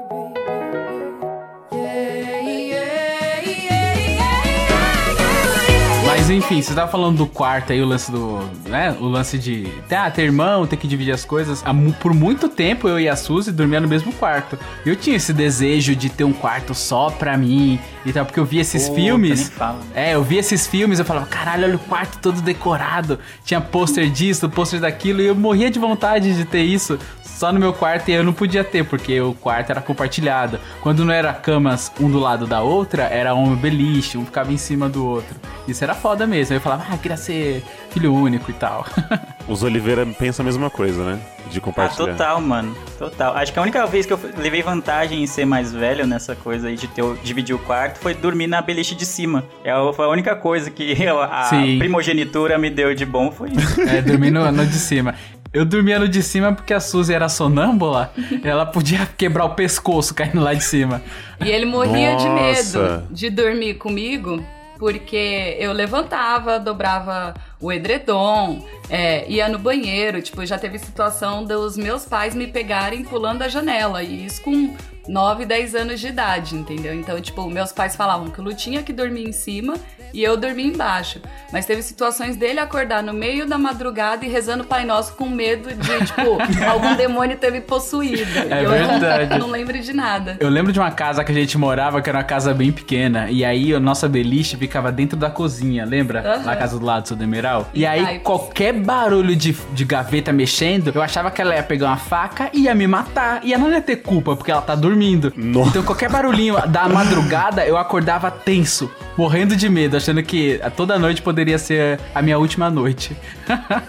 Mas 6.30 6.38
enfim, 6.38 6.62
você 6.62 6.72
tava 6.72 6.88
falando 6.88 7.16
do 7.16 7.26
quarto 7.26 7.72
aí, 7.72 7.82
o 7.82 7.84
lance 7.84 8.08
do. 8.12 8.38
né? 8.68 8.96
O 9.00 9.06
lance 9.06 9.36
de 9.36 9.66
ah, 9.90 10.08
ter 10.08 10.22
irmão, 10.22 10.64
ter 10.64 10.76
que 10.76 10.86
dividir 10.86 11.12
as 11.12 11.24
coisas. 11.24 11.64
Por 11.98 12.14
muito 12.14 12.48
tempo 12.48 12.86
eu 12.86 13.00
e 13.00 13.08
a 13.08 13.16
Suzy 13.16 13.50
dormia 13.50 13.80
no 13.80 13.88
mesmo 13.88 14.12
quarto. 14.12 14.56
Eu 14.86 14.94
tinha 14.94 15.16
esse 15.16 15.32
desejo 15.32 15.96
de 15.96 16.08
ter 16.08 16.22
um 16.22 16.32
quarto 16.32 16.72
só 16.72 17.10
pra 17.10 17.36
mim 17.36 17.80
e 18.06 18.12
tal, 18.12 18.24
porque 18.24 18.38
eu 18.38 18.44
via 18.44 18.60
esses 18.60 18.84
Puta, 18.88 19.00
filmes. 19.00 19.48
fala. 19.48 19.80
É, 19.92 20.14
eu 20.14 20.22
via 20.22 20.38
esses 20.38 20.68
filmes, 20.68 21.00
eu 21.00 21.04
falava, 21.04 21.26
caralho, 21.26 21.64
olha 21.64 21.74
o 21.74 21.80
quarto 21.80 22.20
todo 22.20 22.40
decorado. 22.40 23.18
Tinha 23.44 23.60
pôster 23.60 24.08
disso, 24.08 24.48
pôster 24.48 24.78
daquilo, 24.78 25.20
e 25.20 25.26
eu 25.26 25.34
morria 25.34 25.68
de 25.68 25.80
vontade 25.80 26.32
de 26.32 26.44
ter 26.44 26.62
isso 26.62 26.96
só 27.40 27.50
no 27.50 27.58
meu 27.58 27.72
quarto 27.72 28.10
e 28.10 28.12
eu 28.12 28.22
não 28.22 28.34
podia 28.34 28.62
ter, 28.62 28.84
porque 28.84 29.18
o 29.18 29.32
quarto 29.32 29.70
era 29.70 29.80
compartilhado. 29.80 30.60
Quando 30.82 31.06
não 31.06 31.14
era 31.14 31.32
camas 31.32 31.90
um 31.98 32.10
do 32.10 32.18
lado 32.18 32.46
da 32.46 32.60
outra, 32.60 33.04
era 33.04 33.34
um 33.34 33.56
beliche, 33.56 34.18
um 34.18 34.26
ficava 34.26 34.52
em 34.52 34.58
cima 34.58 34.90
do 34.90 35.06
outro. 35.06 35.34
Isso 35.66 35.82
era 35.82 35.94
foda 35.94 36.26
mesmo. 36.26 36.52
Aí 36.52 36.58
eu 36.58 36.60
falava, 36.60 36.84
ah, 36.92 36.98
queria 36.98 37.16
ser 37.16 37.64
filho 37.88 38.12
único 38.12 38.50
e 38.50 38.54
tal. 38.54 38.84
Os 39.48 39.62
Oliveira 39.62 40.04
pensam 40.04 40.44
a 40.44 40.46
mesma 40.46 40.68
coisa, 40.68 41.02
né? 41.02 41.18
De 41.50 41.56
Ah, 41.58 41.60
compartilhar. 41.62 42.08
total, 42.12 42.40
mano. 42.42 42.76
Total. 42.98 43.34
Acho 43.34 43.52
que 43.54 43.58
a 43.58 43.62
única 43.62 43.86
vez 43.86 44.04
que 44.04 44.12
eu 44.12 44.20
levei 44.36 44.62
vantagem 44.62 45.22
em 45.22 45.26
ser 45.26 45.46
mais 45.46 45.72
velho 45.72 46.06
nessa 46.06 46.36
coisa 46.36 46.68
aí 46.68 46.76
de 46.76 46.88
ter, 46.88 47.02
dividir 47.24 47.54
o 47.56 47.58
quarto 47.58 47.98
foi 48.00 48.12
dormir 48.12 48.48
na 48.48 48.60
beliche 48.60 48.94
de 48.94 49.06
cima. 49.06 49.44
É, 49.64 49.70
a- 49.72 49.92
foi 49.94 50.04
a 50.04 50.08
única 50.10 50.36
coisa 50.36 50.70
que 50.70 50.92
eu- 51.02 51.22
a 51.22 51.44
Sim. 51.44 51.78
primogenitura 51.78 52.58
me 52.58 52.68
deu 52.68 52.94
de 52.94 53.06
bom 53.06 53.30
foi 53.32 53.48
isso. 53.52 53.80
É, 53.80 54.02
dormir 54.02 54.30
no, 54.30 54.52
no 54.52 54.66
de 54.66 54.74
cima. 54.78 55.14
Eu 55.52 55.64
dormia 55.64 55.98
no 55.98 56.08
de 56.08 56.22
cima 56.22 56.52
porque 56.52 56.72
a 56.72 56.78
Suzy 56.78 57.12
era 57.12 57.28
sonâmbula. 57.28 58.12
ela 58.44 58.64
podia 58.64 59.04
quebrar 59.04 59.44
o 59.44 59.54
pescoço 59.54 60.14
caindo 60.14 60.40
lá 60.40 60.54
de 60.54 60.62
cima. 60.62 61.02
E 61.44 61.50
ele 61.50 61.66
morria 61.66 62.16
de 62.16 62.28
Nossa. 62.28 62.78
medo 62.78 63.06
de 63.10 63.30
dormir 63.30 63.74
comigo 63.74 64.42
porque 64.78 65.56
eu 65.58 65.72
levantava, 65.72 66.58
dobrava 66.58 67.34
o 67.60 67.70
edredom, 67.70 68.64
é, 68.88 69.30
ia 69.30 69.46
no 69.46 69.58
banheiro. 69.58 70.22
Tipo, 70.22 70.46
já 70.46 70.58
teve 70.58 70.78
situação 70.78 71.44
dos 71.44 71.76
meus 71.76 72.06
pais 72.06 72.34
me 72.34 72.46
pegarem 72.46 73.04
pulando 73.04 73.40
da 73.40 73.48
janela. 73.48 74.02
E 74.02 74.24
isso 74.24 74.40
com 74.40 74.74
9, 75.06 75.44
10 75.44 75.74
anos 75.74 76.00
de 76.00 76.06
idade, 76.08 76.56
entendeu? 76.56 76.94
Então, 76.94 77.20
tipo, 77.20 77.46
meus 77.50 77.72
pais 77.72 77.94
falavam 77.94 78.30
que 78.30 78.40
o 78.40 78.44
Lu 78.44 78.54
tinha 78.54 78.82
que 78.82 78.92
dormir 78.92 79.28
em 79.28 79.32
cima 79.32 79.74
e 80.12 80.22
eu 80.22 80.36
dormia 80.36 80.66
embaixo. 80.66 81.20
Mas 81.52 81.66
teve 81.66 81.82
situações 81.82 82.36
dele 82.36 82.60
acordar 82.60 83.02
no 83.02 83.12
meio 83.12 83.46
da 83.46 83.58
madrugada 83.58 84.24
e 84.24 84.28
rezando 84.28 84.64
Pai 84.64 84.84
Nosso 84.84 85.14
com 85.14 85.28
medo 85.28 85.74
de, 85.74 86.06
tipo, 86.06 86.38
algum 86.68 86.94
demônio 86.94 87.36
ter 87.36 87.50
me 87.50 87.60
possuído. 87.60 88.38
É 88.50 88.60
e 88.60 88.64
eu 88.64 88.70
verdade. 88.70 89.30
Não, 89.30 89.46
não 89.46 89.50
lembro 89.50 89.78
de 89.78 89.92
nada. 89.92 90.36
Eu 90.40 90.48
lembro 90.48 90.72
de 90.72 90.78
uma 90.78 90.90
casa 90.90 91.24
que 91.24 91.32
a 91.32 91.34
gente 91.34 91.58
morava, 91.58 92.00
que 92.00 92.08
era 92.08 92.18
uma 92.18 92.24
casa 92.24 92.54
bem 92.54 92.70
pequena. 92.70 93.30
E 93.30 93.44
aí 93.44 93.74
o 93.74 93.80
nosso 93.80 94.08
beliche 94.08 94.56
ficava 94.56 94.92
dentro 94.92 95.16
da 95.18 95.30
cozinha, 95.30 95.84
lembra? 95.84 96.20
Aham. 96.20 96.44
Na 96.44 96.56
casa 96.56 96.78
do 96.78 96.84
lado 96.84 97.02
do 97.02 97.08
seu 97.08 97.16
Demeral. 97.16 97.68
E 97.74 97.84
aí 97.84 98.04
Ai, 98.04 98.18
qualquer 98.20 98.72
barulho 98.72 99.34
de, 99.34 99.52
de 99.72 99.84
gaveta 99.84 100.32
mexendo, 100.32 100.92
eu 100.94 101.02
achava 101.02 101.30
que 101.30 101.40
ela 101.42 101.54
ia 101.54 101.62
pegar 101.62 101.88
uma 101.88 101.96
faca 101.96 102.50
e 102.52 102.62
ia 102.62 102.74
me 102.74 102.86
matar. 102.86 103.40
E 103.44 103.52
ela 103.52 103.64
não 103.64 103.72
ia 103.72 103.82
ter 103.82 103.96
culpa, 103.96 104.36
porque 104.36 104.50
ela 104.50 104.62
tá 104.62 104.74
dormindo. 104.74 105.32
Nossa. 105.36 105.70
Então 105.70 105.82
qualquer 105.82 106.10
barulhinho 106.10 106.56
da 106.68 106.88
madrugada, 106.88 107.64
eu 107.66 107.76
acordava 107.76 108.30
tenso, 108.30 108.90
morrendo 109.16 109.56
de 109.56 109.68
medo, 109.68 109.96
achando 110.00 110.22
que 110.22 110.60
toda 110.76 110.98
noite 110.98 111.22
poderia 111.22 111.58
ser 111.58 112.00
a 112.14 112.22
minha 112.22 112.38
última 112.38 112.70
noite. 112.70 113.16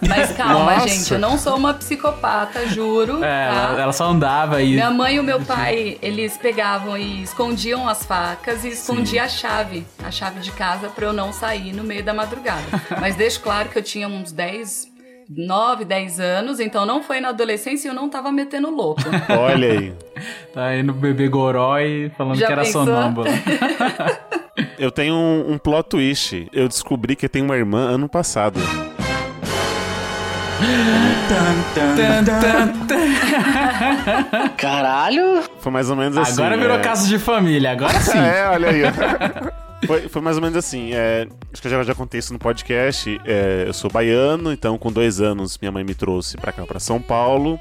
Mas 0.08 0.32
calma, 0.34 0.74
Nossa. 0.76 0.88
gente, 0.88 1.13
eu 1.13 1.19
não 1.19 1.38
sou 1.38 1.56
uma 1.56 1.74
psicopata, 1.74 2.67
juro. 2.67 3.24
É, 3.24 3.47
tá? 3.47 3.54
ela, 3.54 3.82
ela 3.82 3.93
só 3.93 4.06
andava 4.06 4.62
e. 4.62 4.74
Minha 4.74 4.91
mãe 4.91 5.15
e 5.15 5.19
o 5.19 5.24
meu 5.24 5.41
pai, 5.41 5.97
eles 6.02 6.38
pegavam 6.38 6.97
e 6.97 7.24
escondiam 7.24 7.88
as 7.88 8.06
facas 8.06 8.63
e 8.63 8.69
escondia 8.69 9.24
a 9.24 9.30
chave, 9.30 9.86
a 10.04 10.12
chave 10.12 10.39
de 10.39 10.52
casa 10.52 10.89
pra 10.89 11.06
eu 11.08 11.13
não 11.13 11.32
sair 11.32 11.74
no 11.74 11.84
meio 11.84 12.04
da 12.04 12.13
madrugada. 12.13 12.63
Mas 13.00 13.15
deixo 13.15 13.39
claro 13.41 13.69
que 13.69 13.78
eu 13.78 13.84
tinha 13.84 14.08
uns 14.08 14.32
10, 14.32 14.88
9, 15.30 15.86
10 15.86 16.19
anos, 16.19 16.60
então 16.60 16.86
não 16.86 17.02
foi 17.02 17.21
na 17.21 17.30
adolescência 17.30 17.88
e 17.88 17.91
eu 17.91 17.95
não 17.95 18.10
tava 18.10 18.32
metendo 18.32 18.69
louco. 18.69 19.02
Olha 19.30 19.71
aí. 19.71 19.93
Tá 20.54 20.65
aí 20.65 20.84
no 20.84 20.93
bebê 20.93 21.28
Gorói 21.28 22.12
falando 22.17 22.38
Já 22.38 22.47
que 22.47 22.52
era 22.52 22.63
pensou? 22.63 22.86
sonâmbula. 22.86 23.28
Eu 24.81 24.89
tenho 24.89 25.13
um, 25.13 25.51
um 25.51 25.57
plot 25.59 25.89
twist. 25.89 26.47
Eu 26.51 26.67
descobri 26.67 27.15
que 27.15 27.25
eu 27.25 27.29
tenho 27.29 27.45
uma 27.45 27.55
irmã 27.55 27.81
ano 27.81 28.09
passado. 28.09 28.59
Caralho! 34.57 35.43
Foi 35.59 35.71
mais 35.71 35.87
ou 35.91 35.95
menos 35.95 36.17
assim. 36.17 36.41
Agora 36.41 36.57
virou 36.57 36.77
é... 36.77 36.79
caso 36.79 37.07
de 37.07 37.19
família, 37.19 37.73
agora 37.73 37.93
sim. 38.01 38.17
É, 38.17 38.49
olha 38.49 38.69
aí. 38.69 38.81
Foi, 39.85 40.07
foi 40.07 40.21
mais 40.21 40.35
ou 40.37 40.43
menos 40.43 40.55
assim. 40.55 40.93
é, 40.93 41.27
acho 41.51 41.59
que 41.59 41.67
eu 41.67 41.71
já, 41.71 41.81
já 41.81 41.95
contei 41.95 42.19
isso 42.19 42.31
no 42.31 42.37
podcast. 42.37 43.19
é, 43.25 43.63
eu 43.65 43.73
sou 43.73 43.89
baiano, 43.89 44.53
então 44.53 44.77
com 44.77 44.91
dois 44.91 45.19
anos 45.19 45.57
minha 45.57 45.71
mãe 45.71 45.83
me 45.83 45.95
trouxe 45.95 46.37
pra 46.37 46.51
cá, 46.51 46.67
pra 46.67 46.79
São 46.79 47.01
Paulo. 47.01 47.59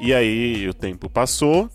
E 0.00 0.14
aí 0.14 0.68
o 0.68 0.72
tempo 0.72 1.10
passou. 1.10 1.68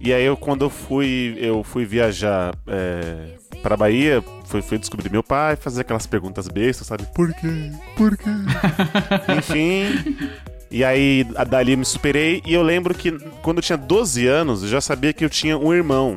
E 0.00 0.12
aí 0.12 0.24
eu, 0.24 0.36
quando 0.36 0.64
eu 0.64 0.70
fui, 0.70 1.36
eu 1.36 1.64
fui 1.64 1.84
viajar 1.84 2.54
é, 2.68 3.41
pra 3.62 3.76
Bahia, 3.76 4.22
fui, 4.44 4.60
fui 4.60 4.78
descobrir 4.78 5.10
meu 5.10 5.22
pai, 5.22 5.56
fazer 5.56 5.82
aquelas 5.82 6.06
perguntas 6.06 6.48
bestas, 6.48 6.86
sabe? 6.86 7.06
Por 7.14 7.32
quê? 7.34 7.70
Por 7.96 8.16
quê? 8.16 8.30
Enfim. 9.38 10.16
E 10.70 10.82
aí, 10.82 11.24
dali 11.48 11.72
eu 11.72 11.78
me 11.78 11.84
superei. 11.84 12.42
E 12.46 12.52
eu 12.52 12.62
lembro 12.62 12.94
que 12.94 13.12
quando 13.42 13.58
eu 13.58 13.62
tinha 13.62 13.76
12 13.78 14.26
anos, 14.26 14.62
eu 14.62 14.68
já 14.68 14.80
sabia 14.80 15.12
que 15.12 15.24
eu 15.24 15.30
tinha 15.30 15.56
um 15.56 15.72
irmão. 15.72 16.16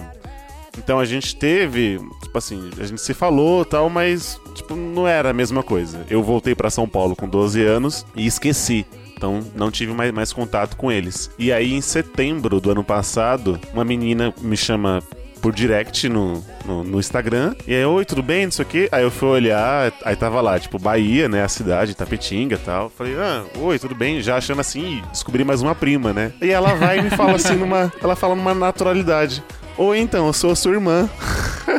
Então 0.77 0.99
a 0.99 1.05
gente 1.05 1.35
teve, 1.35 1.99
tipo 2.21 2.37
assim, 2.37 2.69
a 2.79 2.85
gente 2.85 3.01
se 3.01 3.13
falou 3.13 3.61
e 3.61 3.65
tal, 3.65 3.89
mas, 3.89 4.39
tipo, 4.53 4.75
não 4.75 5.07
era 5.07 5.29
a 5.29 5.33
mesma 5.33 5.63
coisa. 5.63 6.05
Eu 6.09 6.23
voltei 6.23 6.55
pra 6.55 6.69
São 6.69 6.87
Paulo 6.87 7.15
com 7.15 7.27
12 7.27 7.61
anos 7.63 8.05
e 8.15 8.25
esqueci. 8.25 8.85
Então 9.15 9.41
não 9.55 9.71
tive 9.71 9.93
mais, 9.93 10.11
mais 10.11 10.33
contato 10.33 10.75
com 10.75 10.91
eles. 10.91 11.29
E 11.39 11.51
aí, 11.51 11.73
em 11.73 11.81
setembro 11.81 12.59
do 12.59 12.71
ano 12.71 12.83
passado, 12.83 13.59
uma 13.73 13.85
menina 13.85 14.33
me 14.41 14.57
chama 14.57 15.01
por 15.45 15.53
direct 15.53 16.09
no, 16.09 16.43
no, 16.65 16.83
no 16.83 16.99
Instagram. 16.99 17.53
E 17.67 17.75
aí, 17.75 17.85
oi, 17.85 18.03
tudo 18.03 18.23
bem? 18.23 18.45
Não 18.45 18.51
sei 18.51 18.65
o 18.65 18.67
quê. 18.67 18.89
Aí 18.91 19.03
eu 19.03 19.11
fui 19.11 19.29
olhar, 19.29 19.93
aí 20.03 20.15
tava 20.15 20.41
lá, 20.41 20.59
tipo, 20.59 20.79
Bahia, 20.79 21.29
né? 21.29 21.43
A 21.43 21.47
cidade, 21.47 21.93
Tapetinga 21.93 22.55
e 22.55 22.57
tal. 22.57 22.89
Falei, 22.89 23.15
ah, 23.15 23.43
oi, 23.59 23.77
tudo 23.77 23.93
bem? 23.93 24.23
Já 24.23 24.37
achando 24.37 24.61
assim, 24.61 25.03
descobri 25.11 25.43
mais 25.43 25.61
uma 25.61 25.75
prima, 25.75 26.11
né? 26.11 26.31
E 26.41 26.49
ela 26.49 26.73
vai 26.73 26.97
e 26.97 27.03
me 27.03 27.11
fala 27.11 27.35
assim 27.35 27.57
numa. 27.57 27.93
Ela 28.01 28.15
fala 28.15 28.33
numa 28.33 28.55
naturalidade. 28.55 29.43
Oi, 29.77 29.99
então, 29.99 30.25
eu 30.25 30.33
sou 30.33 30.49
a 30.49 30.55
sua 30.55 30.71
irmã. 30.71 31.07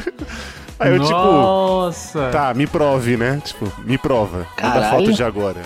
Aí 0.78 0.92
eu, 0.92 1.00
tipo, 1.00 1.12
Nossa! 1.12 2.28
tá, 2.28 2.54
me 2.54 2.68
prove, 2.68 3.16
né? 3.16 3.42
Tipo, 3.44 3.72
me 3.84 3.98
prova. 3.98 4.38
Manda 4.38 4.50
Caralho. 4.54 4.90
foto 4.90 5.12
de 5.12 5.24
agora. 5.24 5.60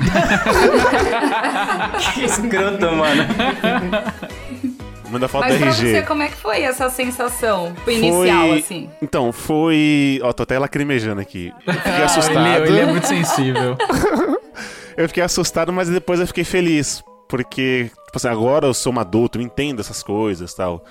Que 2.14 2.24
escroto, 2.24 2.92
mano. 2.92 3.26
Manda 5.10 5.28
foto 5.28 5.42
Mas 5.44 5.52
da 5.54 5.58
pra 5.58 5.68
RG. 5.68 5.90
você, 5.90 6.02
como 6.02 6.22
é 6.22 6.28
que 6.28 6.34
foi 6.36 6.62
essa 6.62 6.90
sensação 6.90 7.72
inicial, 7.86 8.48
Foi- 8.48 8.58
assim? 8.58 8.90
Então, 9.00 9.32
foi. 9.32 10.18
Ó, 10.22 10.32
tô 10.32 10.42
até 10.42 10.58
lacrimejando 10.58 11.20
aqui. 11.20 11.52
Eu 11.66 11.72
fiquei 11.74 11.92
Ah, 11.92 12.04
assustado. 12.04 12.46
ele, 12.46 12.68
ele 12.68 12.80
é 12.80 12.86
muito 12.86 13.06
sensível. 13.06 13.76
Eu 14.96 15.06
fiquei 15.08 15.22
assustado, 15.22 15.70
mas 15.74 15.90
depois 15.90 16.18
eu 16.20 16.26
fiquei 16.26 16.42
feliz. 16.42 17.04
Porque, 17.28 17.90
tipo 18.06 18.16
assim, 18.16 18.28
agora 18.28 18.66
eu 18.66 18.72
sou 18.72 18.94
um 18.94 18.98
adulto, 18.98 19.36
eu 19.38 19.42
entendo 19.42 19.80
essas 19.80 20.02
coisas 20.02 20.54
tal. 20.54 20.82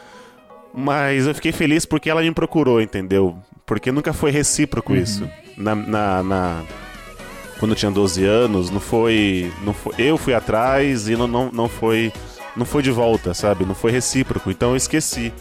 Mas 0.71 1.25
eu 1.25 1.33
fiquei 1.33 1.51
feliz 1.51 1.85
porque 1.87 2.07
ela 2.09 2.21
me 2.21 2.31
procurou, 2.31 2.79
entendeu? 2.79 3.35
Porque 3.65 3.91
nunca 3.91 4.13
foi 4.13 4.29
recíproco 4.29 4.95
isso. 4.95 5.27
Na, 5.57 5.73
na, 5.73 6.21
na- 6.21 6.61
Quando 7.57 7.71
eu 7.71 7.75
tinha 7.75 7.89
12 7.89 8.23
anos, 8.23 8.69
não 8.69 8.79
foi. 8.79 9.51
Não 9.63 9.73
foi 9.73 9.93
eu 9.97 10.17
fui 10.19 10.35
atrás 10.35 11.09
e 11.09 11.15
não, 11.15 11.25
não, 11.25 11.49
não 11.51 11.67
foi. 11.67 12.13
Não 12.55 12.65
foi 12.65 12.81
de 12.81 12.91
volta, 12.91 13.33
sabe? 13.33 13.65
Não 13.65 13.75
foi 13.75 13.91
recíproco. 13.91 14.49
Então 14.49 14.71
eu 14.71 14.75
esqueci. 14.77 15.33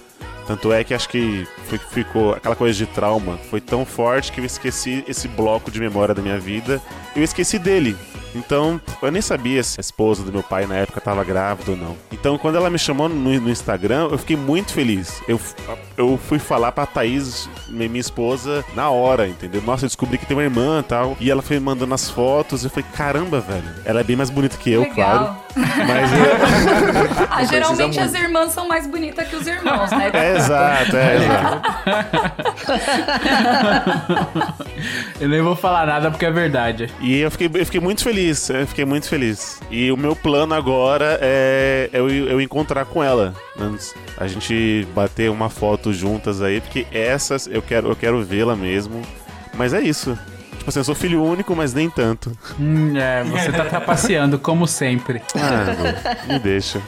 Tanto 0.47 0.73
é 0.73 0.85
que 0.85 0.93
acho 0.93 1.09
que 1.09 1.47
foi- 1.69 1.79
ficou 1.79 2.35
aquela 2.35 2.55
coisa 2.57 2.77
de 2.77 2.87
trauma. 2.87 3.39
Foi 3.51 3.61
tão 3.61 3.85
forte 3.87 4.31
que 4.33 4.41
eu 4.41 4.45
esqueci 4.45 5.03
esse 5.09 5.27
bloco 5.29 5.71
de 5.71 5.81
memória 5.81 6.15
da 6.15 6.21
minha 6.21 6.39
vida. 6.39 6.83
Eu 7.17 7.23
esqueci 7.23 7.59
dele. 7.59 7.97
Então, 8.35 8.81
eu 9.03 9.11
nem 9.13 9.23
sabia 9.23 9.63
se 9.63 9.79
a 9.79 9.83
esposa 9.83 10.23
do 10.23 10.33
meu 10.33 10.43
pai 10.43 10.67
na 10.67 10.77
época 10.77 10.99
estava 10.99 11.23
grávida 11.25 11.71
ou 11.73 11.77
não. 11.77 11.97
Então, 12.13 12.37
quando 12.37 12.57
ela 12.57 12.69
me 12.69 12.79
chamou 12.79 13.09
no, 13.09 13.41
no 13.41 13.51
Instagram, 13.51 14.09
eu 14.11 14.19
fiquei 14.19 14.37
muito 14.37 14.73
feliz. 14.73 15.23
Eu, 15.29 15.41
eu 15.97 16.19
fui 16.29 16.39
falar 16.39 16.73
pra 16.73 16.87
Thaís, 16.87 17.49
minha 17.69 17.89
minha 17.89 18.01
esposa, 18.01 18.65
na 18.75 18.91
hora, 18.91 19.29
entendeu? 19.29 19.63
Nossa, 19.63 19.85
eu 19.85 19.89
descobri 19.89 20.19
que 20.19 20.27
tem 20.27 20.37
uma 20.37 20.43
irmã 20.43 20.81
e 20.81 20.83
tal. 20.83 21.17
E 21.21 21.31
ela 21.31 21.43
foi 21.43 21.59
mandando 21.61 21.95
as 21.95 22.11
fotos. 22.11 22.65
Eu 22.65 22.71
falei, 22.71 22.85
caramba, 22.97 23.41
velho. 23.41 23.65
Ela 23.85 24.01
é 24.01 24.05
bem 24.05 24.17
mais 24.17 24.31
bonita 24.31 24.57
que 24.57 24.71
eu, 24.73 24.81
Legal. 24.83 24.95
claro. 24.95 25.37
Mas 25.87 26.11
Ah, 27.31 27.45
geralmente 27.45 28.01
as 28.01 28.13
irmãs 28.15 28.53
são 28.53 28.67
mais 28.67 28.87
bonitas 28.87 29.29
que 29.29 29.37
os 29.37 29.47
irmãos, 29.47 29.91
né? 29.91 30.11
é 30.13 30.37
exato, 30.37 30.97
é 30.97 31.17
exato. 31.17 31.75
Eu 35.21 35.29
nem 35.29 35.41
vou 35.43 35.55
falar 35.57 35.87
nada 35.87 36.11
porque 36.11 36.27
é 36.27 36.31
verdade. 36.31 36.91
E 37.01 37.21
eu 37.21 37.31
fiquei, 37.31 37.49
eu 37.53 37.65
fiquei 37.65 37.81
muito 37.81 38.03
feliz, 38.03 38.24
eu 38.29 38.67
fiquei 38.67 38.85
muito 38.85 39.09
feliz. 39.09 39.61
E 39.71 39.91
o 39.93 39.97
meu 39.97 40.15
plano 40.17 40.55
agora 40.55 41.19
é 41.21 41.89
eu, 41.93 42.09
eu 42.11 42.41
encontrar 42.41 42.85
com 42.85 43.03
ela. 43.03 43.35
Antes, 43.59 43.95
A 44.19 44.27
gente 44.27 44.87
bater 44.95 45.31
uma 45.31 45.49
foto 45.51 45.93
juntas 45.93 46.43
aí, 46.43 46.61
porque 46.61 46.87
essas 46.93 47.47
eu 47.47 47.63
quero, 47.63 47.89
eu 47.89 47.97
quero 47.97 48.23
vê-la 48.25 48.55
mesmo. 48.57 49.03
Mas 49.57 49.73
é 49.73 49.81
isso. 49.81 50.19
Tipo 50.59 50.71
assim, 50.71 50.81
eu 50.81 50.85
sou 50.85 50.95
filho 50.95 51.23
único, 51.23 51.55
mas 51.55 51.75
nem 51.75 51.91
tanto. 51.91 52.33
Hum, 52.59 52.97
é, 52.97 53.23
você 53.25 53.53
tá 53.53 53.67
trapaceando, 53.67 54.39
como 54.39 54.67
sempre. 54.67 55.21
Ah, 55.37 56.25
me 56.27 56.39
deixa. 56.39 56.81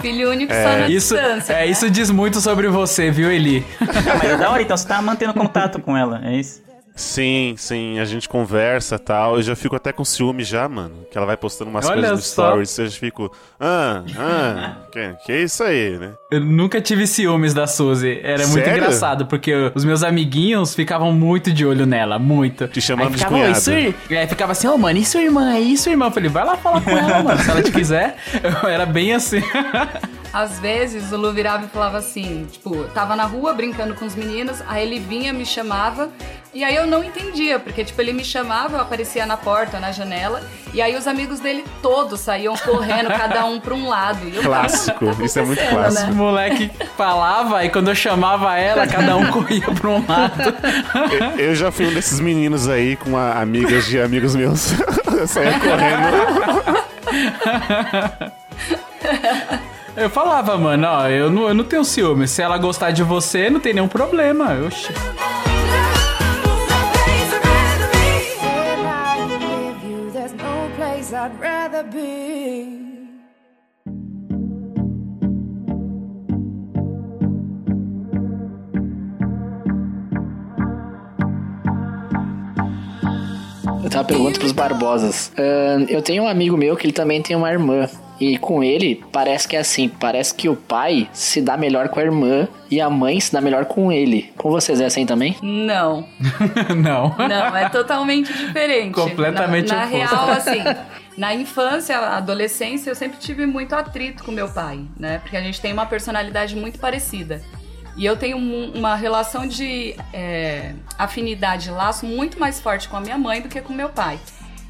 Filho 0.00 0.30
único 0.30 0.52
só 0.52 0.62
na 0.78 0.88
Isso, 0.88 1.14
distância. 1.16 1.52
é, 1.52 1.56
né? 1.56 1.66
isso 1.66 1.90
diz 1.90 2.10
muito 2.10 2.40
sobre 2.40 2.68
você, 2.68 3.10
viu, 3.10 3.28
Eli? 3.30 3.66
Ah, 3.80 4.14
mas 4.22 4.30
é 4.30 4.36
da 4.36 4.48
hora, 4.50 4.62
então 4.62 4.76
você 4.76 4.86
tá 4.86 5.02
mantendo 5.02 5.34
contato 5.34 5.80
com 5.80 5.96
ela, 5.96 6.20
é 6.24 6.36
isso? 6.36 6.62
Sim, 6.98 7.54
sim, 7.56 8.00
a 8.00 8.04
gente 8.04 8.28
conversa 8.28 8.96
e 8.96 8.98
tal. 8.98 9.36
Eu 9.36 9.42
já 9.42 9.54
fico 9.54 9.76
até 9.76 9.92
com 9.92 10.04
ciúme 10.04 10.42
já, 10.42 10.68
mano. 10.68 11.06
Que 11.10 11.16
ela 11.16 11.26
vai 11.26 11.36
postando 11.36 11.70
umas 11.70 11.86
Olha 11.86 11.94
coisas 11.94 12.10
no 12.18 12.22
só. 12.22 12.48
stories. 12.48 12.76
Eu 12.78 12.86
já 12.88 12.98
fico, 12.98 13.32
ah, 13.60 14.02
ah, 14.18 14.76
que, 14.90 15.14
que 15.24 15.32
é 15.32 15.42
isso 15.42 15.62
aí, 15.62 15.96
né? 15.96 16.14
Eu 16.30 16.40
nunca 16.40 16.80
tive 16.80 17.06
ciúmes 17.06 17.54
da 17.54 17.68
Suzy. 17.68 18.18
Era 18.20 18.46
muito 18.48 18.64
Sério? 18.64 18.78
engraçado, 18.78 19.26
porque 19.26 19.54
os 19.74 19.84
meus 19.84 20.02
amiguinhos 20.02 20.74
ficavam 20.74 21.12
muito 21.12 21.52
de 21.52 21.64
olho 21.64 21.86
nela, 21.86 22.18
muito. 22.18 22.66
Te 22.66 22.80
chamando 22.80 23.14
de 23.14 23.22
ir-" 24.10 24.18
Aí 24.18 24.26
ficava 24.26 24.52
assim, 24.52 24.66
ô 24.66 24.76
mano, 24.76 24.98
e 24.98 25.04
sua 25.04 25.22
irmã? 25.22 25.52
Sua 25.76 25.92
irmã? 25.92 26.06
Eu 26.06 26.10
falei, 26.10 26.28
vai 26.28 26.44
lá 26.44 26.56
falar 26.56 26.80
com 26.80 26.90
ela, 26.90 27.22
mano, 27.22 27.40
se 27.40 27.48
ela 27.48 27.62
te 27.62 27.70
quiser. 27.70 28.16
Eu 28.62 28.68
era 28.68 28.84
bem 28.84 29.12
assim. 29.12 29.40
às 30.38 30.58
vezes 30.60 31.10
o 31.10 31.16
Lu 31.16 31.32
virava 31.32 31.64
e 31.64 31.68
falava 31.68 31.98
assim, 31.98 32.46
tipo, 32.50 32.84
tava 32.94 33.16
na 33.16 33.24
rua 33.24 33.52
brincando 33.52 33.94
com 33.94 34.04
os 34.04 34.14
meninos, 34.14 34.62
aí 34.68 34.82
ele 34.86 35.00
vinha, 35.00 35.32
me 35.32 35.44
chamava, 35.44 36.10
e 36.54 36.62
aí 36.62 36.76
eu 36.76 36.86
não 36.86 37.02
entendia, 37.02 37.58
porque 37.58 37.84
tipo, 37.84 38.00
ele 38.00 38.12
me 38.12 38.24
chamava, 38.24 38.76
eu 38.76 38.80
aparecia 38.80 39.26
na 39.26 39.36
porta, 39.36 39.80
na 39.80 39.90
janela, 39.90 40.40
e 40.72 40.80
aí 40.80 40.94
os 40.96 41.06
amigos 41.08 41.40
dele 41.40 41.64
todos 41.82 42.20
saíam 42.20 42.56
correndo, 42.56 43.08
cada 43.08 43.44
um 43.46 43.58
pra 43.58 43.74
um 43.74 43.88
lado. 43.88 44.28
E 44.28 44.36
eu 44.36 44.42
Clássico, 44.42 45.06
isso 45.24 45.38
é 45.38 45.42
muito 45.42 45.60
acontecendo, 45.60 45.80
clássico. 45.92 46.12
O 46.12 46.14
moleque 46.14 46.70
falava 46.96 47.64
e 47.64 47.70
quando 47.70 47.88
eu 47.88 47.94
chamava 47.96 48.56
ela, 48.56 48.86
cada 48.86 49.16
um 49.16 49.26
corria 49.32 49.62
pra 49.74 49.88
um 49.90 50.04
lado. 50.06 50.42
Eu, 51.38 51.46
eu 51.46 51.54
já 51.54 51.72
fui 51.72 51.86
um 51.86 51.92
desses 51.94 52.20
meninos 52.20 52.68
aí 52.68 52.94
com 52.96 53.16
a- 53.16 53.40
amigas 53.40 53.86
de 53.86 54.00
amigos 54.00 54.36
meus. 54.36 54.72
eu 55.18 55.26
saía 55.26 55.58
correndo. 55.58 56.88
Eu 59.98 60.08
falava, 60.08 60.56
mano, 60.56 60.86
ó, 60.86 61.08
eu 61.08 61.28
não, 61.28 61.48
eu 61.48 61.54
não 61.54 61.64
tenho 61.64 61.84
ciúme. 61.84 62.28
Se 62.28 62.40
ela 62.40 62.56
gostar 62.56 62.92
de 62.92 63.02
você, 63.02 63.50
não 63.50 63.58
tem 63.58 63.74
nenhum 63.74 63.88
problema. 63.88 64.56
Oxi. 64.64 64.92
Eu 83.82 83.90
tenho 83.90 84.00
uma 84.00 84.04
pergunta 84.04 84.38
pros 84.38 84.52
Barbosas. 84.52 85.32
Ahn, 85.36 85.86
eu 85.88 86.00
tenho 86.02 86.22
um 86.22 86.28
amigo 86.28 86.56
meu 86.56 86.76
que 86.76 86.86
ele 86.86 86.92
também 86.92 87.20
tem 87.20 87.34
uma 87.34 87.50
irmã. 87.50 87.88
E 88.20 88.36
com 88.38 88.62
ele, 88.62 89.02
parece 89.12 89.46
que 89.46 89.56
é 89.56 89.60
assim: 89.60 89.88
parece 89.88 90.34
que 90.34 90.48
o 90.48 90.56
pai 90.56 91.08
se 91.12 91.40
dá 91.40 91.56
melhor 91.56 91.88
com 91.88 92.00
a 92.00 92.02
irmã 92.02 92.48
e 92.70 92.80
a 92.80 92.90
mãe 92.90 93.20
se 93.20 93.32
dá 93.32 93.40
melhor 93.40 93.64
com 93.64 93.92
ele. 93.92 94.32
Com 94.36 94.50
vocês 94.50 94.80
é 94.80 94.86
assim 94.86 95.06
também? 95.06 95.36
Não, 95.40 96.06
não. 96.76 97.14
não, 97.16 97.56
é 97.56 97.68
totalmente 97.68 98.32
diferente. 98.32 98.92
Completamente 98.92 99.68
Na, 99.68 99.76
na 99.76 99.86
oposto. 99.86 99.96
real, 99.96 100.30
assim, 100.30 100.62
na 101.16 101.34
infância, 101.34 101.96
adolescência, 101.98 102.90
eu 102.90 102.94
sempre 102.94 103.18
tive 103.18 103.46
muito 103.46 103.74
atrito 103.74 104.24
com 104.24 104.32
meu 104.32 104.48
pai, 104.48 104.80
né? 104.98 105.18
Porque 105.18 105.36
a 105.36 105.42
gente 105.42 105.60
tem 105.60 105.72
uma 105.72 105.86
personalidade 105.86 106.56
muito 106.56 106.78
parecida. 106.78 107.40
E 107.96 108.06
eu 108.06 108.16
tenho 108.16 108.36
uma 108.38 108.94
relação 108.94 109.46
de 109.46 109.96
é, 110.12 110.72
afinidade, 110.96 111.68
laço 111.68 112.06
muito 112.06 112.38
mais 112.38 112.60
forte 112.60 112.88
com 112.88 112.96
a 112.96 113.00
minha 113.00 113.18
mãe 113.18 113.40
do 113.40 113.48
que 113.48 113.60
com 113.60 113.72
meu 113.72 113.88
pai. 113.88 114.20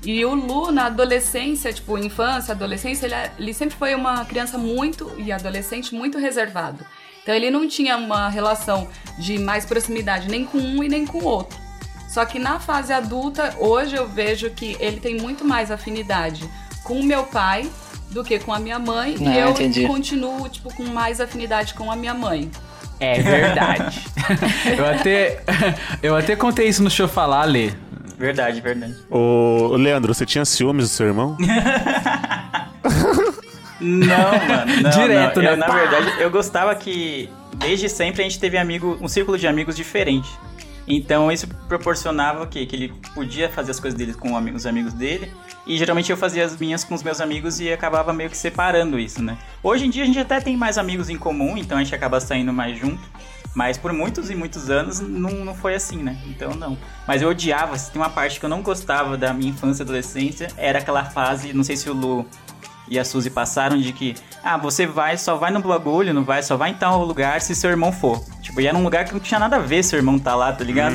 E 0.05 0.25
o 0.25 0.35
Lu, 0.35 0.71
na 0.71 0.87
adolescência, 0.87 1.73
tipo, 1.73 1.99
infância, 1.99 2.53
adolescência, 2.53 3.07
ele, 3.07 3.15
é- 3.15 3.33
ele 3.39 3.53
sempre 3.53 3.77
foi 3.77 3.95
uma 3.95 4.25
criança 4.25 4.57
muito, 4.57 5.13
e 5.19 5.33
adolescente, 5.33 5.95
muito 5.95 6.19
reservado. 6.19 6.85
Então 7.23 7.35
ele 7.35 7.51
não 7.51 7.69
tinha 7.69 7.97
uma 7.97 8.29
relação 8.29 8.89
de 9.19 9.39
mais 9.39 9.67
proximidade 9.67 10.29
nem 10.31 10.45
com 10.45 10.59
um 10.59 10.83
e 10.83 10.89
nem 10.89 11.05
com 11.05 11.19
o 11.19 11.25
outro. 11.25 11.59
Só 12.09 12.25
que 12.25 12.39
na 12.39 12.59
fase 12.59 12.93
adulta, 12.93 13.55
hoje 13.59 13.97
eu 13.97 14.09
vejo 14.09 14.49
que 14.51 14.77
ele 14.81 14.99
tem 14.99 15.19
muito 15.19 15.45
mais 15.45 15.71
afinidade 15.71 16.49
com 16.83 16.99
o 17.01 17.05
meu 17.05 17.25
pai 17.25 17.69
do 18.11 18.25
que 18.25 18.39
com 18.39 18.53
a 18.55 18.59
minha 18.59 18.79
mãe. 18.79 19.15
Ah, 19.21 19.25
e 19.25 19.39
eu 19.41 19.51
entendi. 19.51 19.87
continuo, 19.87 20.49
tipo, 20.49 20.73
com 20.75 20.85
mais 20.85 21.21
afinidade 21.21 21.75
com 21.75 21.91
a 21.93 21.97
minha 21.97 22.15
mãe. 22.15 22.51
É 22.99 23.21
verdade. 23.21 24.03
eu, 24.77 24.87
até, 24.87 25.43
eu 26.03 26.17
até 26.17 26.35
contei 26.35 26.67
isso 26.67 26.83
no 26.83 26.91
show 26.91 27.07
falar, 27.07 27.45
Lê. 27.45 27.73
Verdade, 28.19 28.61
verdade. 28.61 28.97
Ô, 29.09 29.77
Leandro, 29.77 30.13
você 30.13 30.27
tinha 30.27 30.45
ciúmes 30.45 30.87
do 30.87 30.89
seu 30.89 31.07
irmão? 31.07 31.37
Não, 33.81 34.33
mano. 34.49 34.83
Não, 34.83 34.91
Direto, 34.91 35.37
não. 35.37 35.43
né? 35.43 35.53
Eu, 35.53 35.57
na 35.57 35.67
Pá! 35.67 35.75
verdade, 35.77 36.21
eu 36.21 36.31
gostava 36.31 36.75
que 36.75 37.29
desde 37.59 37.89
sempre 37.89 38.23
a 38.23 38.25
gente 38.25 38.41
teve 38.41 38.59
amigo, 38.59 38.99
um 39.01 39.07
círculo 39.07 39.39
de 39.39 39.47
amigos 39.47 39.77
diferente. 39.77 40.29
Então 40.87 41.31
isso 41.31 41.47
proporcionava 41.69 42.43
o 42.43 42.47
quê? 42.47 42.65
Que 42.67 42.75
ele 42.75 42.93
podia 43.15 43.49
fazer 43.49 43.71
as 43.71 43.79
coisas 43.79 43.97
dele 43.97 44.15
com 44.15 44.33
os 44.55 44.67
amigos 44.67 44.93
dele. 44.95 45.31
E 45.67 45.77
geralmente 45.77 46.11
eu 46.11 46.17
fazia 46.17 46.45
as 46.45 46.57
minhas 46.57 46.83
com 46.83 46.95
os 46.95 47.03
meus 47.03 47.21
amigos 47.21 47.61
e 47.61 47.71
acabava 47.71 48.13
meio 48.13 48.31
que 48.31 48.37
separando 48.37 48.99
isso, 48.99 49.23
né? 49.23 49.37
Hoje 49.63 49.87
em 49.87 49.91
dia 49.91 50.03
a 50.03 50.07
gente 50.07 50.19
até 50.19 50.41
tem 50.41 50.57
mais 50.57 50.79
amigos 50.79 51.11
em 51.11 51.17
comum, 51.19 51.57
então 51.59 51.77
a 51.77 51.85
gente 51.85 51.95
acaba 51.95 52.19
saindo 52.21 52.53
mais 52.53 52.77
junto. 52.79 53.03
Mas 53.55 53.77
por 53.77 53.93
muitos 53.93 54.31
e 54.31 54.35
muitos 54.35 54.71
anos 54.71 55.01
não, 55.01 55.31
não 55.45 55.55
foi 55.55 55.75
assim, 55.75 56.03
né? 56.03 56.19
Então 56.27 56.55
não. 56.55 56.79
Mas 57.07 57.23
eu 57.23 57.29
odiava, 57.29 57.77
se 57.79 57.91
tem 57.91 58.01
uma 58.01 58.11
parte 58.11 58.39
que 58.39 58.45
eu 58.47 58.51
não 58.51 58.63
gostava 58.63 59.17
da 59.17 59.33
minha 59.33 59.51
infância 59.51 59.83
e 59.83 59.85
adolescência, 59.85 60.49
era 60.57 60.79
aquela 60.79 61.05
fase, 61.05 61.53
não 61.53 61.65
sei 61.65 61.77
se 61.77 61.89
o 61.91 61.95
Lu 61.95 62.27
e 62.91 62.99
a 62.99 63.05
Suzy 63.05 63.31
passaram 63.31 63.79
de 63.79 63.93
que, 63.93 64.15
ah, 64.43 64.57
você 64.57 64.87
vai, 64.87 65.17
só 65.17 65.37
vai 65.37 65.51
no 65.51 65.61
bagulho, 65.61 66.13
não 66.15 66.25
vai, 66.25 66.43
só 66.43 66.57
vai 66.57 66.71
em 66.71 66.75
tal 66.75 67.05
lugar 67.05 67.41
se 67.41 67.55
seu 67.55 67.71
irmão 67.71 67.93
for. 67.93 68.23
Tipo, 68.43 68.61
e 68.61 68.67
era 68.67 68.77
um 68.77 68.83
lugar 68.83 69.05
que 69.05 69.13
não 69.13 69.21
tinha 69.21 69.39
nada 69.39 69.57
a 69.57 69.59
ver 69.59 69.83
seu 69.83 69.99
irmão 69.99 70.19
tá 70.19 70.35
lá, 70.35 70.53
tá 70.53 70.65
ligado? 70.65 70.95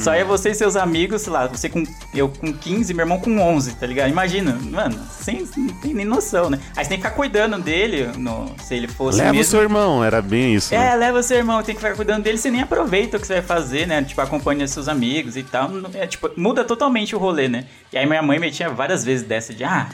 Só 0.00 0.14
ia 0.14 0.24
você 0.24 0.50
e 0.50 0.54
seus 0.54 0.76
amigos, 0.76 1.22
sei 1.22 1.32
lá, 1.32 1.46
você 1.46 1.68
com. 1.68 1.82
Eu 2.14 2.28
com 2.28 2.52
15, 2.52 2.92
meu 2.94 3.04
irmão 3.04 3.18
com 3.20 3.38
11, 3.38 3.76
tá 3.76 3.86
ligado? 3.86 4.10
Imagina, 4.10 4.58
mano, 4.62 4.98
sem, 5.10 5.46
não 5.56 5.74
tem 5.74 5.94
nem 5.94 6.04
noção, 6.04 6.50
né? 6.50 6.58
Aí 6.76 6.84
você 6.84 6.90
tem 6.90 6.98
que 6.98 7.04
ficar 7.04 7.16
cuidando 7.16 7.58
dele, 7.58 8.08
no, 8.16 8.50
se 8.62 8.74
ele 8.74 8.88
fosse 8.88 9.18
Leva 9.18 9.38
o 9.38 9.44
seu 9.44 9.60
irmão, 9.60 10.02
era 10.04 10.20
bem 10.22 10.54
isso. 10.54 10.74
né? 10.74 10.92
É, 10.92 10.94
leva 10.94 11.22
seu 11.22 11.36
irmão, 11.36 11.62
tem 11.62 11.74
que 11.74 11.80
ficar 11.80 11.94
cuidando 11.94 12.22
dele, 12.22 12.38
você 12.38 12.50
nem 12.50 12.62
aproveita 12.62 13.16
o 13.16 13.20
que 13.20 13.26
você 13.26 13.34
vai 13.34 13.42
fazer, 13.42 13.86
né? 13.86 14.02
Tipo, 14.02 14.20
acompanha 14.20 14.66
seus 14.66 14.88
amigos 14.88 15.36
e 15.36 15.42
tal. 15.42 15.70
É, 15.94 16.06
tipo, 16.06 16.30
muda 16.36 16.64
totalmente 16.64 17.14
o 17.14 17.18
rolê, 17.18 17.48
né? 17.48 17.64
E 17.92 17.98
aí 17.98 18.06
minha 18.06 18.22
mãe 18.22 18.38
metia 18.38 18.68
várias 18.68 19.04
vezes 19.04 19.26
dessa 19.26 19.52
de, 19.54 19.64
ah, 19.64 19.88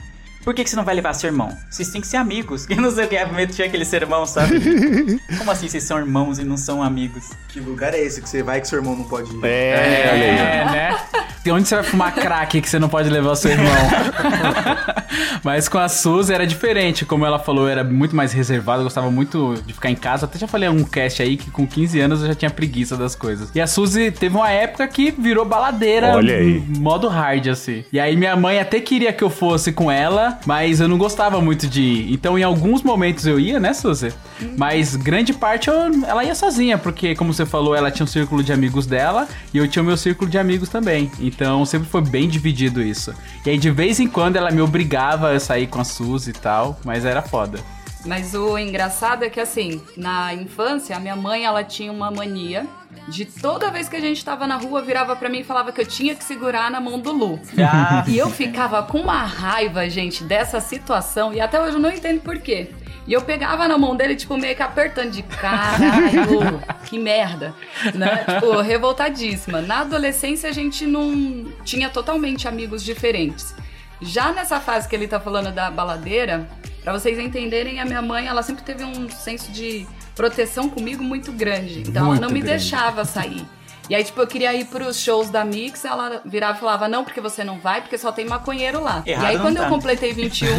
por 0.45 0.55
que, 0.55 0.63
que 0.63 0.71
você 0.71 0.77
não 0.77 0.85
vai 0.85 0.95
levar 0.95 1.15
seu 1.15 1.29
irmão? 1.29 1.57
Vocês 1.71 1.89
têm 1.89 2.01
que 2.01 2.07
ser 2.07 2.19
amigos. 2.19 2.67
Que 2.75 2.81
não 2.81 2.91
sei 2.91 3.05
o 3.05 3.09
que, 3.09 3.25
metia 3.27 3.67
aquele 3.67 3.85
sermão, 3.85 4.27
sabe? 4.27 4.61
Como 5.39 5.51
assim 5.51 5.69
vocês 5.69 5.85
são 5.85 5.97
irmãos 5.99 6.41
e 6.41 6.45
não 6.45 6.57
são 6.57 6.83
amigos? 6.83 7.31
Que 7.49 7.61
lugar 7.61 7.95
é 7.95 8.01
esse 8.01 8.21
que 8.21 8.29
você 8.29 8.43
vai 8.43 8.61
que 8.61 8.67
seu 8.67 8.79
irmão 8.79 8.97
não 8.97 9.05
pode 9.05 9.31
ir? 9.31 9.45
É, 9.45 10.11
olha 10.13 10.25
aí. 10.25 10.39
É, 10.39 10.65
né? 10.65 10.99
E 11.47 11.51
onde 11.53 11.69
você 11.69 11.75
vai 11.77 11.85
fumar 11.85 12.15
crack 12.15 12.61
que 12.61 12.69
você 12.69 12.79
não 12.79 12.89
pode 12.89 13.09
levar 13.09 13.31
o 13.31 13.37
seu 13.37 13.53
irmão? 13.53 13.71
Mas 15.45 15.69
com 15.69 15.79
a 15.79 15.89
Suzy 15.89 16.33
era 16.33 16.47
diferente. 16.47 17.05
Como 17.05 17.27
ela 17.27 17.39
falou, 17.39 17.65
eu 17.67 17.71
era 17.71 17.85
muito 17.85 18.17
mais 18.17 18.33
reservado, 18.33 18.81
eu 18.81 18.85
gostava 18.85 19.11
muito 19.11 19.55
de 19.67 19.75
ficar 19.75 19.91
em 19.91 19.95
casa. 19.95 20.25
Até 20.25 20.39
já 20.39 20.49
falei 20.49 20.71
um 20.71 20.83
cast 20.83 21.23
aí 21.23 21.37
que 21.37 21.51
com 21.51 21.67
15 21.67 22.01
anos 22.01 22.23
eu 22.23 22.29
já 22.29 22.35
tinha 22.35 22.51
preguiça 22.51 22.97
das 22.97 23.15
coisas. 23.15 23.51
E 23.55 23.61
a 23.61 23.67
Suzy 23.67 24.11
teve 24.11 24.35
uma 24.35 24.51
época 24.51 24.89
que 24.89 25.11
virou 25.11 25.45
baladeira, 25.45 26.17
Olha 26.17 26.37
aí. 26.37 26.61
modo 26.79 27.09
hard, 27.09 27.49
assim. 27.49 27.85
E 27.93 28.01
aí 28.01 28.17
minha 28.17 28.35
mãe 28.35 28.59
até 28.59 28.81
queria 28.81 29.13
que 29.13 29.23
eu 29.23 29.29
fosse 29.29 29.71
com 29.71 29.91
ela, 29.91 30.34
mas 30.47 30.81
eu 30.81 30.89
não 30.89 30.99
gostava 30.99 31.41
muito 31.41 31.67
de 31.67 31.83
ir. 31.83 32.13
Então 32.13 32.39
em 32.39 32.43
alguns 32.43 32.83
momentos 32.83 33.27
eu 33.27 33.39
ia, 33.41 33.59
né, 33.61 33.73
Suzy? 33.73 34.13
Mas 34.57 34.97
grande 34.97 35.33
parte 35.33 35.69
eu- 35.69 35.75
ela 36.07 36.25
ia 36.25 36.35
sozinha, 36.35 36.77
porque 36.79 37.15
como 37.15 37.33
você 37.33 37.47
falou, 37.47 37.75
ela 37.75 37.91
tinha 37.91 38.05
um 38.05 38.07
círculo 38.09 38.43
de 38.43 38.53
amigos 38.53 38.87
dela 38.87 39.29
e 39.53 39.59
eu 39.59 39.67
tinha 39.69 39.83
o 39.83 39.87
meu 39.87 39.97
círculo 39.97 40.31
de 40.31 40.39
amigos 40.39 40.69
também. 40.69 41.11
Então 41.21 41.65
sempre 41.65 41.89
foi 41.89 42.03
bem 42.03 42.29
dividido 42.29 42.83
isso. 42.83 43.15
E 43.47 43.51
aí 43.51 43.59
de 43.59 43.71
vez 43.71 44.01
em 44.01 44.09
quando 44.09 44.37
ela 44.37 44.51
me 44.51 44.61
obrigava 44.61 45.31
a 45.33 45.41
sair 45.41 45.67
com 45.67 45.81
a 45.81 45.85
Suzy 45.85 46.31
e 46.31 46.35
tal, 46.35 46.79
mas 46.85 47.05
era 47.05 47.23
foda. 47.23 47.59
Mas 48.05 48.35
o 48.35 48.59
engraçado 48.59 49.25
é 49.25 49.31
que, 49.31 49.41
assim, 49.41 49.81
na 49.97 50.35
infância, 50.35 50.97
a 50.97 51.01
minha 51.01 51.17
mãe, 51.17 51.45
ela 51.45 51.65
tinha 51.65 51.91
uma 51.91 52.11
mania 52.11 52.67
de 53.09 53.25
toda 53.25 53.71
vez 53.71 53.89
que 53.89 53.97
a 53.97 54.01
gente 54.01 54.25
tava 54.25 54.47
na 54.47 54.57
rua, 54.57 54.83
virava 54.83 55.17
pra 55.17 55.29
mim 55.29 55.41
e 55.41 55.45
falava 55.45 55.73
que 55.73 55.81
eu 55.81 55.87
tinha 55.87 56.15
que 56.15 56.23
segurar 56.23 56.71
na 56.71 56.81
mão 56.81 56.99
do 56.99 57.13
Lu. 57.13 57.41
Ah, 57.59 58.05
E 58.07 58.17
eu 58.19 58.31
ficava 58.31 58.83
com 58.83 59.01
uma 59.01 59.25
raiva, 59.25 59.89
gente, 59.89 60.23
dessa 60.25 60.61
situação, 60.61 61.33
e 61.33 61.41
até 61.41 61.61
hoje 61.61 61.75
eu 61.77 61.81
não 61.81 61.91
entendo 61.91 62.21
por 62.21 62.39
quê. 62.39 62.71
E 63.07 63.13
eu 63.13 63.21
pegava 63.21 63.69
na 63.69 63.77
mão 63.77 63.95
dele, 63.95 64.17
tipo, 64.17 64.37
meio 64.39 64.57
que 64.57 64.63
apertando 64.63 65.11
de 65.11 65.23
caralho, 65.23 66.63
que 66.87 66.99
merda, 66.99 67.55
né? 67.95 68.25
Tipo, 68.25 68.61
revoltadíssima. 68.61 69.61
Na 69.61 69.81
adolescência 69.81 70.49
a 70.49 70.53
gente 70.53 70.87
não 70.87 71.47
tinha 71.65 71.91
totalmente 71.91 72.49
amigos 72.49 72.83
diferentes. 72.83 73.55
Já 74.01 74.33
nessa 74.33 74.59
fase 74.59 74.89
que 74.89 74.95
ele 74.97 75.07
tá 75.07 75.21
falando 75.21 75.53
da 75.53 75.71
baladeira, 75.71 76.49
pra 76.85 76.93
vocês 76.93 77.19
entenderem, 77.19 77.81
a 77.81 77.85
minha 77.85 78.03
mãe, 78.03 78.27
ela 78.27 78.43
sempre 78.43 78.63
teve 78.63 78.85
um 78.85 79.09
senso 79.09 79.51
de 79.51 79.87
proteção 80.15 80.69
comigo 80.69 81.03
muito 81.03 81.33
grande. 81.33 81.81
Então 81.81 82.07
Muito 82.07 82.19
ela 82.19 82.27
não 82.27 82.33
me 82.33 82.41
grande. 82.41 82.59
deixava 82.59 83.05
sair. 83.05 83.45
E 83.89 83.95
aí, 83.95 84.03
tipo, 84.03 84.19
eu 84.19 84.27
queria 84.27 84.55
ir 84.55 84.65
pros 84.67 84.99
shows 84.99 85.29
da 85.29 85.45
Mix, 85.45 85.85
ela 85.85 86.23
virava 86.25 86.57
e 86.57 86.61
falava, 86.61 86.89
não, 86.89 87.05
porque 87.05 87.21
você 87.21 87.45
não 87.45 87.59
vai, 87.59 87.83
porque 87.83 87.99
só 87.99 88.11
tem 88.11 88.25
maconheiro 88.25 88.83
lá. 88.83 89.03
Errado 89.05 89.25
e 89.25 89.27
aí, 89.27 89.39
quando 89.39 89.57
tá. 89.57 89.65
eu 89.65 89.69
completei 89.69 90.13
21, 90.13 90.49
é, 90.49 90.55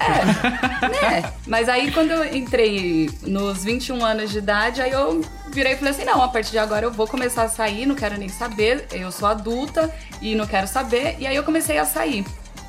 é, 0.00 0.88
né? 0.88 1.32
Mas 1.46 1.68
aí, 1.68 1.90
quando 1.92 2.10
eu 2.10 2.36
entrei 2.36 3.10
nos 3.22 3.64
21 3.64 4.04
anos 4.04 4.30
de 4.30 4.38
idade, 4.38 4.82
aí 4.82 4.90
eu 4.90 5.22
virei 5.50 5.72
e 5.72 5.76
falei 5.76 5.92
assim, 5.92 6.04
não, 6.04 6.22
a 6.22 6.28
partir 6.28 6.50
de 6.50 6.58
agora 6.58 6.84
eu 6.84 6.90
vou 6.90 7.06
começar 7.06 7.44
a 7.44 7.48
sair, 7.48 7.86
não 7.86 7.94
quero 7.94 8.18
nem 8.18 8.28
saber, 8.28 8.86
eu 8.92 9.10
sou 9.10 9.28
adulta 9.28 9.90
e 10.20 10.34
não 10.34 10.46
quero 10.46 10.66
saber. 10.66 11.16
E 11.18 11.26
aí 11.26 11.34
eu 11.34 11.44
comecei 11.44 11.78
a 11.78 11.86
sair. 11.86 12.22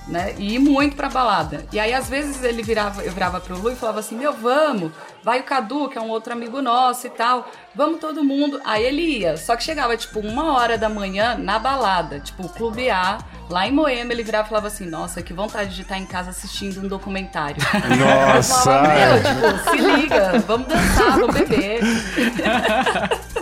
Né? 0.08 0.36
E 0.38 0.56
ir 0.56 0.60
muito 0.60 0.98
pra 0.98 1.08
balada. 1.08 1.66
E 1.72 1.80
aí, 1.80 1.94
às 1.94 2.10
vezes, 2.10 2.44
ele 2.44 2.62
virava, 2.62 3.04
eu 3.04 3.12
virava 3.14 3.40
pro 3.40 3.58
Lu 3.58 3.72
e 3.72 3.76
falava 3.76 4.02
assim: 4.02 4.18
Meu, 4.18 4.34
vamos, 4.34 4.92
vai 5.24 5.40
o 5.40 5.44
Cadu, 5.44 5.88
que 5.88 5.98
é 5.98 6.02
um 6.02 6.10
outro 6.10 6.34
amigo 6.34 6.62
nosso 6.62 7.08
e 7.08 7.10
tal. 7.10 7.50
Vamos 7.74 8.00
todo 8.00 8.24
mundo. 8.24 8.60
Aí 8.66 8.84
ele 8.84 9.20
ia. 9.20 9.38
Só 9.38 9.56
que 9.56 9.64
chegava, 9.64 9.96
tipo, 9.96 10.20
uma 10.20 10.54
hora 10.58 10.78
da 10.78 10.90
manhã 10.90 11.38
na 11.38 11.58
balada, 11.58 12.20
tipo, 12.20 12.50
Clube 12.50 12.90
A, 12.90 13.18
Lá 13.50 13.68
em 13.68 13.72
Moema 13.72 14.12
ele 14.14 14.24
virava 14.24 14.46
e 14.46 14.50
falava 14.50 14.68
assim: 14.68 14.86
Nossa, 14.86 15.22
que 15.22 15.34
vontade 15.34 15.76
de 15.76 15.82
estar 15.82 15.98
em 15.98 16.06
casa 16.06 16.30
assistindo 16.30 16.82
um 16.82 16.88
documentário. 16.88 17.58
Nossa. 17.98 18.60
Eu 18.60 18.64
falava, 18.64 18.94
Meu, 18.94 19.24
tipo, 19.24 19.70
se 19.70 19.78
liga, 19.78 20.40
vamos 20.48 20.68
dançar, 20.68 21.20
vamos 21.20 21.36
beber. 21.36 21.82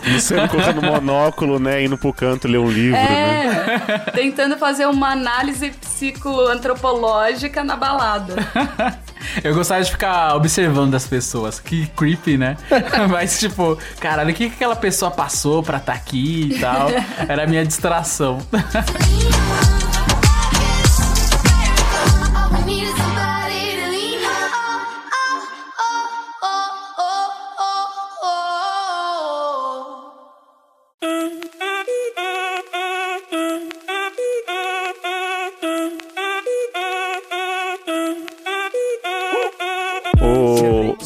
Você 0.03 0.47
colocando 0.47 0.81
monóculo, 0.81 1.59
né? 1.59 1.83
Indo 1.83 1.97
pro 1.97 2.11
canto 2.11 2.47
ler 2.47 2.57
um 2.57 2.69
livro, 2.69 2.97
né? 2.97 3.83
É, 3.87 3.97
tentando 4.11 4.57
fazer 4.57 4.87
uma 4.87 5.11
análise 5.11 5.69
psicoantropológica 5.69 7.63
na 7.63 7.75
balada. 7.75 8.35
Eu 9.43 9.53
gostava 9.53 9.83
de 9.83 9.91
ficar 9.91 10.35
observando 10.35 10.95
as 10.95 11.05
pessoas. 11.05 11.59
Que 11.59 11.85
creepy, 11.95 12.37
né? 12.37 12.57
Mas, 13.09 13.39
tipo, 13.39 13.77
caralho, 13.99 14.31
o 14.31 14.33
que 14.33 14.49
que 14.49 14.55
aquela 14.55 14.75
pessoa 14.75 15.11
passou 15.11 15.61
pra 15.61 15.77
estar 15.77 15.93
aqui 15.93 16.49
e 16.51 16.59
tal? 16.59 16.89
Era 17.27 17.43
a 17.43 17.47
minha 17.47 17.65
distração. 17.65 18.39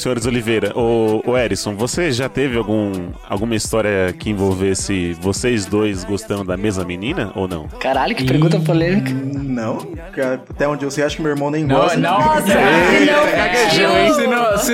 senhores 0.05 0.25
Oliveira, 0.27 0.71
ô, 0.77 1.19
ô 1.25 1.35
Erison, 1.35 1.75
você 1.75 2.11
já 2.11 2.29
teve 2.29 2.55
algum, 2.59 2.91
alguma 3.27 3.55
história 3.55 4.13
que 4.13 4.29
envolvesse 4.29 5.13
vocês 5.19 5.65
dois 5.65 6.03
gostando 6.03 6.43
da 6.43 6.55
mesma 6.55 6.83
menina 6.83 7.31
ou 7.35 7.47
não? 7.47 7.67
Caralho, 7.79 8.13
que 8.15 8.23
pergunta 8.23 8.59
polêmica. 8.59 9.11
Não, 9.11 9.79
até 10.51 10.67
onde 10.67 10.85
eu 10.85 10.91
sei, 10.91 11.03
acho 11.03 11.15
que 11.15 11.23
meu 11.23 11.31
irmão 11.31 11.49
nem 11.49 11.63
Não, 11.63 11.75
gosta. 11.77 11.97
não. 11.97 12.19
Não, 12.19 12.35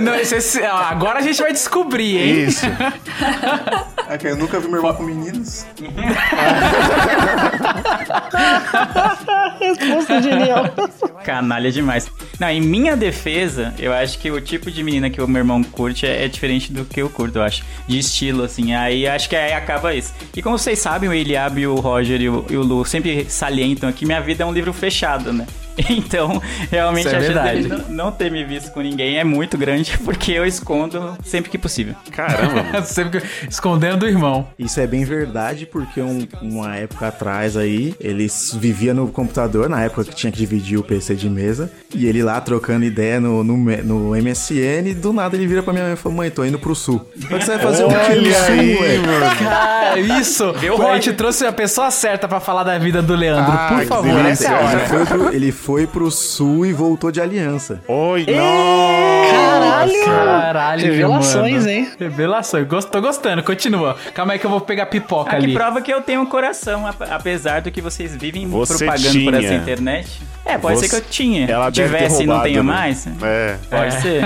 não- 0.02 0.22
se 0.26 0.60
não- 0.62 0.76
agora 0.76 1.20
a 1.20 1.22
gente 1.22 1.42
vai 1.42 1.54
descobrir, 1.54 2.18
hein? 2.18 2.44
Isso. 2.48 2.66
É 4.12 4.18
que 4.18 4.28
eu 4.28 4.36
nunca 4.36 4.60
vi 4.60 4.68
meu 4.68 4.80
irmão 4.80 4.94
com 4.94 5.04
meninas. 5.04 5.66
Canalha 11.24 11.72
demais. 11.72 12.12
Não, 12.38 12.50
em 12.50 12.60
minha 12.60 12.98
defesa, 12.98 13.74
eu 13.80 13.94
acho 13.94 14.20
que 14.20 14.30
o 14.30 14.42
tipo 14.42 14.70
de 14.70 14.84
menina 14.84 15.10
que 15.10 15.22
o 15.22 15.28
meu 15.30 15.40
irmão 15.40 15.64
curte 15.64 16.06
é, 16.06 16.26
é 16.26 16.28
diferente 16.28 16.74
do 16.74 16.84
que 16.84 17.02
eu 17.02 17.10
curto, 17.10 17.38
eu 17.38 17.44
acho. 17.44 17.64
De 17.88 18.00
estilo, 18.00 18.44
assim. 18.44 18.74
Aí 18.74 19.08
acho 19.08 19.30
que 19.30 19.36
aí 19.38 19.54
acaba 19.54 19.96
isso. 19.96 20.14
E 20.36 20.42
como 20.42 20.58
vocês 20.58 20.80
sabem, 20.80 21.10
o 21.10 21.14
Eliab, 21.14 21.66
o 21.66 21.76
Roger 21.76 22.20
e 22.20 22.28
o, 22.28 22.46
e 22.50 22.58
o 22.58 22.64
Lu 22.64 22.84
sempre 22.84 23.28
salientam 23.30 23.90
que 23.94 24.06
minha 24.06 24.20
vida 24.20 24.44
é 24.44 24.46
um 24.46 24.52
livro 24.52 24.74
fechado, 24.74 25.32
né? 25.32 25.48
Então, 25.90 26.42
realmente 26.70 27.08
é 27.08 27.10
a 27.10 27.14
chance 27.14 27.26
verdade. 27.28 27.64
dele 27.64 27.84
não, 27.90 28.06
não 28.06 28.12
ter 28.12 28.30
me 28.32 28.44
visto 28.44 28.72
com 28.72 28.82
ninguém 28.82 29.18
é 29.18 29.24
muito 29.24 29.58
grande, 29.58 29.98
porque 30.04 30.32
eu 30.32 30.46
escondo 30.46 31.18
sempre 31.24 31.50
que 31.50 31.58
possível. 31.58 31.96
Caramba. 32.12 32.82
Sempre 32.84 33.22
que- 33.22 33.28
escondendo 33.50 34.04
o 34.04 34.08
irmão. 34.08 34.48
Isso 34.58 34.80
é 34.80 34.88
bem 34.88 35.04
verdade, 35.06 35.66
porque 35.66 36.02
um- 36.02 36.28
uma 36.42 36.76
época 36.76 37.08
atrás 37.08 37.56
aí, 37.58 37.96
ele 38.00 38.28
vivia 38.56 38.94
no 38.94 39.08
computador, 39.08 39.70
na 39.70 39.82
época 39.84 40.04
que 40.06 40.16
tinha 40.16 40.32
que 40.32 40.38
dividir 40.38 40.78
o 40.78 40.84
PC 40.84 41.16
de 41.16 41.30
mesa, 41.30 41.72
e 41.94 42.06
ele 42.06 42.22
lá 42.24 42.40
trocando 42.42 42.86
ideia 42.86 43.20
no, 43.20 43.44
no, 43.44 43.58
no 43.58 44.16
MSN, 44.16 44.88
e 44.90 44.94
do 44.94 45.14
nada 45.14 45.36
ele 45.36 45.48
vira 45.48 45.64
pra 45.64 45.74
minha 45.74 45.86
mãe 45.86 45.94
e 45.94 45.98
fala, 45.98 46.16
mãe, 46.16 46.30
tô 46.30 46.44
indo 46.46 46.60
pro 46.60 46.76
sul. 46.76 47.06
Mas 47.30 47.40
que 47.40 47.46
você 47.46 47.52
vai 47.58 47.60
fazer 47.60 47.84
o 47.86 47.88
que 47.88 48.16
no 48.16 48.34
sul, 48.34 48.84
aí, 48.84 48.98
mano. 49.00 49.36
Cara, 49.40 50.00
isso. 50.00 50.54
Viu, 50.54 50.88
a 50.88 50.94
gente 50.96 51.14
trouxe 51.14 51.46
a 51.46 51.52
pessoa 51.54 51.90
certa 51.92 52.28
pra 52.28 52.40
falar 52.40 52.64
da 52.64 52.78
vida 52.78 53.02
do 53.02 53.16
Leandro. 53.16 53.52
Ah, 53.52 53.76
Por 53.78 53.86
favor, 53.88 54.26
essa 54.26 54.48
é 54.48 54.62
Ele 54.74 54.88
foi, 54.88 55.06
pro, 55.06 55.34
ele 55.36 55.52
foi 55.52 55.71
pro 55.88 56.10
sul 56.12 56.66
e 56.66 56.74
voltou 56.74 57.12
de 57.12 57.20
aliança. 57.22 57.82
Oi, 57.88 58.26
nossa. 58.28 59.32
Caralho! 59.32 60.06
Caralho, 60.06 60.84
Revelações, 60.86 61.56
mano. 61.66 61.70
hein? 61.70 61.92
Revelações. 62.00 62.68
Gosto, 62.68 62.90
tô 62.92 63.02
gostando. 63.02 63.42
Continua. 63.44 63.96
Calma 64.14 64.34
aí 64.34 64.40
que 64.40 64.46
eu 64.46 64.50
vou 64.50 64.62
pegar 64.62 64.86
pipoca 64.88 65.32
Ah, 65.32 65.40
que 65.40 65.46
ali. 65.46 65.54
prova 65.54 65.82
que 65.82 65.92
eu 65.92 66.02
tenho 66.02 66.22
um 66.22 66.26
coração, 66.26 66.86
ap- 66.86 67.02
apesar 67.10 67.62
do 67.62 67.72
que 67.72 67.82
vocês 67.82 68.16
vivem 68.16 68.48
Você 68.48 68.78
propagando 68.86 69.04
por 69.24 69.34
tinha. 69.34 69.38
essa 69.38 69.54
internet. 69.54 70.22
É, 70.44 70.58
pode 70.58 70.80
Você- 70.80 70.88
ser 70.88 71.00
que 71.02 71.06
eu 71.08 71.10
tinha. 71.10 71.46
Ela 71.48 71.72
Tivesse 71.72 72.24
e 72.24 72.26
não 72.26 72.42
tenho 72.42 72.64
né? 72.64 72.74
mais. 72.74 73.08
É. 73.22 73.56
Pode 73.70 74.02
ser. 74.02 74.24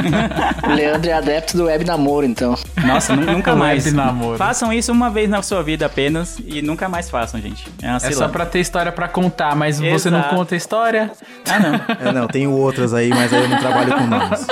O 0.68 0.72
Leandro 0.74 1.10
é 1.10 1.14
adepto 1.14 1.58
do 1.58 1.66
web 1.66 1.84
namoro, 1.86 2.26
então. 2.26 2.56
Nossa, 2.86 3.16
nu- 3.16 3.26
nunca 3.34 3.52
Web 3.52 3.60
mais. 3.60 3.94
namoro. 3.94 4.38
Façam 4.38 4.72
isso 4.74 4.92
uma 4.92 5.10
vez 5.10 5.30
na 5.30 5.42
sua 5.42 5.62
vida 5.62 5.86
apenas 5.86 6.38
e 6.46 6.62
nunca 6.62 6.88
mais 6.90 7.10
façam, 7.10 7.40
gente. 7.40 7.68
É 7.84 7.96
É 8.08 8.12
só 8.12 8.28
pra 8.30 8.46
ter 8.46 8.60
história 8.60 8.92
pra 8.92 9.08
contar, 9.08 9.56
mas 9.56 9.78
você 9.80 10.10
não 10.10 10.20
Exato. 10.20 10.36
conta 10.36 10.56
a 10.56 10.58
história. 10.58 11.12
Ah, 11.50 11.60
não. 11.60 12.10
É, 12.10 12.12
não, 12.14 12.28
tenho 12.28 12.52
outras 12.52 12.94
aí, 12.94 13.10
mas 13.10 13.32
aí 13.34 13.42
eu 13.44 13.50
não 13.50 13.58
trabalho 13.60 13.94
com 13.98 14.08
nomes. 14.08 14.48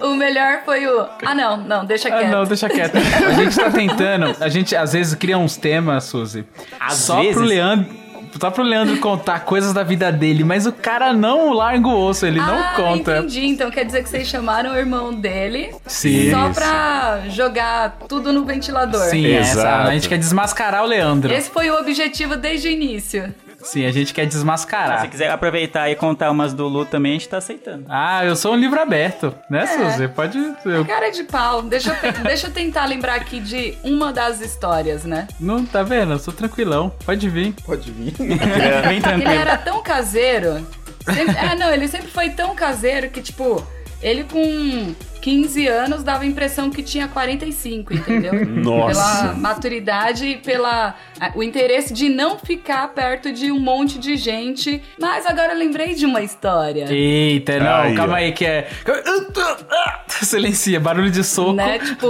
O 0.00 0.14
melhor 0.16 0.62
foi 0.64 0.86
o. 0.86 1.06
Ah, 1.24 1.34
não, 1.34 1.56
não, 1.56 1.84
deixa 1.84 2.08
Ah, 2.08 2.18
quieto. 2.18 2.30
não, 2.30 2.44
deixa 2.44 2.68
quieto. 2.68 2.96
A 3.28 3.32
gente 3.34 3.54
tá 3.56 3.70
tentando, 3.70 4.36
a 4.40 4.48
gente 4.48 4.74
às 4.74 4.92
vezes 4.92 5.14
cria 5.14 5.38
uns 5.38 5.56
temas, 5.56 6.04
Suzy. 6.04 6.44
Às 6.80 6.94
só 6.94 7.18
vezes? 7.20 7.34
pro 7.34 7.44
Leandro. 7.44 8.02
Só 8.40 8.50
pro 8.50 8.62
Leandro 8.64 8.96
contar 8.96 9.40
coisas 9.40 9.74
da 9.74 9.82
vida 9.82 10.10
dele, 10.10 10.42
mas 10.42 10.64
o 10.66 10.72
cara 10.72 11.12
não 11.12 11.52
larga 11.52 11.86
o 11.86 11.94
osso, 12.08 12.24
ele 12.24 12.40
ah, 12.40 12.46
não 12.46 12.84
conta. 12.84 13.18
entendi. 13.18 13.44
Então 13.46 13.70
quer 13.70 13.84
dizer 13.84 14.02
que 14.02 14.08
vocês 14.08 14.26
chamaram 14.26 14.72
o 14.72 14.76
irmão 14.76 15.12
dele 15.14 15.70
Sim. 15.86 16.30
só 16.30 16.46
Isso. 16.46 16.54
pra 16.54 17.20
jogar 17.28 17.98
tudo 18.08 18.32
no 18.32 18.42
ventilador. 18.44 19.02
Sim, 19.02 19.30
essa, 19.34 19.60
Exato. 19.60 19.88
a 19.88 19.92
gente 19.92 20.08
quer 20.08 20.16
desmascarar 20.18 20.82
o 20.82 20.86
Leandro. 20.86 21.30
Esse 21.32 21.50
foi 21.50 21.70
o 21.70 21.78
objetivo 21.78 22.34
desde 22.34 22.68
o 22.68 22.70
início. 22.70 23.32
Sim, 23.62 23.86
a 23.86 23.92
gente 23.92 24.12
quer 24.12 24.22
Se 24.22 24.28
desmascarar. 24.28 25.08
quiser 25.08 25.30
aproveitar 25.30 25.88
e 25.90 25.94
contar 25.96 26.30
umas 26.30 26.52
do 26.52 26.66
Lu 26.68 26.84
também, 26.84 27.12
a 27.12 27.14
gente 27.14 27.28
tá 27.28 27.38
aceitando. 27.38 27.84
Ah, 27.88 28.24
eu 28.24 28.34
sou 28.36 28.52
um 28.54 28.56
livro 28.56 28.80
aberto, 28.80 29.34
né, 29.48 29.66
Suzy? 29.66 30.08
Pode. 30.08 30.38
eu- 30.64 30.84
Cara 30.84 31.10
de 31.10 31.24
pau. 31.24 31.62
Deixa 31.62 31.90
eu, 31.90 32.12
te- 32.12 32.20
deixa 32.22 32.46
eu 32.46 32.50
tentar 32.52 32.84
lembrar 32.86 33.14
aqui 33.14 33.40
de 33.40 33.76
uma 33.84 34.12
das 34.12 34.40
histórias, 34.40 35.04
né? 35.04 35.28
Não, 35.40 35.64
tá 35.64 35.82
vendo? 35.82 36.12
Eu 36.12 36.18
sou 36.18 36.32
tranquilão. 36.34 36.92
Pode 37.04 37.28
vir. 37.28 37.54
Pode 37.64 37.90
vir. 37.90 38.14
Ele 38.20 39.34
era 39.36 39.56
tão 39.56 39.82
caseiro. 39.82 40.66
sempre- 41.04 41.36
é, 41.36 41.54
não, 41.56 41.72
ele 41.72 41.88
sempre 41.88 42.08
foi 42.08 42.30
tão 42.30 42.54
caseiro 42.54 43.08
que, 43.10 43.20
tipo, 43.20 43.66
ele 44.02 44.24
com 44.24 44.94
15 45.20 45.68
anos 45.68 46.02
dava 46.02 46.24
a 46.24 46.26
impressão 46.26 46.68
que 46.68 46.82
tinha 46.82 47.06
45, 47.06 47.94
entendeu? 47.94 48.32
Nossa. 48.44 48.88
Pela 48.92 49.34
maturidade 49.34 50.26
e 50.26 50.36
pela 50.36 50.96
o 51.36 51.42
interesse 51.42 51.94
de 51.94 52.08
não 52.08 52.38
ficar 52.38 52.88
perto 52.88 53.32
de 53.32 53.52
um 53.52 53.60
monte 53.60 53.98
de 53.98 54.16
gente. 54.16 54.82
Mas 55.00 55.24
agora 55.24 55.52
eu 55.52 55.58
lembrei 55.58 55.94
de 55.94 56.04
uma 56.04 56.20
história. 56.22 56.86
Eita, 56.92 57.60
não, 57.60 57.82
Aí, 57.82 57.94
calma 57.94 58.14
ó. 58.14 58.16
aí 58.16 58.32
que 58.32 58.44
é. 58.44 58.68
Silencia, 60.08 60.80
barulho 60.80 61.10
de 61.10 61.22
soco. 61.22 61.52
né? 61.52 61.78
Tipo, 61.78 62.08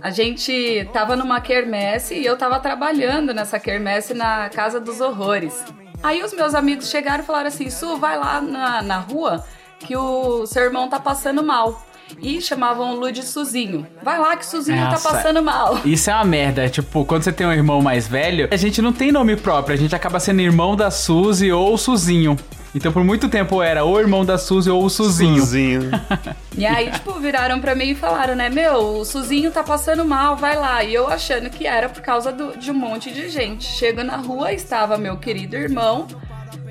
a 0.00 0.10
gente 0.10 0.88
tava 0.92 1.16
numa 1.16 1.40
quermesse 1.40 2.14
e 2.14 2.24
eu 2.24 2.36
tava 2.36 2.60
trabalhando 2.60 3.34
nessa 3.34 3.58
quermesse 3.58 4.14
na 4.14 4.48
Casa 4.48 4.78
dos 4.78 5.00
Horrores. 5.00 5.64
Aí 6.02 6.22
os 6.22 6.32
meus 6.32 6.54
amigos 6.54 6.88
chegaram 6.88 7.24
e 7.24 7.26
falaram 7.26 7.48
assim: 7.48 7.68
Su, 7.68 7.96
vai 7.96 8.16
lá 8.16 8.40
na, 8.40 8.80
na 8.82 8.98
rua 8.98 9.44
que 9.80 9.96
o 9.96 10.46
seu 10.46 10.64
irmão 10.64 10.88
tá 10.88 10.98
passando 11.00 11.42
mal. 11.42 11.84
E 12.22 12.40
chamavam 12.40 12.94
o 12.94 13.00
Lu 13.00 13.12
de 13.12 13.22
Suzinho. 13.22 13.86
Vai 14.02 14.18
lá 14.18 14.34
que 14.34 14.42
o 14.42 14.48
Suzinho 14.48 14.80
Nossa. 14.82 15.06
tá 15.10 15.10
passando 15.14 15.42
mal. 15.42 15.78
Isso 15.84 16.10
é 16.10 16.14
uma 16.14 16.24
merda. 16.24 16.66
Tipo, 16.66 17.04
quando 17.04 17.22
você 17.22 17.30
tem 17.30 17.46
um 17.46 17.52
irmão 17.52 17.82
mais 17.82 18.08
velho, 18.08 18.48
a 18.50 18.56
gente 18.56 18.80
não 18.80 18.94
tem 18.94 19.12
nome 19.12 19.36
próprio. 19.36 19.74
A 19.74 19.78
gente 19.78 19.94
acaba 19.94 20.18
sendo 20.18 20.40
irmão 20.40 20.74
da 20.74 20.90
Suzy 20.90 21.52
ou 21.52 21.74
o 21.74 21.76
Suzinho. 21.78 22.34
Então, 22.74 22.92
por 22.92 23.04
muito 23.04 23.28
tempo 23.28 23.62
era 23.62 23.84
ou 23.84 24.00
irmão 24.00 24.24
da 24.24 24.38
Suzy 24.38 24.70
ou 24.70 24.84
o 24.84 24.88
Suzinho. 24.90 25.40
Suzinho. 25.40 25.90
E 26.56 26.64
aí, 26.64 26.90
tipo, 26.92 27.12
viraram 27.14 27.60
pra 27.60 27.74
mim 27.74 27.90
e 27.90 27.94
falaram, 27.94 28.34
né? 28.34 28.48
Meu, 28.48 29.00
o 29.00 29.04
Suzinho 29.04 29.50
tá 29.50 29.62
passando 29.62 30.02
mal, 30.02 30.34
vai 30.34 30.56
lá. 30.56 30.82
E 30.82 30.94
eu 30.94 31.08
achando 31.08 31.50
que 31.50 31.66
era 31.66 31.90
por 31.90 32.00
causa 32.00 32.32
do- 32.32 32.56
de 32.56 32.70
um 32.70 32.74
monte 32.74 33.10
de 33.12 33.28
gente. 33.28 33.64
Chego 33.64 34.02
na 34.02 34.16
rua, 34.16 34.50
estava 34.52 34.96
meu 34.96 35.18
querido 35.18 35.56
irmão, 35.56 36.06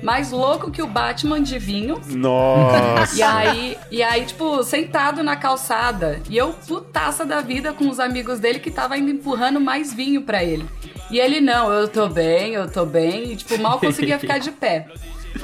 mais 0.02 0.30
louco 0.30 0.70
que 0.70 0.82
o 0.82 0.86
Batman 0.86 1.42
de 1.42 1.58
vinho. 1.58 2.00
Nossa. 2.06 3.16
E 3.16 3.22
aí, 3.22 3.78
e 3.90 4.02
aí, 4.02 4.24
tipo, 4.24 4.62
sentado 4.62 5.22
na 5.22 5.36
calçada. 5.36 6.20
E 6.28 6.36
eu 6.36 6.52
putaça 6.66 7.24
da 7.24 7.40
vida 7.40 7.72
com 7.72 7.88
os 7.88 7.98
amigos 8.00 8.38
dele 8.38 8.58
que 8.58 8.70
tava 8.70 8.96
indo 8.96 9.10
empurrando 9.10 9.60
mais 9.60 9.92
vinho 9.92 10.22
pra 10.22 10.42
ele. 10.42 10.66
E 11.10 11.18
ele, 11.18 11.40
não, 11.40 11.72
eu 11.72 11.88
tô 11.88 12.08
bem, 12.08 12.52
eu 12.52 12.70
tô 12.70 12.84
bem. 12.84 13.32
E, 13.32 13.36
tipo, 13.36 13.58
mal 13.58 13.78
conseguia 13.80 14.18
ficar 14.18 14.38
de 14.38 14.50
pé. 14.50 14.86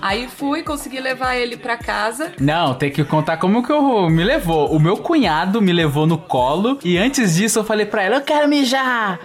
Aí 0.00 0.28
fui, 0.28 0.62
consegui 0.62 1.00
levar 1.00 1.36
ele 1.36 1.56
pra 1.56 1.76
casa. 1.76 2.32
Não, 2.38 2.74
tem 2.74 2.90
que 2.90 3.04
contar 3.04 3.36
como 3.36 3.62
que 3.62 3.72
eu 3.72 4.08
me 4.10 4.22
levou. 4.22 4.70
O 4.74 4.78
meu 4.78 4.96
cunhado 4.96 5.62
me 5.62 5.72
levou 5.72 6.06
no 6.06 6.18
colo 6.18 6.78
e 6.84 6.98
antes 6.98 7.36
disso 7.36 7.60
eu 7.60 7.64
falei 7.64 7.86
pra 7.86 8.02
ela, 8.02 8.16
eu 8.16 8.20
quero 8.20 8.48
mijar. 8.48 9.18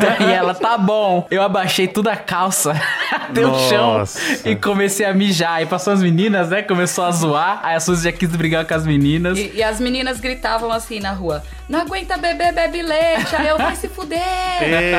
Daí 0.00 0.32
ela, 0.32 0.54
tá 0.54 0.76
bom. 0.76 1.26
Eu 1.30 1.42
abaixei 1.42 1.86
toda 1.86 2.12
a 2.12 2.16
calça 2.16 2.72
até 3.12 3.46
o 3.46 3.54
chão 3.68 4.02
e 4.44 4.56
comecei 4.56 5.06
a 5.06 5.14
mijar. 5.14 5.54
Aí 5.54 5.66
passou 5.66 5.92
as 5.92 6.02
meninas, 6.02 6.48
né? 6.48 6.62
Começou 6.62 7.04
a 7.04 7.10
zoar. 7.10 7.60
Aí 7.62 7.76
a 7.76 7.80
Suzy 7.80 8.04
já 8.04 8.12
quis 8.12 8.30
brigar 8.30 8.64
com 8.64 8.74
as 8.74 8.86
meninas. 8.86 9.38
E, 9.38 9.52
e 9.56 9.62
as 9.62 9.80
meninas 9.80 10.20
gritavam 10.20 10.70
assim 10.72 11.00
na 11.00 11.12
rua: 11.12 11.42
não 11.70 11.82
aguenta 11.82 12.16
beber, 12.16 12.52
bebe 12.52 12.82
leite. 12.82 13.36
Aí 13.36 13.46
eu, 13.46 13.56
vai 13.56 13.76
se 13.76 13.86
fuder. 13.86 14.18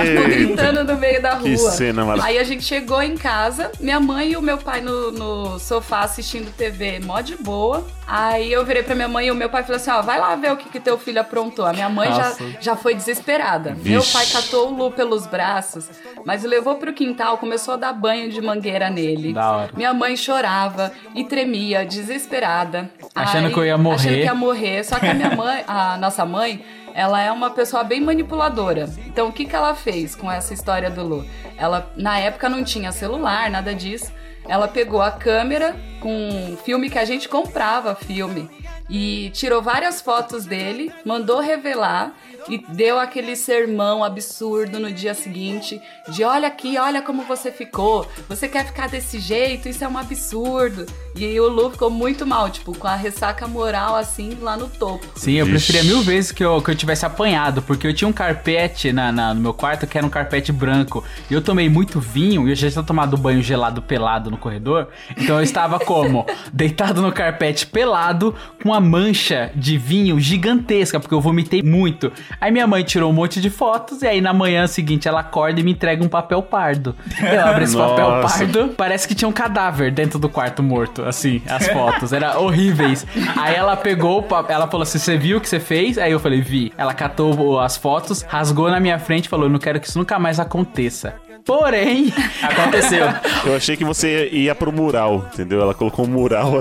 Tipo, 0.06 0.24
gritando 0.24 0.86
no 0.86 0.98
meio 0.98 1.22
da 1.22 1.34
rua. 1.34 1.44
Que 1.44 1.58
cena 1.58 2.06
maravilhosa. 2.06 2.30
Aí 2.30 2.40
a 2.40 2.44
gente 2.46 2.64
chegou 2.64 3.04
em 3.04 3.18
casa, 3.18 3.70
minha 3.78 4.00
mãe 4.00 4.32
e 4.32 4.38
o 4.38 4.42
meu 4.42 4.58
pai 4.58 4.80
no, 4.80 5.12
no 5.12 5.60
sofá 5.60 6.00
assistindo 6.00 6.50
TV, 6.56 7.02
mó 7.02 7.20
de 7.20 7.36
boa. 7.36 7.86
Aí 8.08 8.52
eu 8.52 8.66
virei 8.66 8.84
pra 8.84 8.96
minha 8.96 9.08
mãe 9.08 9.28
e 9.28 9.32
o 9.32 9.36
meu 9.36 9.50
pai 9.50 9.64
falou 9.64 9.76
assim: 9.78 9.92
ó, 9.92 10.02
vai 10.02 10.20
lá 10.20 10.36
ver 10.36 10.52
o 10.52 10.58
que, 10.58 10.70
que 10.70 10.80
teu 10.80 10.98
filho 10.98 11.20
aprontou. 11.20 11.66
A 11.66 11.74
minha 11.74 11.90
mãe 11.90 12.10
já, 12.14 12.36
já 12.60 12.76
foi 12.76 12.96
desesperada. 12.96 13.74
Vixe. 13.74 13.90
Meu 13.90 14.04
pai 14.04 14.26
catou 14.28 14.70
o 14.70 14.74
Lu 14.74 14.92
pelos 14.92 15.26
braços, 15.28 15.90
mas 16.26 16.44
o 16.44 16.48
levou 16.48 16.76
pro 16.76 16.94
quintal, 16.94 17.38
começou 17.38 17.74
a 17.74 17.78
dar 17.78 17.94
banho 17.94 18.30
de 18.30 18.42
mangueira 18.42 18.90
nele. 18.90 19.34
Da 19.34 19.52
hora. 19.52 19.70
Minha 19.76 19.94
mãe 19.94 20.16
chorava 20.16 20.92
e 21.16 21.24
tremia, 21.24 21.86
desesperada. 21.86 22.90
Achando 23.14 23.48
Aí- 23.48 23.54
que 23.54 23.60
eu 23.60 23.66
ia 23.66 23.78
morrer. 23.78 23.96
Achando 23.96 24.14
que 24.14 24.24
ia 24.24 24.34
morrer. 24.36 24.84
Só 24.84 25.00
que 25.00 25.08
a 25.08 25.14
minha 25.14 25.36
mãe, 25.36 25.64
a 25.68 25.98
nossa 25.98 26.26
mãe, 26.26 26.61
ela 26.94 27.22
é 27.22 27.32
uma 27.32 27.50
pessoa 27.50 27.84
bem 27.84 28.02
manipuladora. 28.02 28.90
Então, 29.06 29.30
o 29.30 29.32
que, 29.32 29.46
que 29.46 29.56
ela 29.56 29.74
fez 29.76 30.16
com 30.16 30.32
essa 30.32 30.54
história 30.54 30.90
do 30.90 31.04
Lu? 31.04 31.26
Ela, 31.58 31.92
na 31.96 32.20
época, 32.20 32.50
não 32.50 32.64
tinha 32.64 32.92
celular, 32.92 33.50
nada 33.50 33.74
disso. 33.74 34.12
Ela 34.48 34.68
pegou 34.68 35.02
a 35.02 35.12
câmera 35.12 35.76
com 36.00 36.12
um 36.12 36.58
filme 36.58 36.90
que 36.90 36.98
a 36.98 37.06
gente 37.06 37.30
comprava 37.30 37.96
filme 37.96 38.50
e 38.92 39.30
tirou 39.34 39.62
várias 39.62 40.02
fotos 40.02 40.44
dele, 40.46 40.92
mandou 41.06 41.40
revelar 41.40 42.12
e 42.50 42.58
deu 42.74 43.00
aquele 43.00 43.36
sermão 43.36 44.04
absurdo 44.04 44.80
no 44.80 44.92
dia 44.92 45.14
seguinte 45.14 45.80
de 46.10 46.24
olha 46.24 46.48
aqui, 46.48 46.78
olha 46.78 47.02
como 47.02 47.24
você 47.24 47.52
ficou, 47.52 48.06
você 48.28 48.50
quer 48.50 48.66
ficar 48.66 48.90
desse 48.90 49.20
jeito, 49.20 49.70
isso 49.70 49.84
é 49.84 49.88
um 49.88 49.98
absurdo. 49.98 50.86
E 51.16 51.24
aí 51.26 51.40
o 51.40 51.48
Lu 51.50 51.70
ficou 51.72 51.90
muito 51.90 52.26
mal, 52.26 52.50
tipo, 52.50 52.76
com 52.78 52.88
a 52.88 52.96
ressaca 52.96 53.48
moral 53.48 53.96
assim 53.96 54.38
lá 54.42 54.58
no 54.58 54.68
topo. 54.68 55.06
Sim, 55.16 55.34
eu 55.34 55.46
preferia 55.46 55.84
mil 55.84 56.02
vezes 56.02 56.32
que 56.32 56.44
eu, 56.44 56.62
que 56.62 56.72
eu 56.72 56.76
tivesse 56.76 57.06
apanhado, 57.06 57.62
porque 57.62 57.86
eu 57.88 57.94
tinha 57.94 58.08
um 58.08 58.14
carpete 58.14 58.92
na, 58.92 59.12
na- 59.12 59.34
no 59.34 59.40
meu 59.42 59.54
quarto 59.54 59.86
que 59.86 59.98
era 59.98 60.08
um 60.08 60.10
carpete 60.10 60.52
branco. 60.52 61.04
E 61.30 61.34
eu 61.34 61.42
tomei 61.42 61.70
muito 61.70 62.00
vinho 62.00 62.48
e 62.48 62.52
eu 62.52 62.56
já 62.56 62.70
tinha 62.72 62.84
tomado 62.84 63.16
banho 63.18 63.42
gelado 63.42 63.82
pelado 63.82 64.32
no 64.32 64.38
corredor. 64.38 64.88
Então 65.18 65.38
eu 65.38 65.44
estava 65.44 65.80
como? 65.80 66.26
Deitado 66.52 67.02
no 67.02 67.12
carpete 67.12 67.68
pelado, 67.68 68.34
com 68.64 68.70
uma 68.70 68.81
mancha 68.82 69.52
de 69.56 69.78
vinho 69.78 70.20
gigantesca, 70.20 71.00
porque 71.00 71.14
eu 71.14 71.22
vomitei 71.22 71.62
muito. 71.62 72.12
Aí 72.40 72.52
minha 72.52 72.68
mãe 72.68 72.84
tirou 72.84 73.10
um 73.10 73.14
monte 73.14 73.40
de 73.40 73.50
fotos, 73.50 74.02
e 74.02 74.08
aí 74.08 74.22
na 74.22 74.34
manhã 74.34 74.68
seguinte 74.68 75.08
ela 75.08 75.22
acorda 75.22 75.60
e 75.60 75.64
me 75.64 75.72
entrega 75.72 76.04
um 76.04 76.10
papel 76.10 76.42
pardo. 76.42 76.96
Eu 77.22 77.46
abro 77.46 77.64
esse 77.64 77.78
papel 77.78 78.22
pardo, 78.22 78.70
parece 78.76 79.08
que 79.08 79.16
tinha 79.16 79.28
um 79.28 79.32
cadáver 79.32 79.92
dentro 79.92 80.20
do 80.20 80.28
quarto 80.28 80.64
morto, 80.64 81.04
assim, 81.04 81.42
as 81.48 81.68
fotos. 81.68 82.12
Era 82.14 82.40
horríveis. 82.40 83.06
Aí 83.38 83.56
ela 83.56 83.76
pegou, 83.78 84.28
ela 84.50 84.68
falou 84.68 84.84
assim: 84.84 85.00
Você 85.00 85.18
viu 85.18 85.38
o 85.38 85.42
que 85.42 85.48
você 85.48 85.60
fez? 85.60 85.98
Aí 85.98 86.12
eu 86.12 86.20
falei: 86.20 86.42
Vi. 86.42 86.72
Ela 86.78 86.94
catou 86.94 87.60
as 87.60 87.78
fotos, 87.78 88.24
rasgou 88.24 88.70
na 88.70 88.80
minha 88.80 89.00
frente 89.00 89.26
e 89.26 89.30
falou: 89.30 89.50
Não 89.50 89.60
quero 89.60 89.80
que 89.80 89.88
isso 89.88 89.98
nunca 89.98 90.18
mais 90.20 90.40
aconteça. 90.40 91.16
Porém, 91.46 92.14
Aconteceu. 92.42 93.06
Eu 93.46 93.56
achei 93.56 93.76
que 93.76 93.84
você 93.84 94.30
ia 94.32 94.54
pro 94.54 94.72
mural, 94.72 95.26
entendeu? 95.34 95.62
Ela 95.62 95.74
colocou 95.74 96.06
um 96.06 96.10
mural. 96.10 96.54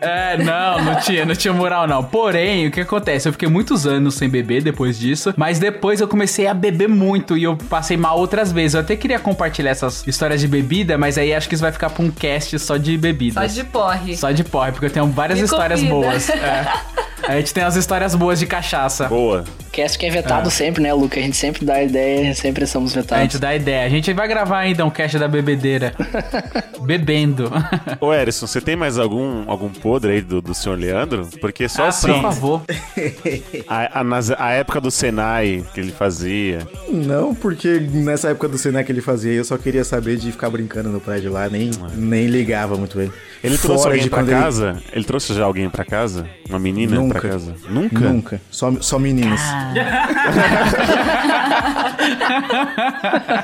É, 0.00 0.36
não, 0.38 0.84
não 0.84 1.00
tinha, 1.00 1.24
não 1.24 1.34
tinha 1.34 1.52
moral 1.54 1.86
não. 1.86 2.02
Porém, 2.02 2.66
o 2.66 2.70
que 2.70 2.80
acontece? 2.80 3.28
Eu 3.28 3.32
fiquei 3.32 3.48
muitos 3.48 3.86
anos 3.86 4.14
sem 4.14 4.28
beber 4.28 4.62
depois 4.62 4.98
disso, 4.98 5.32
mas 5.36 5.58
depois 5.58 6.00
eu 6.00 6.08
comecei 6.08 6.46
a 6.46 6.54
beber 6.54 6.88
muito 6.88 7.36
e 7.36 7.44
eu 7.44 7.56
passei 7.56 7.96
mal 7.96 8.18
outras 8.18 8.52
vezes. 8.52 8.74
Eu 8.74 8.80
até 8.80 8.96
queria 8.96 9.18
compartilhar 9.18 9.70
essas 9.70 10.06
histórias 10.06 10.40
de 10.40 10.48
bebida, 10.48 10.98
mas 10.98 11.16
aí 11.18 11.32
acho 11.34 11.48
que 11.48 11.54
isso 11.54 11.62
vai 11.62 11.72
ficar 11.72 11.90
pra 11.90 12.04
um 12.04 12.10
cast 12.10 12.58
só 12.58 12.76
de 12.76 12.96
bebidas. 12.98 13.52
Só 13.52 13.62
de 13.62 13.64
porre. 13.68 14.16
Só 14.16 14.30
de 14.30 14.44
porre, 14.44 14.72
porque 14.72 14.86
eu 14.86 14.90
tenho 14.90 15.06
várias 15.06 15.38
Me 15.38 15.44
histórias 15.44 15.80
convida. 15.80 15.94
boas. 15.94 16.28
É. 16.30 16.66
A 17.26 17.36
gente 17.36 17.52
tem 17.54 17.64
as 17.64 17.74
histórias 17.76 18.14
boas 18.14 18.38
de 18.38 18.46
cachaça. 18.46 19.08
Boa. 19.08 19.44
Cast 19.76 19.98
que 19.98 20.06
é 20.06 20.10
vetado 20.10 20.50
sempre, 20.50 20.82
né, 20.82 20.90
Luca? 20.94 21.20
A 21.20 21.22
gente 21.22 21.36
sempre 21.36 21.62
dá 21.62 21.82
ideia, 21.82 22.34
sempre 22.34 22.66
somos 22.66 22.96
A 22.96 23.00
vetados. 23.02 23.22
gente 23.24 23.38
dá 23.38 23.54
ideia. 23.54 23.84
A 23.84 23.88
gente 23.90 24.10
vai 24.14 24.26
gravar 24.26 24.60
ainda 24.60 24.86
um 24.86 24.90
cast 24.90 25.18
da 25.18 25.28
bebedeira. 25.28 25.92
Bebendo. 26.82 27.50
Ô, 28.00 28.12
Erison, 28.12 28.46
você 28.46 28.60
tem 28.60 28.76
mais 28.76 28.98
algum, 28.98 29.48
algum 29.50 29.68
podre 29.70 30.12
aí 30.12 30.20
do, 30.20 30.40
do 30.40 30.54
senhor 30.54 30.78
Leandro? 30.78 31.28
Porque 31.40 31.68
só 31.68 31.84
Ah, 31.84 31.88
assim. 31.88 32.12
por 32.12 32.22
favor. 32.22 32.62
A, 33.68 34.00
a, 34.00 34.04
nas- 34.04 34.30
a 34.30 34.50
época 34.50 34.80
do 34.80 34.90
Senai 34.90 35.64
que 35.74 35.80
ele 35.80 35.92
fazia. 35.92 36.66
Não, 36.88 37.34
porque 37.34 37.78
nessa 37.80 38.30
época 38.30 38.48
do 38.48 38.58
Senai 38.58 38.84
que 38.84 38.92
ele 38.92 39.00
fazia, 39.00 39.32
eu 39.32 39.44
só 39.44 39.56
queria 39.58 39.84
saber 39.84 40.16
de 40.16 40.30
ficar 40.32 40.50
brincando 40.50 40.88
no 40.88 41.00
prédio 41.00 41.32
lá, 41.32 41.48
nem, 41.48 41.70
nem 41.94 42.26
ligava 42.26 42.76
muito 42.76 43.00
ele. 43.00 43.12
Ele 43.42 43.56
trouxe 43.58 43.82
Fora 43.84 43.94
alguém 43.94 44.08
pra 44.08 44.18
quando 44.20 44.28
ele- 44.30 44.40
casa? 44.40 44.76
Ele... 44.92 45.04
trouxe 45.04 45.34
já 45.34 45.44
alguém 45.44 45.68
pra 45.70 45.84
casa? 45.84 46.26
Uma 46.48 46.58
menina 46.58 46.96
Nunca. 46.96 47.20
pra 47.20 47.30
casa? 47.30 47.54
Nunca? 47.68 48.00
Nunca. 48.00 48.40
Só, 48.50 48.72
só 48.80 48.98
meninas. 48.98 49.40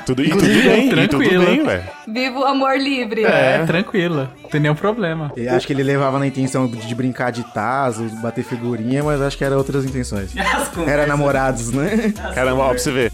Tudo, 0.06 0.22
e 0.24 0.30
tudo 0.30 0.42
bem, 0.42 0.88
e 1.02 1.08
tudo 1.08 1.18
bem, 1.18 1.62
ué. 1.62 1.92
Viva 2.06 2.38
o 2.40 2.44
amor 2.44 2.76
livre. 2.78 3.24
É, 3.24 3.64
tranquilo. 3.66 4.28
Não 4.42 4.50
tem 4.50 4.60
nenhum 4.60 4.74
problema. 4.74 5.30
Eu 5.36 5.54
acho 5.54 5.66
que 5.66 5.72
ele 5.72 5.82
levava 5.82 6.18
na 6.18 6.26
intenção 6.26 6.66
de 6.66 6.94
brincar 6.94 7.30
de 7.30 7.42
tazo, 7.52 8.04
bater 8.20 8.42
figurinha, 8.44 9.02
mas 9.04 9.20
acho 9.20 9.38
que 9.38 9.44
era 9.44 9.56
outras 9.56 9.84
intenções. 9.84 10.30
Era 10.86 11.06
namorados, 11.06 11.70
né? 11.70 12.12
Caramba, 12.34 12.62
ó, 12.62 12.68
pra 12.70 12.78
você 12.78 12.90
ver. 12.90 13.12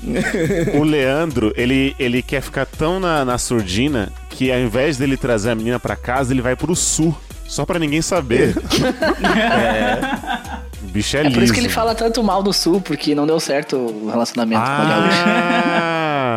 O 0.74 0.82
Leandro, 0.84 1.52
ele, 1.56 1.94
ele 1.98 2.22
quer 2.22 2.40
ficar 2.40 2.64
tão 2.66 2.98
na, 3.00 3.24
na 3.24 3.36
surdina 3.38 4.10
que 4.30 4.50
ao 4.52 4.58
invés 4.58 4.96
dele 4.96 5.16
trazer 5.16 5.50
a 5.50 5.54
menina 5.54 5.78
pra 5.78 5.96
casa, 5.96 6.32
ele 6.32 6.40
vai 6.42 6.56
pro 6.56 6.74
sul. 6.74 7.14
Só 7.46 7.64
pra 7.66 7.78
ninguém 7.78 8.00
saber. 8.02 8.54
O 10.80 10.90
bicho 10.90 11.16
é, 11.16 11.26
É 11.26 11.30
por 11.30 11.42
isso 11.42 11.52
que 11.52 11.58
ele 11.60 11.66
liso. 11.66 11.74
fala 11.78 11.94
tanto 11.94 12.22
mal 12.22 12.42
do 12.42 12.52
Sul, 12.52 12.80
porque 12.80 13.14
não 13.14 13.26
deu 13.26 13.38
certo 13.40 13.76
o 13.76 14.08
relacionamento 14.10 14.62
com 14.62 14.70
a 14.70 14.84
gaúcha. 14.84 15.24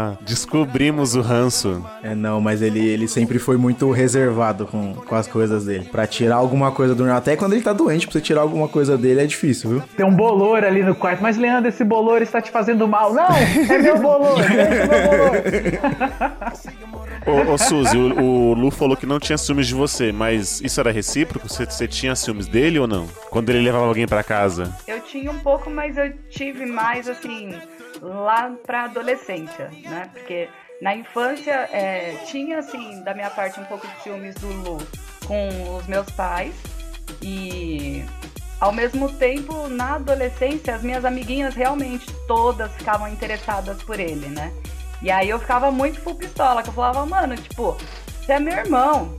Ah, 0.01 0.17
descobrimos 0.21 1.13
o 1.13 1.21
ranço. 1.21 1.85
É, 2.01 2.15
não, 2.15 2.41
mas 2.41 2.63
ele, 2.63 2.79
ele 2.79 3.07
sempre 3.07 3.37
foi 3.37 3.55
muito 3.55 3.91
reservado 3.91 4.65
com, 4.65 4.95
com 4.95 5.15
as 5.15 5.27
coisas 5.27 5.65
dele. 5.65 5.87
Pra 5.91 6.07
tirar 6.07 6.37
alguma 6.37 6.71
coisa 6.71 6.95
do 6.95 7.11
Até 7.11 7.35
quando 7.35 7.53
ele 7.53 7.61
tá 7.61 7.71
doente, 7.71 8.07
pra 8.07 8.13
você 8.13 8.21
tirar 8.21 8.41
alguma 8.41 8.67
coisa 8.67 8.97
dele 8.97 9.21
é 9.21 9.27
difícil, 9.27 9.69
viu? 9.69 9.83
Tem 9.95 10.03
um 10.05 10.15
bolor 10.15 10.63
ali 10.63 10.81
no 10.81 10.95
quarto. 10.95 11.21
Mas, 11.21 11.37
Leandro, 11.37 11.69
esse 11.69 11.83
bolor 11.83 12.21
está 12.21 12.41
te 12.41 12.49
fazendo 12.49 12.87
mal. 12.87 13.13
Não, 13.13 13.27
é 13.69 13.77
meu 13.77 13.99
bolor. 13.99 14.37
Deixa 14.37 14.57
meu 16.79 16.87
bolor. 16.87 17.01
Ô, 17.27 17.53
ô 17.53 17.57
Suzy, 17.57 17.97
o, 17.97 18.19
o 18.19 18.53
Lu 18.55 18.71
falou 18.71 18.97
que 18.97 19.05
não 19.05 19.19
tinha 19.19 19.37
ciúmes 19.37 19.67
de 19.67 19.75
você, 19.75 20.11
mas 20.11 20.59
isso 20.61 20.79
era 20.79 20.91
recíproco? 20.91 21.47
Você, 21.47 21.65
você 21.65 21.87
tinha 21.87 22.15
ciúmes 22.15 22.47
dele 22.47 22.79
ou 22.79 22.87
não? 22.87 23.07
Quando 23.29 23.49
ele 23.49 23.61
levava 23.61 23.85
alguém 23.85 24.07
pra 24.07 24.23
casa? 24.23 24.75
Eu 24.87 24.99
tinha 25.01 25.29
um 25.29 25.37
pouco, 25.37 25.69
mas 25.69 25.95
eu 25.97 26.11
tive 26.29 26.65
mais 26.65 27.07
assim 27.07 27.53
lá 28.01 28.51
pra 28.65 28.85
adolescência, 28.85 29.69
né? 29.83 30.09
Porque 30.11 30.49
na 30.81 30.95
infância 30.95 31.69
é, 31.71 32.15
tinha 32.25 32.59
assim 32.59 33.03
da 33.03 33.13
minha 33.13 33.29
parte 33.29 33.59
um 33.59 33.65
pouco 33.65 33.87
de 33.87 34.01
ciúmes 34.01 34.35
do 34.35 34.47
Lu 34.47 34.77
com 35.27 35.77
os 35.77 35.85
meus 35.87 36.09
pais 36.11 36.55
e 37.21 38.03
ao 38.59 38.71
mesmo 38.71 39.11
tempo 39.13 39.67
na 39.67 39.95
adolescência 39.95 40.75
as 40.75 40.81
minhas 40.81 41.05
amiguinhas 41.05 41.53
realmente 41.53 42.11
todas 42.27 42.71
ficavam 42.73 43.07
interessadas 43.07 43.81
por 43.83 43.99
ele, 43.99 44.27
né? 44.27 44.51
E 45.01 45.09
aí 45.09 45.29
eu 45.29 45.39
ficava 45.39 45.71
muito 45.71 45.99
full 45.99 46.15
pistola, 46.15 46.61
que 46.61 46.69
eu 46.69 46.73
falava, 46.73 47.05
mano, 47.05 47.35
tipo, 47.35 47.75
você 48.21 48.33
é 48.33 48.39
meu 48.39 48.53
irmão, 48.53 49.17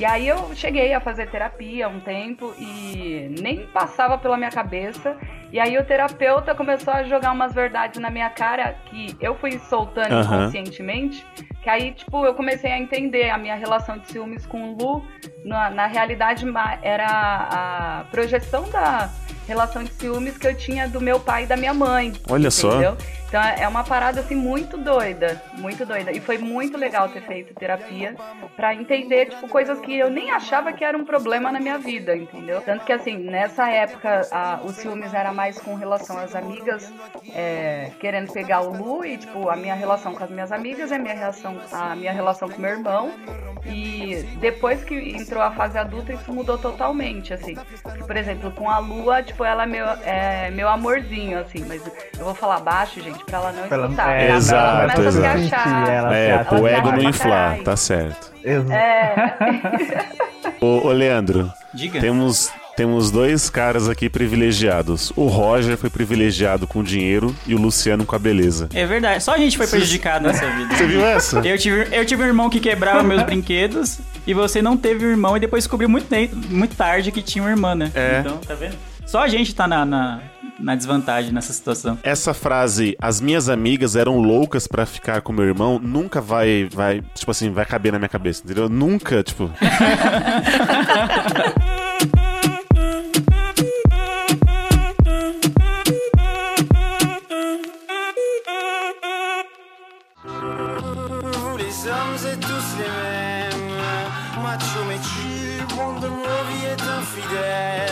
e 0.00 0.04
aí 0.06 0.28
eu 0.28 0.54
cheguei 0.54 0.94
a 0.94 0.98
fazer 0.98 1.28
terapia 1.28 1.86
um 1.86 2.00
tempo 2.00 2.54
e 2.58 3.30
nem 3.38 3.66
passava 3.66 4.16
pela 4.16 4.34
minha 4.34 4.50
cabeça. 4.50 5.14
E 5.52 5.60
aí 5.60 5.76
o 5.76 5.84
terapeuta 5.84 6.54
começou 6.54 6.94
a 6.94 7.02
jogar 7.02 7.32
umas 7.32 7.52
verdades 7.52 8.00
na 8.00 8.08
minha 8.08 8.30
cara 8.30 8.78
que 8.86 9.14
eu 9.20 9.34
fui 9.34 9.58
soltando 9.58 10.10
Aham. 10.10 10.22
inconscientemente. 10.22 11.26
Que 11.62 11.68
aí, 11.68 11.92
tipo, 11.92 12.24
eu 12.24 12.32
comecei 12.32 12.72
a 12.72 12.78
entender 12.78 13.28
a 13.28 13.36
minha 13.36 13.56
relação 13.56 13.98
de 13.98 14.06
ciúmes 14.06 14.46
com 14.46 14.72
o 14.72 14.78
Lu. 14.78 15.04
Na, 15.44 15.68
na 15.68 15.86
realidade, 15.86 16.46
era 16.80 17.06
a 17.06 18.04
projeção 18.10 18.70
da 18.70 19.10
relação 19.50 19.82
de 19.82 19.92
ciúmes 19.94 20.38
que 20.38 20.46
eu 20.46 20.54
tinha 20.54 20.88
do 20.88 21.00
meu 21.00 21.18
pai 21.18 21.42
e 21.42 21.46
da 21.46 21.56
minha 21.56 21.74
mãe. 21.74 22.12
Olha 22.28 22.50
só. 22.50 22.68
entendeu? 22.68 22.96
Então 23.30 23.40
é 23.40 23.68
uma 23.68 23.84
parada 23.84 24.20
assim 24.20 24.34
muito 24.34 24.76
doida, 24.76 25.40
muito 25.56 25.86
doida. 25.86 26.10
E 26.10 26.18
foi 26.18 26.36
muito 26.36 26.76
legal 26.76 27.08
ter 27.08 27.22
feito 27.22 27.54
terapia 27.54 28.16
pra 28.56 28.74
entender 28.74 29.26
tipo 29.26 29.46
coisas 29.48 29.78
que 29.78 29.96
eu 29.96 30.10
nem 30.10 30.32
achava 30.32 30.72
que 30.72 30.84
era 30.84 30.98
um 30.98 31.04
problema 31.04 31.52
na 31.52 31.60
minha 31.60 31.78
vida, 31.78 32.16
entendeu? 32.16 32.60
Tanto 32.60 32.84
que 32.84 32.92
assim 32.92 33.16
nessa 33.18 33.70
época 33.70 34.26
a, 34.32 34.60
o 34.64 34.72
ciúmes 34.72 35.14
era 35.14 35.32
mais 35.32 35.60
com 35.60 35.76
relação 35.76 36.18
às 36.18 36.34
amigas 36.34 36.92
é, 37.32 37.92
querendo 38.00 38.32
pegar 38.32 38.62
o 38.62 38.76
Lu 38.76 39.04
e 39.04 39.16
tipo 39.16 39.48
a 39.48 39.54
minha 39.54 39.74
relação 39.76 40.12
com 40.12 40.24
as 40.24 40.30
minhas 40.30 40.50
amigas, 40.50 40.90
a 40.90 40.98
minha 40.98 41.14
relação 41.14 41.56
a 41.70 41.94
minha 41.94 42.12
relação 42.12 42.48
com 42.48 42.60
meu 42.60 42.70
irmão 42.70 43.12
e 43.64 44.26
depois 44.40 44.82
que 44.82 44.94
entrou 44.94 45.40
a 45.40 45.52
fase 45.52 45.78
adulta 45.78 46.12
isso 46.12 46.32
mudou 46.32 46.58
totalmente 46.58 47.32
assim. 47.32 47.54
Por 48.04 48.16
exemplo 48.16 48.50
com 48.50 48.68
a 48.68 48.78
Lua 48.80 49.22
tipo 49.22 49.39
ela 49.44 49.64
é 49.64 49.66
meu 49.66 49.84
é 50.04 50.50
meu 50.50 50.68
amorzinho 50.68 51.38
assim, 51.38 51.64
mas 51.66 51.82
eu 52.18 52.24
vou 52.24 52.34
falar 52.34 52.60
baixo 52.60 53.00
gente 53.00 53.24
pra 53.24 53.38
ela 53.38 53.52
não 53.52 53.66
Pra 53.68 53.76
ela- 53.76 53.86
escutar. 53.86 54.12
é, 54.16 54.26
ela 54.28 54.36
exato, 54.36 54.80
começa 54.92 55.08
a 55.08 55.12
se 55.12 55.18
exato. 55.18 55.54
achar. 55.56 55.88
Ela 55.88 56.16
É, 56.16 56.38
pro 56.44 56.66
ego 56.66 56.88
ela 56.88 56.96
não 56.96 57.10
inflar, 57.10 57.30
caralho. 57.48 57.64
tá 57.64 57.76
certo. 57.76 58.32
Exato. 58.44 58.72
É. 58.72 60.08
Ô, 60.60 60.86
ô 60.88 60.92
Leandro, 60.92 61.52
Diga. 61.74 62.00
temos 62.00 62.50
Temos 62.76 63.10
dois 63.10 63.50
caras 63.50 63.90
aqui 63.90 64.08
privilegiados. 64.08 65.12
O 65.14 65.26
Roger 65.26 65.76
foi 65.76 65.90
privilegiado 65.90 66.66
com 66.66 66.82
dinheiro 66.82 67.34
e 67.46 67.54
o 67.54 67.58
Luciano 67.58 68.06
com 68.06 68.16
a 68.16 68.18
beleza. 68.18 68.70
É 68.72 68.86
verdade, 68.86 69.22
só 69.22 69.34
a 69.34 69.36
gente 69.38 69.58
foi 69.58 69.66
prejudicado 69.66 70.26
nessa 70.26 70.46
vida. 70.48 70.74
Você 70.74 70.86
viu 70.86 71.04
essa? 71.04 71.40
Eu 71.40 71.58
tive, 71.58 71.88
eu 71.94 72.06
tive 72.06 72.22
um 72.22 72.26
irmão 72.26 72.48
que 72.48 72.58
quebrava 72.58 73.02
meus 73.02 73.22
brinquedos 73.22 73.98
e 74.26 74.32
você 74.32 74.62
não 74.62 74.78
teve 74.78 75.04
um 75.04 75.10
irmão 75.10 75.36
e 75.36 75.40
depois 75.40 75.64
descobriu 75.64 75.90
muito, 75.90 76.06
muito 76.48 76.74
tarde 76.74 77.12
que 77.12 77.20
tinha 77.20 77.42
uma 77.44 77.50
irmã, 77.50 77.74
né? 77.74 77.90
É. 77.94 78.20
Então, 78.20 78.38
tá 78.38 78.54
vendo? 78.54 78.76
Só 79.10 79.24
a 79.24 79.26
gente 79.26 79.52
tá 79.52 79.66
na, 79.66 79.84
na, 79.84 80.20
na 80.56 80.76
desvantagem 80.76 81.32
nessa 81.32 81.52
situação. 81.52 81.98
Essa 82.04 82.32
frase, 82.32 82.96
as 83.00 83.20
minhas 83.20 83.48
amigas 83.48 83.96
eram 83.96 84.20
loucas 84.20 84.68
pra 84.68 84.86
ficar 84.86 85.20
com 85.20 85.32
meu 85.32 85.46
irmão, 85.46 85.80
nunca 85.80 86.20
vai, 86.20 86.68
vai, 86.72 87.02
tipo 87.12 87.28
assim, 87.28 87.50
vai 87.50 87.66
caber 87.66 87.90
na 87.90 87.98
minha 87.98 88.08
cabeça, 88.08 88.42
entendeu? 88.44 88.68
Nunca, 88.68 89.20
tipo. 89.24 89.50
Macho 104.40 104.84
mais 104.86 105.00
tu, 105.00 105.50
est 106.64 106.80
infidèle. 107.00 107.89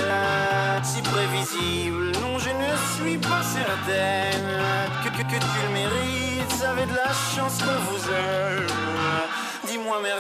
Si 1.51 1.57
prévisible, 1.57 2.13
non, 2.21 2.39
je 2.39 2.51
ne 2.51 2.77
suis 2.97 3.17
pas 3.19 3.43
certaine 3.43 4.45
que, 5.03 5.11
que, 5.11 5.23
que 5.23 5.39
tu 5.41 5.59
le 5.67 5.73
mérites. 5.73 6.65
Avez 6.65 6.87
de 6.87 6.95
la 6.97 7.13
chance 7.35 7.59
qu'on 7.63 7.81
vous 7.91 8.09
aime. 8.11 8.67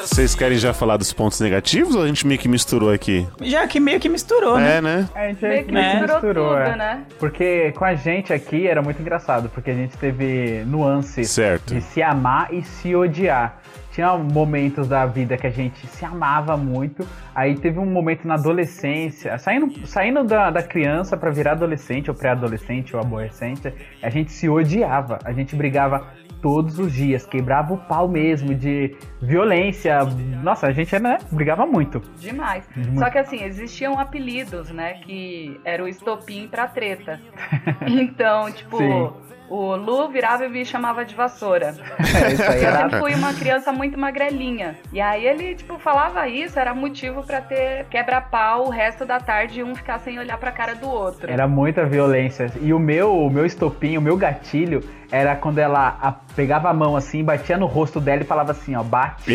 Vocês 0.02 0.34
querem 0.34 0.56
já 0.58 0.72
falar 0.72 0.96
dos 0.96 1.12
pontos 1.12 1.40
negativos 1.40 1.94
ou 1.94 2.02
a 2.02 2.06
gente 2.06 2.26
meio 2.26 2.38
que 2.40 2.48
misturou 2.48 2.90
aqui? 2.90 3.26
Já 3.42 3.66
que 3.66 3.78
meio 3.78 4.00
que 4.00 4.08
misturou, 4.08 4.58
É, 4.58 4.80
né? 4.80 5.08
A 5.14 5.28
gente 5.28 5.42
Meio 5.42 5.64
que 5.64 5.72
que 5.72 5.72
misturou 5.72 6.20
tudo, 6.20 6.54
é. 6.56 6.76
né? 6.76 7.02
Porque 7.18 7.72
com 7.72 7.84
a 7.84 7.94
gente 7.94 8.32
aqui 8.32 8.66
era 8.66 8.80
muito 8.82 9.00
engraçado, 9.00 9.48
porque 9.50 9.70
a 9.70 9.74
gente 9.74 9.96
teve 9.96 10.64
nuances 10.66 11.30
Certo. 11.30 11.74
de 11.74 11.80
se 11.82 12.02
amar 12.02 12.52
e 12.52 12.62
se 12.62 12.94
odiar. 12.94 13.60
Tinha 13.98 14.16
momentos 14.16 14.86
da 14.86 15.04
vida 15.06 15.36
que 15.36 15.44
a 15.44 15.50
gente 15.50 15.84
se 15.88 16.04
amava 16.04 16.56
muito, 16.56 17.04
aí 17.34 17.56
teve 17.56 17.80
um 17.80 17.84
momento 17.84 18.28
na 18.28 18.34
adolescência, 18.34 19.36
saindo, 19.38 19.84
saindo 19.88 20.22
da, 20.22 20.52
da 20.52 20.62
criança 20.62 21.16
pra 21.16 21.32
virar 21.32 21.54
adolescente, 21.54 22.08
ou 22.08 22.16
pré-adolescente, 22.16 22.94
ou 22.94 23.02
aborrecente, 23.02 23.74
a 24.00 24.08
gente 24.08 24.30
se 24.30 24.48
odiava, 24.48 25.18
a 25.24 25.32
gente 25.32 25.56
brigava 25.56 26.06
todos 26.40 26.78
os 26.78 26.92
dias, 26.92 27.26
quebrava 27.26 27.74
o 27.74 27.76
pau 27.76 28.06
mesmo 28.06 28.54
de 28.54 28.96
violência. 29.20 29.98
Nossa, 30.44 30.68
a 30.68 30.72
gente 30.72 30.96
né, 31.00 31.18
brigava 31.32 31.66
muito. 31.66 32.00
Demais. 32.20 32.68
Muito. 32.76 33.00
Só 33.00 33.10
que 33.10 33.18
assim, 33.18 33.42
existiam 33.42 33.98
apelidos, 33.98 34.70
né? 34.70 34.94
Que 34.94 35.60
era 35.64 35.82
o 35.82 35.88
estopim 35.88 36.46
pra 36.46 36.68
treta. 36.68 37.20
Então, 37.88 38.50
tipo, 38.52 38.78
Sim. 38.78 39.12
O 39.48 39.74
Lu 39.76 40.08
virava 40.08 40.44
e 40.46 40.48
me 40.48 40.64
chamava 40.64 41.04
de 41.04 41.14
vassoura. 41.14 41.74
É, 42.18 42.32
isso 42.32 42.42
aí 42.42 42.62
Eu 42.62 42.68
era 42.68 42.78
sempre 42.82 42.98
fui 43.00 43.14
uma 43.14 43.32
criança 43.34 43.70
muito 43.72 43.98
magrelinha. 43.98 44.76
E 44.92 45.00
aí 45.00 45.26
ele, 45.26 45.54
tipo, 45.54 45.78
falava 45.78 46.26
isso, 46.28 46.58
era 46.58 46.74
motivo 46.74 47.22
pra 47.22 47.40
ter 47.40 47.84
quebra-pau 47.90 48.66
o 48.66 48.70
resto 48.70 49.04
da 49.04 49.18
tarde 49.20 49.60
e 49.60 49.62
um 49.62 49.74
ficar 49.74 49.98
sem 50.00 50.18
olhar 50.18 50.36
pra 50.38 50.50
cara 50.50 50.74
do 50.74 50.88
outro. 50.90 51.30
Era 51.30 51.46
muita 51.46 51.84
violência. 51.84 52.50
E 52.60 52.72
o 52.72 52.78
meu, 52.78 53.16
o 53.16 53.30
meu 53.30 53.44
estopim, 53.46 53.96
o 53.96 54.00
meu 54.02 54.16
gatilho, 54.16 54.82
era 55.12 55.36
quando 55.36 55.58
ela 55.58 55.96
a- 56.00 56.12
pegava 56.34 56.68
a 56.70 56.74
mão 56.74 56.96
assim, 56.96 57.22
batia 57.22 57.56
no 57.56 57.66
rosto 57.66 58.00
dela 58.00 58.22
e 58.22 58.24
falava 58.26 58.52
assim, 58.52 58.74
ó, 58.74 58.82
bate. 58.82 59.30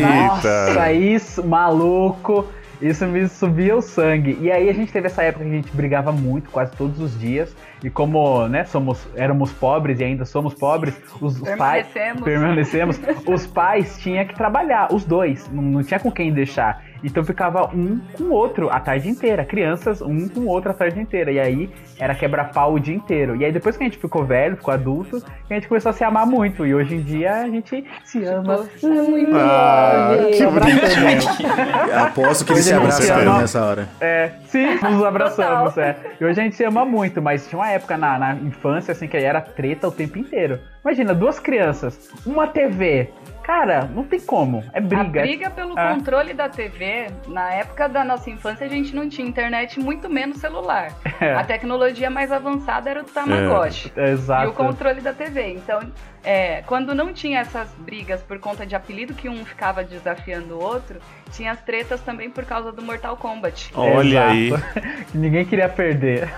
Nossa, 0.00 0.66
Eita! 0.68 0.92
isso, 0.92 1.44
maluco. 1.46 2.46
Isso 2.84 3.06
me 3.06 3.26
subia 3.28 3.74
o 3.74 3.80
sangue. 3.80 4.36
E 4.42 4.52
aí 4.52 4.68
a 4.68 4.72
gente 4.74 4.92
teve 4.92 5.06
essa 5.06 5.22
época 5.22 5.42
que 5.42 5.50
a 5.50 5.54
gente 5.54 5.74
brigava 5.74 6.12
muito, 6.12 6.50
quase 6.50 6.76
todos 6.76 7.00
os 7.00 7.18
dias. 7.18 7.56
E 7.82 7.88
como, 7.88 8.46
né, 8.46 8.64
somos, 8.64 9.08
éramos 9.16 9.50
pobres 9.52 10.00
e 10.00 10.04
ainda 10.04 10.26
somos 10.26 10.52
pobres, 10.52 10.94
os, 11.18 11.40
os 11.40 11.50
pais 11.56 11.86
Permanecemos. 11.88 12.22
permanecemos, 12.22 13.00
os 13.26 13.46
pais 13.46 13.98
tinham 13.98 14.26
que 14.26 14.34
trabalhar, 14.34 14.92
os 14.92 15.04
dois, 15.04 15.50
não, 15.50 15.62
não 15.62 15.82
tinha 15.82 15.98
com 15.98 16.12
quem 16.12 16.30
deixar. 16.30 16.84
Então 17.04 17.22
ficava 17.24 17.66
um 17.74 18.00
com 18.16 18.24
o 18.24 18.32
outro 18.32 18.70
a 18.70 18.80
tarde 18.80 19.08
inteira, 19.08 19.44
crianças 19.44 20.00
um 20.00 20.28
com 20.28 20.40
o 20.40 20.46
outro 20.48 20.70
a 20.70 20.74
tarde 20.74 20.98
inteira. 21.00 21.30
E 21.30 21.38
aí 21.38 21.70
era 21.98 22.14
quebra-pau 22.14 22.74
o 22.74 22.80
dia 22.80 22.94
inteiro. 22.94 23.36
E 23.36 23.44
aí 23.44 23.52
depois 23.52 23.76
que 23.76 23.82
a 23.84 23.86
gente 23.86 23.98
ficou 23.98 24.24
velho, 24.24 24.56
ficou 24.56 24.72
adulto, 24.72 25.22
a 25.50 25.54
gente 25.54 25.68
começou 25.68 25.90
a 25.90 25.92
se 25.92 26.02
amar 26.02 26.26
muito. 26.26 26.66
E 26.66 26.74
hoje 26.74 26.96
em 26.96 27.02
dia 27.02 27.34
a 27.42 27.48
gente 27.48 27.84
se 28.04 28.24
ama 28.24 28.66
muito. 28.82 29.36
Ah, 29.36 30.16
que 30.32 30.42
Abraçando. 30.42 31.94
Aposto 32.06 32.44
que 32.44 32.52
eles 32.52 32.64
se 32.64 32.74
abraçaram 32.74 33.30
ama- 33.32 33.40
nessa 33.40 33.64
hora. 33.64 33.88
É, 34.00 34.30
sim, 34.46 34.66
nos 34.82 35.04
abraçamos, 35.04 35.76
é. 35.78 35.96
E 36.20 36.24
hoje 36.24 36.40
a 36.40 36.44
gente 36.44 36.56
se 36.56 36.64
ama 36.64 36.84
muito, 36.84 37.20
mas 37.20 37.46
tinha 37.48 37.58
uma 37.58 37.68
época 37.70 37.96
na, 37.96 38.18
na 38.18 38.34
infância, 38.34 38.92
assim, 38.92 39.06
que 39.06 39.16
era 39.16 39.40
treta 39.40 39.88
o 39.88 39.92
tempo 39.92 40.18
inteiro. 40.18 40.58
Imagina, 40.84 41.14
duas 41.14 41.38
crianças, 41.38 42.10
uma 42.26 42.46
TV. 42.46 43.10
Cara, 43.44 43.84
não 43.94 44.04
tem 44.04 44.18
como. 44.20 44.64
É 44.72 44.80
briga. 44.80 45.20
A 45.20 45.22
briga 45.22 45.50
pelo 45.50 45.78
É. 45.78 45.92
controle 45.94 46.32
da 46.32 46.48
TV, 46.48 47.08
na 47.28 47.52
época 47.52 47.86
da 47.88 48.02
nossa 48.02 48.30
infância, 48.30 48.64
a 48.66 48.70
gente 48.70 48.96
não 48.96 49.06
tinha 49.06 49.26
internet, 49.28 49.78
muito 49.78 50.08
menos 50.08 50.38
celular. 50.38 50.92
É. 51.20 51.34
A 51.34 51.44
tecnologia 51.44 52.08
mais 52.08 52.32
avançada 52.32 52.88
era 52.88 53.02
o 53.02 53.04
Tamagotchi. 53.04 53.92
É, 53.94 54.10
exato. 54.12 54.46
E 54.46 54.48
o 54.48 54.52
controle 54.54 55.02
da 55.02 55.12
TV. 55.12 55.52
Então, 55.52 55.80
é, 56.24 56.62
quando 56.66 56.94
não 56.94 57.12
tinha 57.12 57.40
essas 57.40 57.70
brigas 57.74 58.22
por 58.22 58.38
conta 58.38 58.64
de 58.64 58.74
apelido 58.74 59.12
que 59.12 59.28
um 59.28 59.44
ficava 59.44 59.84
desafiando 59.84 60.54
o 60.54 60.62
outro, 60.62 60.98
tinha 61.30 61.52
as 61.52 61.60
tretas 61.60 62.00
também 62.00 62.30
por 62.30 62.46
causa 62.46 62.72
do 62.72 62.80
Mortal 62.80 63.14
Kombat. 63.18 63.70
Olha 63.74 64.26
aí. 64.26 64.52
Que 65.12 65.18
Ninguém 65.18 65.44
queria 65.44 65.68
perder. 65.68 66.28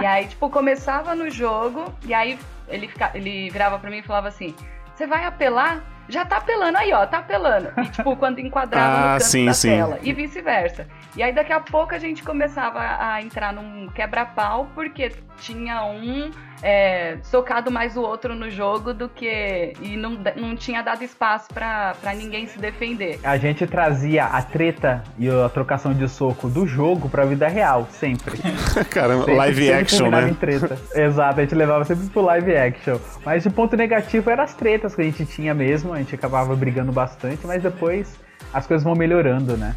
E 0.00 0.06
aí, 0.06 0.26
tipo, 0.26 0.48
começava 0.48 1.14
no 1.14 1.28
jogo, 1.28 1.92
e 2.06 2.14
aí 2.14 2.38
ele, 2.66 2.88
fica, 2.88 3.10
ele 3.14 3.50
virava 3.50 3.78
pra 3.78 3.90
mim 3.90 3.98
e 3.98 4.02
falava 4.02 4.28
assim: 4.28 4.54
Você 4.94 5.06
vai 5.06 5.24
apelar? 5.26 5.82
Já 6.10 6.24
tá 6.24 6.36
apelando 6.38 6.76
aí, 6.78 6.92
ó, 6.92 7.06
tá 7.06 7.18
apelando. 7.18 7.70
E, 7.78 7.84
tipo, 7.88 8.14
quando 8.16 8.38
enquadrava 8.40 8.94
Ah, 8.94 9.00
no 9.14 9.18
canto 9.18 9.24
sim, 9.30 9.46
da 9.46 9.54
sim. 9.54 9.70
tela. 9.70 9.98
E 10.02 10.12
vice-versa. 10.12 10.86
E 11.16 11.22
aí, 11.22 11.32
daqui 11.32 11.52
a 11.52 11.60
pouco, 11.60 11.94
a 11.94 11.98
gente 11.98 12.22
começava 12.22 12.80
a 12.80 13.22
entrar 13.22 13.52
num 13.52 13.88
quebra-pau, 13.88 14.68
porque 14.74 15.12
tinha 15.38 15.84
um 15.84 16.30
é, 16.62 17.16
socado 17.22 17.70
mais 17.70 17.96
o 17.96 18.02
outro 18.02 18.34
no 18.34 18.50
jogo 18.50 18.92
do 18.92 19.08
que. 19.08 19.72
E 19.80 19.96
não, 19.96 20.18
não 20.36 20.54
tinha 20.54 20.82
dado 20.82 21.02
espaço 21.02 21.48
pra, 21.54 21.94
pra 22.02 22.12
ninguém 22.14 22.46
se 22.46 22.58
defender. 22.58 23.18
A 23.24 23.36
gente 23.38 23.66
trazia 23.66 24.24
a 24.26 24.42
treta 24.42 25.02
e 25.18 25.28
a 25.30 25.48
trocação 25.48 25.94
de 25.94 26.06
soco 26.08 26.48
do 26.50 26.66
jogo 26.66 27.08
pra 27.08 27.24
vida 27.24 27.48
real, 27.48 27.86
sempre. 27.90 28.38
Caramba, 28.90 29.20
Sempre- 29.24 29.36
live 29.36 29.62
sempre 29.66 29.80
action, 29.80 30.10
né? 30.10 30.28
em 30.28 30.34
treta. 30.34 30.78
Exato, 30.94 31.40
a 31.40 31.42
gente 31.42 31.54
levava 31.54 31.84
sempre 31.84 32.06
pro 32.08 32.20
live 32.22 32.54
action. 32.56 32.98
Mas 33.24 33.46
o 33.46 33.50
ponto 33.50 33.74
negativo 33.76 34.28
eram 34.30 34.44
as 34.44 34.52
tretas 34.54 34.94
que 34.94 35.00
a 35.00 35.04
gente 35.04 35.24
tinha 35.24 35.54
mesmo, 35.54 35.94
a 36.00 36.02
gente 36.02 36.14
acabava 36.14 36.54
brigando 36.56 36.92
bastante, 36.92 37.46
mas 37.46 37.62
depois 37.62 38.14
as 38.52 38.66
coisas 38.66 38.84
vão 38.84 38.94
melhorando, 38.94 39.56
né? 39.56 39.74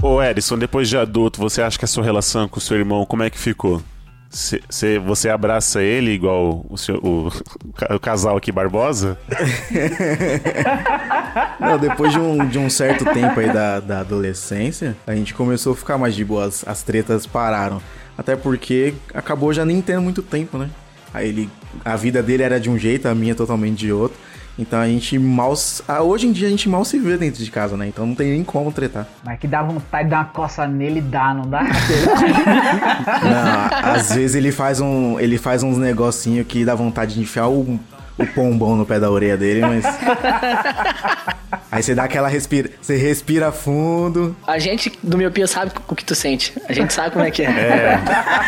Ô 0.00 0.22
Edson, 0.22 0.56
depois 0.56 0.88
de 0.88 0.96
adulto, 0.96 1.40
você 1.40 1.60
acha 1.60 1.76
que 1.78 1.84
a 1.84 1.88
sua 1.88 2.04
relação 2.04 2.48
com 2.48 2.58
o 2.58 2.60
seu 2.60 2.76
irmão, 2.76 3.04
como 3.04 3.22
é 3.24 3.30
que 3.30 3.38
ficou? 3.38 3.82
Cê- 4.30 4.60
cê- 4.68 4.98
você 4.98 5.30
abraça 5.30 5.82
ele 5.82 6.10
igual 6.12 6.64
o, 6.68 6.76
seu- 6.76 6.98
o- 6.98 7.32
o 7.96 7.98
casal 7.98 8.36
aqui 8.36 8.52
Barbosa? 8.52 9.18
Não, 11.58 11.78
depois 11.78 12.12
de 12.12 12.18
um, 12.20 12.46
de 12.46 12.58
um 12.58 12.68
certo 12.70 13.04
tempo 13.06 13.40
aí 13.40 13.50
da, 13.52 13.80
da 13.80 14.00
adolescência, 14.00 14.94
a 15.06 15.14
gente 15.14 15.34
começou 15.34 15.72
a 15.72 15.76
ficar 15.76 15.98
mais 15.98 16.14
de 16.14 16.24
boa, 16.24 16.44
as, 16.44 16.66
as 16.68 16.82
tretas 16.82 17.26
pararam. 17.26 17.82
Até 18.18 18.34
porque 18.34 18.94
acabou 19.14 19.52
já 19.52 19.64
nem 19.64 19.80
tendo 19.80 20.02
muito 20.02 20.22
tempo, 20.22 20.58
né? 20.58 20.68
Aí 21.14 21.28
ele, 21.28 21.48
a 21.84 21.94
vida 21.94 22.20
dele 22.20 22.42
era 22.42 22.58
de 22.58 22.68
um 22.68 22.76
jeito, 22.76 23.06
a 23.06 23.14
minha 23.14 23.32
totalmente 23.34 23.78
de 23.78 23.92
outro. 23.92 24.18
Então 24.58 24.80
a 24.80 24.88
gente 24.88 25.16
mal. 25.20 25.54
ah, 25.86 26.02
Hoje 26.02 26.26
em 26.26 26.32
dia 26.32 26.48
a 26.48 26.50
gente 26.50 26.68
mal 26.68 26.84
se 26.84 26.98
vê 26.98 27.16
dentro 27.16 27.42
de 27.44 27.48
casa, 27.50 27.76
né? 27.76 27.86
Então 27.86 28.04
não 28.04 28.16
tem 28.16 28.32
nem 28.32 28.42
como 28.42 28.72
tretar. 28.72 29.06
Mas 29.24 29.38
que 29.38 29.46
dá 29.46 29.62
vontade 29.62 30.04
de 30.04 30.10
dar 30.10 30.18
uma 30.18 30.24
coça 30.24 30.66
nele, 30.66 31.00
dá, 31.00 31.32
não 31.32 31.48
dá? 31.48 31.62
Não, 33.22 33.92
às 33.94 34.12
vezes 34.12 34.34
ele 34.34 34.50
faz 34.50 34.80
um. 34.80 35.18
Ele 35.20 35.38
faz 35.38 35.62
uns 35.62 35.78
negocinho 35.78 36.44
que 36.44 36.64
dá 36.64 36.74
vontade 36.74 37.14
de 37.14 37.20
enfiar 37.20 37.46
o, 37.48 37.78
o 38.18 38.26
pombom 38.34 38.74
no 38.74 38.84
pé 38.84 38.98
da 38.98 39.08
orelha 39.08 39.36
dele, 39.36 39.60
mas. 39.60 39.84
Aí 41.70 41.82
você 41.82 41.94
dá 41.94 42.04
aquela 42.04 42.28
respira. 42.28 42.70
Você 42.80 42.96
respira 42.96 43.52
fundo. 43.52 44.34
A 44.46 44.58
gente 44.58 44.92
do 45.02 45.18
Miopia 45.18 45.46
sabe 45.46 45.72
o 45.88 45.94
que 45.94 46.04
tu 46.04 46.14
sente. 46.14 46.54
A 46.68 46.72
gente 46.72 46.92
sabe 46.92 47.10
como 47.10 47.24
é 47.24 47.30
que 47.30 47.42
é. 47.42 47.46
É. 47.46 47.94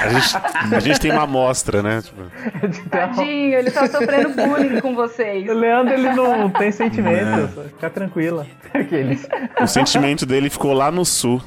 A 0.00 0.08
gente, 0.08 0.74
a 0.74 0.80
gente 0.80 1.00
tem 1.00 1.12
uma 1.12 1.22
amostra, 1.24 1.82
né? 1.82 2.02
Tipo, 2.02 2.22
Tadinho, 2.88 3.58
ele 3.58 3.70
tá 3.70 3.86
sofrendo 3.86 4.30
bullying 4.30 4.80
com 4.80 4.94
vocês. 4.94 5.48
O 5.48 5.52
Leandro, 5.52 5.92
ele 5.92 6.12
não 6.12 6.48
tem 6.50 6.72
sentimentos. 6.72 7.50
Fica 7.72 7.90
tranquila. 7.90 8.46
Aqueles. 8.72 9.26
o 9.60 9.66
sentimento 9.66 10.24
dele 10.24 10.48
ficou 10.48 10.72
lá 10.72 10.90
no 10.90 11.04
sul. 11.04 11.42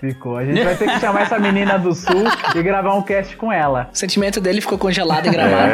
Ficou. 0.00 0.36
A 0.36 0.44
gente 0.44 0.62
vai 0.62 0.74
ter 0.74 0.88
que 0.88 1.00
chamar 1.00 1.22
essa 1.22 1.38
menina 1.38 1.78
do 1.78 1.94
sul 1.94 2.24
e 2.54 2.62
gravar 2.62 2.94
um 2.94 3.02
cast 3.02 3.36
com 3.36 3.52
ela. 3.52 3.88
O 3.92 3.96
sentimento 3.96 4.40
dele 4.40 4.60
ficou 4.60 4.76
congelado 4.78 5.26
e 5.26 5.30
gravado. 5.30 5.72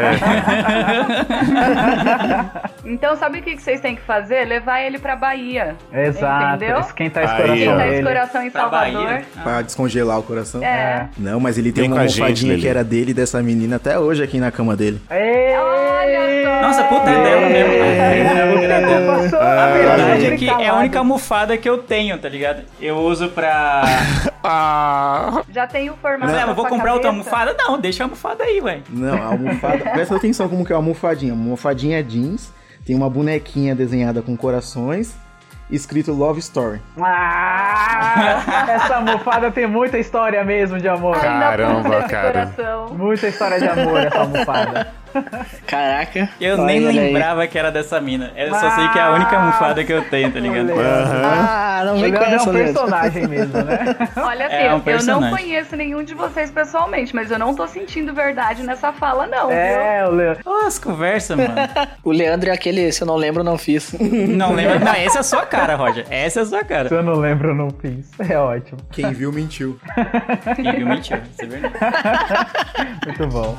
Então, 2.82 3.14
sabe 3.14 3.38
o 3.38 3.42
que 3.42 3.56
vocês 3.56 3.80
têm 3.80 3.94
que 3.94 4.02
fazer? 4.02 4.46
Levar 4.46 4.80
ele 4.80 4.98
pra 4.98 5.14
Bahia. 5.14 5.76
Exato. 5.92 6.56
Entendeu? 6.56 6.80
Esquentar 6.80 7.24
esse 7.24 7.34
coração 7.34 7.54
Esquentar 7.56 7.88
esse 7.88 8.02
coração 8.02 8.42
em 8.42 8.50
Pra 8.50 8.60
Salvador. 8.62 9.04
Bahia. 9.04 9.22
Pra 9.42 9.62
descongelar 9.62 10.18
o 10.18 10.22
coração. 10.22 10.62
É. 10.64 11.08
Não, 11.16 11.38
mas 11.38 11.58
ele 11.58 11.72
tem 11.72 11.82
Vem 11.84 11.92
uma 11.92 12.00
almofadinha 12.00 12.58
que 12.58 12.66
era 12.66 12.82
dele 12.82 13.10
e 13.10 13.14
dessa 13.14 13.42
menina 13.42 13.76
até 13.76 13.98
hoje 13.98 14.22
aqui 14.22 14.38
na 14.40 14.50
cama 14.50 14.76
dele. 14.76 15.00
Olha 15.10 16.44
só. 16.44 16.62
Nossa, 16.66 16.84
puta, 16.84 17.10
é 17.10 17.22
dela 17.22 17.48
mesmo. 17.48 17.72
É, 17.74 18.20
é 18.20 18.80
dela. 18.80 19.16
Passou 19.18 19.40
A 19.40 19.64
a 19.64 19.72
verdade 19.72 20.26
é 20.26 20.36
que 20.36 20.48
é 20.48 20.68
a 20.68 20.74
única 20.74 20.98
almofada 20.98 21.56
que 21.56 21.68
eu 21.68 21.78
tenho, 21.78 22.18
tá 22.18 22.28
ligado? 22.28 22.62
Eu 22.80 22.96
uso 22.96 23.28
pra. 23.28 23.82
Já 25.50 25.66
tem 25.66 25.90
o 25.90 25.96
formato 25.96 26.32
ah, 26.32 26.42
eu 26.48 26.54
vou 26.54 26.66
comprar 26.66 26.94
outra 26.94 27.10
cabeça? 27.10 27.30
almofada? 27.30 27.56
Não, 27.58 27.78
deixa 27.78 28.02
a 28.02 28.06
almofada 28.06 28.44
aí, 28.44 28.60
ué. 28.60 28.80
Não, 28.88 29.14
a 29.14 29.26
almofada. 29.26 29.78
Presta 29.90 30.16
atenção 30.16 30.48
como 30.48 30.64
que 30.64 30.72
é 30.72 30.74
a 30.74 30.78
almofadinha. 30.78 31.32
A 31.32 31.36
almofadinha 31.36 32.00
é 32.00 32.02
jeans, 32.02 32.52
tem 32.84 32.96
uma 32.96 33.08
bonequinha 33.08 33.74
desenhada 33.74 34.22
com 34.22 34.36
corações, 34.36 35.14
escrito 35.70 36.12
Love 36.12 36.40
Story. 36.40 36.80
Ah, 37.00 38.66
essa 38.68 38.96
almofada 38.96 39.50
tem 39.50 39.66
muita 39.66 39.98
história 39.98 40.42
mesmo 40.44 40.78
de 40.78 40.88
amor. 40.88 41.18
Caramba, 41.20 42.02
cara. 42.04 42.52
Muita 42.90 43.28
história 43.28 43.58
de 43.58 43.68
amor 43.68 44.00
essa 44.00 44.18
almofada. 44.18 44.99
Caraca. 45.66 46.28
Eu 46.40 46.54
Olha 46.54 46.64
nem 46.64 46.86
aí. 46.88 46.96
lembrava 46.96 47.46
que 47.46 47.58
era 47.58 47.70
dessa 47.70 48.00
mina. 48.00 48.32
Eu 48.36 48.54
só 48.54 48.70
sei 48.74 48.88
que 48.88 48.98
é 48.98 49.02
a 49.02 49.12
única 49.12 49.36
almofada 49.36 49.84
que 49.84 49.92
eu 49.92 50.02
tenho, 50.08 50.30
tá 50.32 50.40
ligado? 50.40 50.72
Ah, 50.80 51.82
não 51.84 51.94
com 51.94 52.00
Leandro 52.00 52.24
é 52.24 52.34
essa, 52.34 52.50
um 52.50 52.52
personagem 52.52 53.26
mesmo, 53.28 53.56
né? 53.62 53.78
Olha, 54.16 54.44
É 54.44 54.74
um 54.74 54.82
eu 54.84 55.02
não 55.04 55.30
conheço 55.30 55.76
nenhum 55.76 56.02
de 56.02 56.14
vocês 56.14 56.50
pessoalmente, 56.50 57.14
mas 57.14 57.30
eu 57.30 57.38
não 57.38 57.54
tô 57.54 57.66
sentindo 57.66 58.12
verdade 58.14 58.62
nessa 58.62 58.92
fala, 58.92 59.26
não, 59.26 59.48
viu? 59.48 59.56
É, 59.56 60.06
o 60.06 60.10
Leandro. 60.10 60.42
Ô, 60.44 60.66
as 60.66 60.78
conversas, 60.78 61.36
mano. 61.36 61.54
O 62.02 62.12
Leandro 62.12 62.50
é 62.50 62.52
aquele, 62.52 62.90
se 62.92 63.02
eu 63.02 63.06
não 63.06 63.16
lembro, 63.16 63.44
não 63.44 63.58
fiz. 63.58 63.92
Não 64.00 64.52
lembra? 64.54 64.78
Não, 64.78 64.92
essa 64.92 65.18
é 65.18 65.20
a 65.20 65.22
sua 65.22 65.44
cara, 65.46 65.76
Roger. 65.76 66.06
Essa 66.10 66.40
é 66.40 66.42
a 66.42 66.46
sua 66.46 66.64
cara. 66.64 66.88
Se 66.88 66.94
eu 66.94 67.02
não 67.02 67.14
lembro, 67.14 67.48
eu 67.50 67.54
não 67.54 67.70
fiz. 67.70 68.10
É 68.28 68.38
ótimo. 68.38 68.78
Quem 68.90 69.12
viu, 69.12 69.32
mentiu. 69.32 69.78
Quem 70.56 70.72
viu 70.72 70.86
mentiu, 70.86 71.16
isso 71.18 71.42
é 71.42 71.46
verdade. 71.46 71.74
Muito 73.06 73.26
bom. 73.28 73.56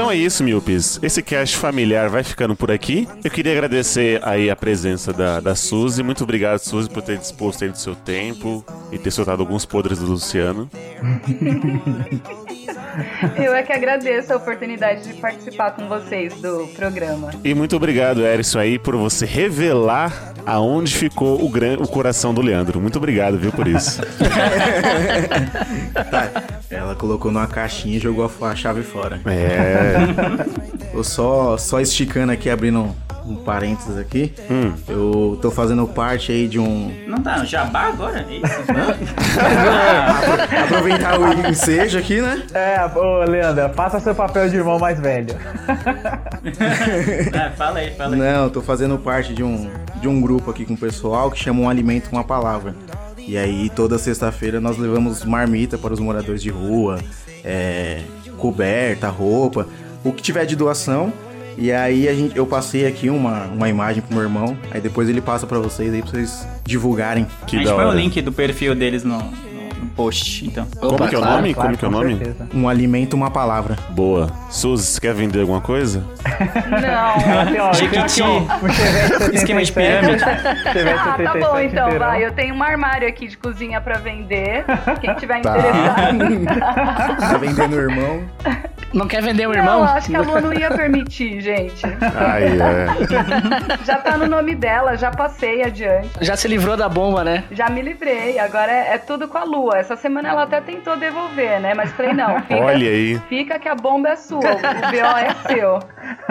Então 0.00 0.10
é 0.10 0.16
isso, 0.16 0.42
Milpes. 0.42 0.98
Esse 1.02 1.22
cast 1.22 1.58
familiar 1.58 2.08
vai 2.08 2.24
ficando 2.24 2.56
por 2.56 2.70
aqui. 2.70 3.06
Eu 3.22 3.30
queria 3.30 3.52
agradecer 3.52 4.18
aí 4.24 4.48
a 4.48 4.56
presença 4.56 5.12
da, 5.12 5.40
da 5.40 5.54
Suzy. 5.54 6.02
Muito 6.02 6.24
obrigado, 6.24 6.58
Suzy, 6.58 6.88
por 6.88 7.02
ter 7.02 7.18
disposto 7.18 7.64
aí 7.64 7.70
do 7.70 7.76
seu 7.76 7.94
tempo 7.94 8.64
e 8.90 8.98
ter 8.98 9.10
soltado 9.10 9.42
alguns 9.42 9.66
podres 9.66 9.98
do 9.98 10.06
Luciano. 10.06 10.70
Eu 13.36 13.54
é 13.54 13.62
que 13.62 13.72
agradeço 13.72 14.32
a 14.32 14.36
oportunidade 14.36 15.04
de 15.04 15.14
participar 15.20 15.72
com 15.72 15.86
vocês 15.88 16.34
do 16.40 16.66
programa. 16.74 17.30
E 17.44 17.54
muito 17.54 17.76
obrigado, 17.76 18.26
Erison, 18.26 18.58
aí, 18.58 18.78
por 18.78 18.96
você 18.96 19.26
revelar 19.26 20.29
aonde 20.46 20.94
ficou 20.94 21.44
o, 21.44 21.48
gran... 21.48 21.76
o 21.78 21.88
coração 21.88 22.32
do 22.34 22.40
Leandro. 22.40 22.80
Muito 22.80 22.96
obrigado, 22.96 23.38
viu, 23.38 23.52
por 23.52 23.66
isso. 23.66 24.00
Tá, 26.10 26.30
ela 26.70 26.94
colocou 26.94 27.30
numa 27.30 27.46
caixinha 27.46 27.96
e 27.96 28.00
jogou 28.00 28.30
a, 28.40 28.54
chave 28.56 28.82
fora. 28.82 29.20
É. 29.26 29.96
Eu 30.92 31.04
só, 31.04 31.56
só 31.56 31.80
esticando 31.80 32.32
aqui, 32.32 32.48
abrindo 32.50 32.94
um, 33.30 33.32
um 33.32 33.36
parênteses 33.36 33.96
aqui. 33.96 34.34
Hum. 34.50 34.72
Eu 34.88 35.38
tô 35.40 35.50
fazendo 35.50 35.86
parte 35.86 36.32
aí 36.32 36.48
de 36.48 36.58
um. 36.58 36.92
Não 37.06 37.22
tá, 37.22 37.44
jabá 37.44 37.88
agora? 37.88 38.26
Isso? 38.28 38.46
Aproveitar 40.64 41.20
o 41.20 41.48
ensejo 41.48 41.98
aqui, 41.98 42.20
né? 42.20 42.42
É, 42.52 42.84
ô 42.96 43.24
Leandro, 43.24 43.70
faça 43.74 44.00
seu 44.00 44.14
papel 44.14 44.48
de 44.48 44.56
irmão 44.56 44.78
mais 44.78 44.98
velho. 44.98 45.36
É, 47.32 47.50
fala 47.50 47.78
aí, 47.78 47.94
fala 47.94 48.14
aí. 48.14 48.20
Não, 48.20 48.44
eu 48.44 48.50
tô 48.50 48.60
fazendo 48.60 48.98
parte 48.98 49.32
de 49.32 49.42
um, 49.42 49.70
de 50.00 50.08
um 50.08 50.20
grupo 50.20 50.50
aqui 50.50 50.64
com 50.64 50.74
o 50.74 50.78
pessoal 50.78 51.30
que 51.30 51.38
chama 51.38 51.60
um 51.60 51.68
alimento 51.68 52.10
com 52.10 52.16
uma 52.16 52.24
palavra. 52.24 52.74
E 53.18 53.36
aí 53.36 53.70
toda 53.70 53.98
sexta-feira 53.98 54.60
nós 54.60 54.76
levamos 54.76 55.24
marmita 55.24 55.78
para 55.78 55.92
os 55.92 56.00
moradores 56.00 56.42
de 56.42 56.50
rua, 56.50 56.98
é, 57.44 58.00
coberta, 58.38 59.08
roupa, 59.08 59.66
o 60.02 60.12
que 60.12 60.22
tiver 60.22 60.46
de 60.46 60.56
doação. 60.56 61.12
E 61.60 61.70
aí 61.70 62.08
a 62.08 62.14
gente, 62.14 62.34
eu 62.34 62.46
passei 62.46 62.86
aqui 62.86 63.10
uma, 63.10 63.44
uma 63.44 63.68
imagem 63.68 64.02
pro 64.02 64.14
meu 64.14 64.22
irmão, 64.22 64.56
aí 64.70 64.80
depois 64.80 65.10
ele 65.10 65.20
passa 65.20 65.46
pra 65.46 65.58
vocês 65.58 65.92
aí 65.92 66.00
pra 66.00 66.10
vocês 66.10 66.48
divulgarem. 66.64 67.26
a 67.42 67.50
gente 67.50 67.68
põe 67.68 67.84
o 67.84 67.92
link 67.92 68.22
do 68.22 68.32
perfil 68.32 68.74
deles 68.74 69.04
no, 69.04 69.18
no, 69.18 69.68
no 69.82 69.89
post, 70.00 70.46
então. 70.46 70.66
Como 70.78 71.06
que 71.08 71.14
é 71.14 71.18
o 71.18 71.24
nome? 71.24 71.52
Como 71.54 71.76
que 71.76 71.84
é 71.84 71.88
o 71.88 71.90
nome? 71.90 72.18
Um 72.54 72.66
alimento, 72.68 73.12
uma 73.14 73.30
palavra. 73.30 73.76
Boa. 73.90 74.30
Suzy, 74.48 74.86
você 74.86 75.00
quer 75.00 75.12
vender 75.14 75.40
alguma 75.42 75.60
coisa? 75.60 76.02
Não. 76.70 77.72
Jequiti. 77.74 78.22
Esquema 79.34 79.60
de 79.62 79.66
77. 79.66 79.72
pirâmide. 79.74 80.24
Ah, 81.00 81.12
tá 81.16 81.32
77 81.32 81.38
bom 81.40 81.58
então, 81.60 81.98
vai. 81.98 82.24
Eu 82.24 82.32
tenho 82.32 82.54
um 82.54 82.62
armário 82.62 83.06
aqui 83.06 83.26
de 83.28 83.36
cozinha 83.36 83.80
pra 83.80 83.98
vender. 83.98 84.64
Quem 85.00 85.14
tiver 85.14 85.40
Tá. 85.42 85.50
interessado. 85.50 87.20
Tá 87.20 87.38
vendendo 87.38 87.76
o 87.76 87.80
irmão. 87.80 88.22
Não 88.92 89.06
quer 89.06 89.22
vender 89.22 89.46
o 89.46 89.50
Não, 89.52 89.56
irmão? 89.58 89.84
acho 89.84 90.08
que 90.08 90.16
a 90.16 90.20
Lu 90.20 90.40
não 90.40 90.52
ia 90.52 90.70
permitir, 90.70 91.40
gente. 91.40 91.86
Aí, 91.86 92.58
é. 92.60 93.84
Já 93.84 93.96
tá 93.98 94.16
no 94.16 94.26
nome 94.26 94.54
dela, 94.54 94.96
já 94.96 95.10
passei 95.10 95.62
adiante. 95.62 96.08
Já 96.20 96.34
se 96.36 96.48
livrou 96.48 96.76
da 96.76 96.88
bomba, 96.88 97.22
né? 97.22 97.44
Já 97.52 97.68
me 97.70 97.82
livrei, 97.82 98.38
agora 98.38 98.72
é, 98.72 98.94
é 98.94 98.98
tudo 98.98 99.28
com 99.28 99.38
a 99.38 99.44
Lua. 99.44 99.78
Essa 99.90 100.02
semana 100.02 100.28
ela 100.28 100.44
até 100.44 100.60
tentou 100.60 100.96
devolver, 100.96 101.58
né? 101.60 101.74
Mas 101.74 101.90
falei, 101.90 102.12
não, 102.12 102.40
fica, 102.46 102.54
Olha 102.64 102.88
aí. 102.88 103.18
fica 103.28 103.58
que 103.58 103.68
a 103.68 103.74
bomba 103.74 104.10
é 104.10 104.14
sua, 104.16 104.38
o 104.38 104.42
BO 104.42 105.18
é 105.18 105.34
seu. 105.52 105.80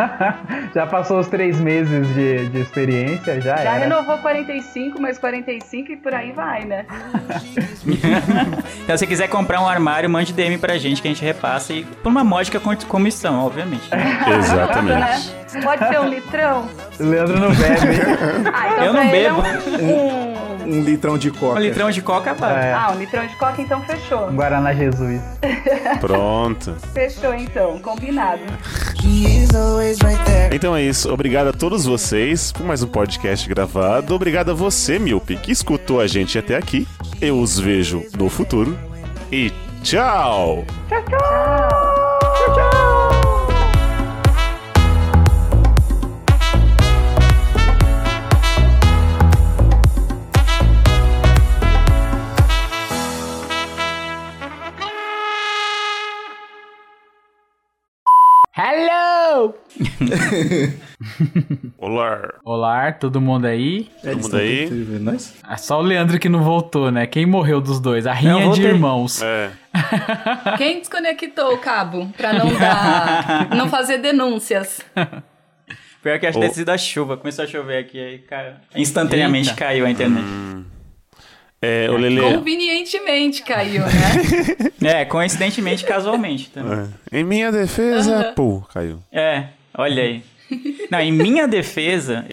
Já 0.74 0.88
passou 0.88 1.20
os 1.20 1.28
três 1.28 1.60
meses 1.60 2.08
de, 2.14 2.48
de 2.48 2.62
experiência, 2.62 3.42
já, 3.42 3.58
Já 3.58 3.62
era. 3.72 3.80
renovou 3.80 4.18
45, 4.20 5.02
mais 5.02 5.18
45 5.20 5.92
e 5.92 5.98
por 5.98 6.14
aí 6.14 6.32
vai, 6.32 6.64
né? 6.64 6.86
Então, 8.84 8.98
se 8.98 9.06
quiser 9.06 9.28
comprar 9.28 9.62
um 9.62 9.68
armário, 9.68 10.10
mande 10.10 10.34
DM 10.34 10.58
pra 10.58 10.78
gente 10.78 11.02
que 11.02 11.08
a 11.08 11.12
gente 11.12 11.24
repassa 11.24 11.74
e 11.74 11.84
por 11.84 12.10
uma 12.10 12.24
módica 12.24 12.60
comissão, 12.88 13.46
obviamente. 13.46 13.88
Exatamente. 14.40 15.00
Né? 15.00 15.62
Pode 15.64 15.88
ser 15.88 16.00
um 16.00 16.08
litrão? 16.08 16.68
O 17.00 17.04
Leandro 17.04 17.40
não 17.40 17.50
bebe. 17.50 18.52
Ah, 18.54 18.70
então 18.70 18.86
Eu 18.86 18.92
pra 18.94 19.04
não 19.04 19.10
ele 19.10 19.18
é 19.26 19.30
bebo. 19.32 19.42
um- 19.84 20.30
Um 20.36 20.39
litrão 20.82 21.18
de 21.18 21.32
coca. 21.32 21.60
Um 21.60 21.64
litrão 21.64 21.90
de 21.92 22.02
coca, 22.02 22.34
vai. 22.34 22.70
É, 22.70 22.74
Ah, 22.74 22.92
um 22.94 23.00
litrão 23.00 23.26
de 23.26 23.36
coca 23.36 23.62
então 23.62 23.82
fechou. 23.84 24.28
um 24.30 24.36
Guaraná 24.36 24.74
Jesus. 24.74 25.22
Pronto. 26.00 26.76
Fechou 26.94 27.34
então, 27.34 27.80
combinado. 27.80 28.42
Então 30.52 30.76
é 30.76 30.84
isso. 30.84 31.12
Obrigado 31.12 31.48
a 31.48 31.54
todos 31.54 31.86
vocês 31.86 32.52
por 32.52 32.66
mais 32.66 32.84
um 32.84 32.88
podcast 32.88 33.48
gravado. 33.48 34.14
Obrigado 34.14 34.52
a 34.52 34.54
você, 34.54 35.00
Milpe, 35.00 35.36
que 35.38 35.52
escutou 35.52 36.00
a 36.00 36.08
gente 36.08 36.38
até 36.38 36.56
aqui. 36.56 36.88
Eu 37.22 37.40
os 37.40 37.60
vejo 37.60 38.04
no 38.18 38.30
futuro. 38.30 38.78
E 39.32 39.52
tchau! 39.84 40.66
Hello! 58.62 59.56
Olá! 61.80 62.34
Olá, 62.44 62.92
todo 62.92 63.22
mundo 63.22 63.46
aí? 63.46 63.88
Todo 64.04 64.22
mundo 64.22 64.36
aí? 64.36 64.70
Nós? 65.00 65.34
É 65.50 65.56
só 65.56 65.80
o 65.80 65.82
Leandro 65.82 66.20
que 66.20 66.28
não 66.28 66.44
voltou, 66.44 66.92
né? 66.92 67.08
Quem 67.08 67.26
morreu 67.26 67.62
dos 67.62 67.80
dois? 67.80 68.06
A 68.06 68.12
rinha 68.12 68.52
de 68.52 68.62
irmãos. 68.62 69.22
É. 69.22 69.52
Quem 70.58 70.80
desconectou 70.80 71.54
o 71.54 71.58
cabo 71.60 72.12
pra 72.18 72.34
não 72.34 72.54
dar, 72.54 73.48
não 73.56 73.70
fazer 73.70 74.00
denúncias? 74.00 74.82
Pior 76.04 76.20
que 76.20 76.28
acho 76.28 76.38
que 76.38 76.46
ter 76.46 76.54
sido 76.54 76.70
a 76.70 76.78
chuva. 76.78 77.16
Começou 77.16 77.46
a 77.46 77.48
chover 77.48 77.78
aqui, 77.78 77.98
aí 77.98 78.20
caiu. 78.20 78.56
Instantaneamente 78.76 79.52
Eita. 79.52 79.58
caiu 79.58 79.86
a 79.86 79.90
internet. 79.90 80.26
É, 81.62 81.90
o 81.90 81.98
Lele. 81.98 82.22
Convenientemente 82.22 83.44
caiu, 83.44 83.84
né? 83.84 84.70
É, 84.82 85.04
coincidentemente, 85.04 85.84
casualmente 85.84 86.50
também. 86.50 86.88
É. 87.12 87.20
Em 87.20 87.24
minha 87.24 87.52
defesa, 87.52 88.32
pô, 88.34 88.62
caiu. 88.74 89.00
É, 89.12 89.48
olha 89.78 90.02
aí. 90.02 90.24
Não, 90.90 91.00
em 91.02 91.12
minha 91.12 91.48
defesa, 91.48 92.26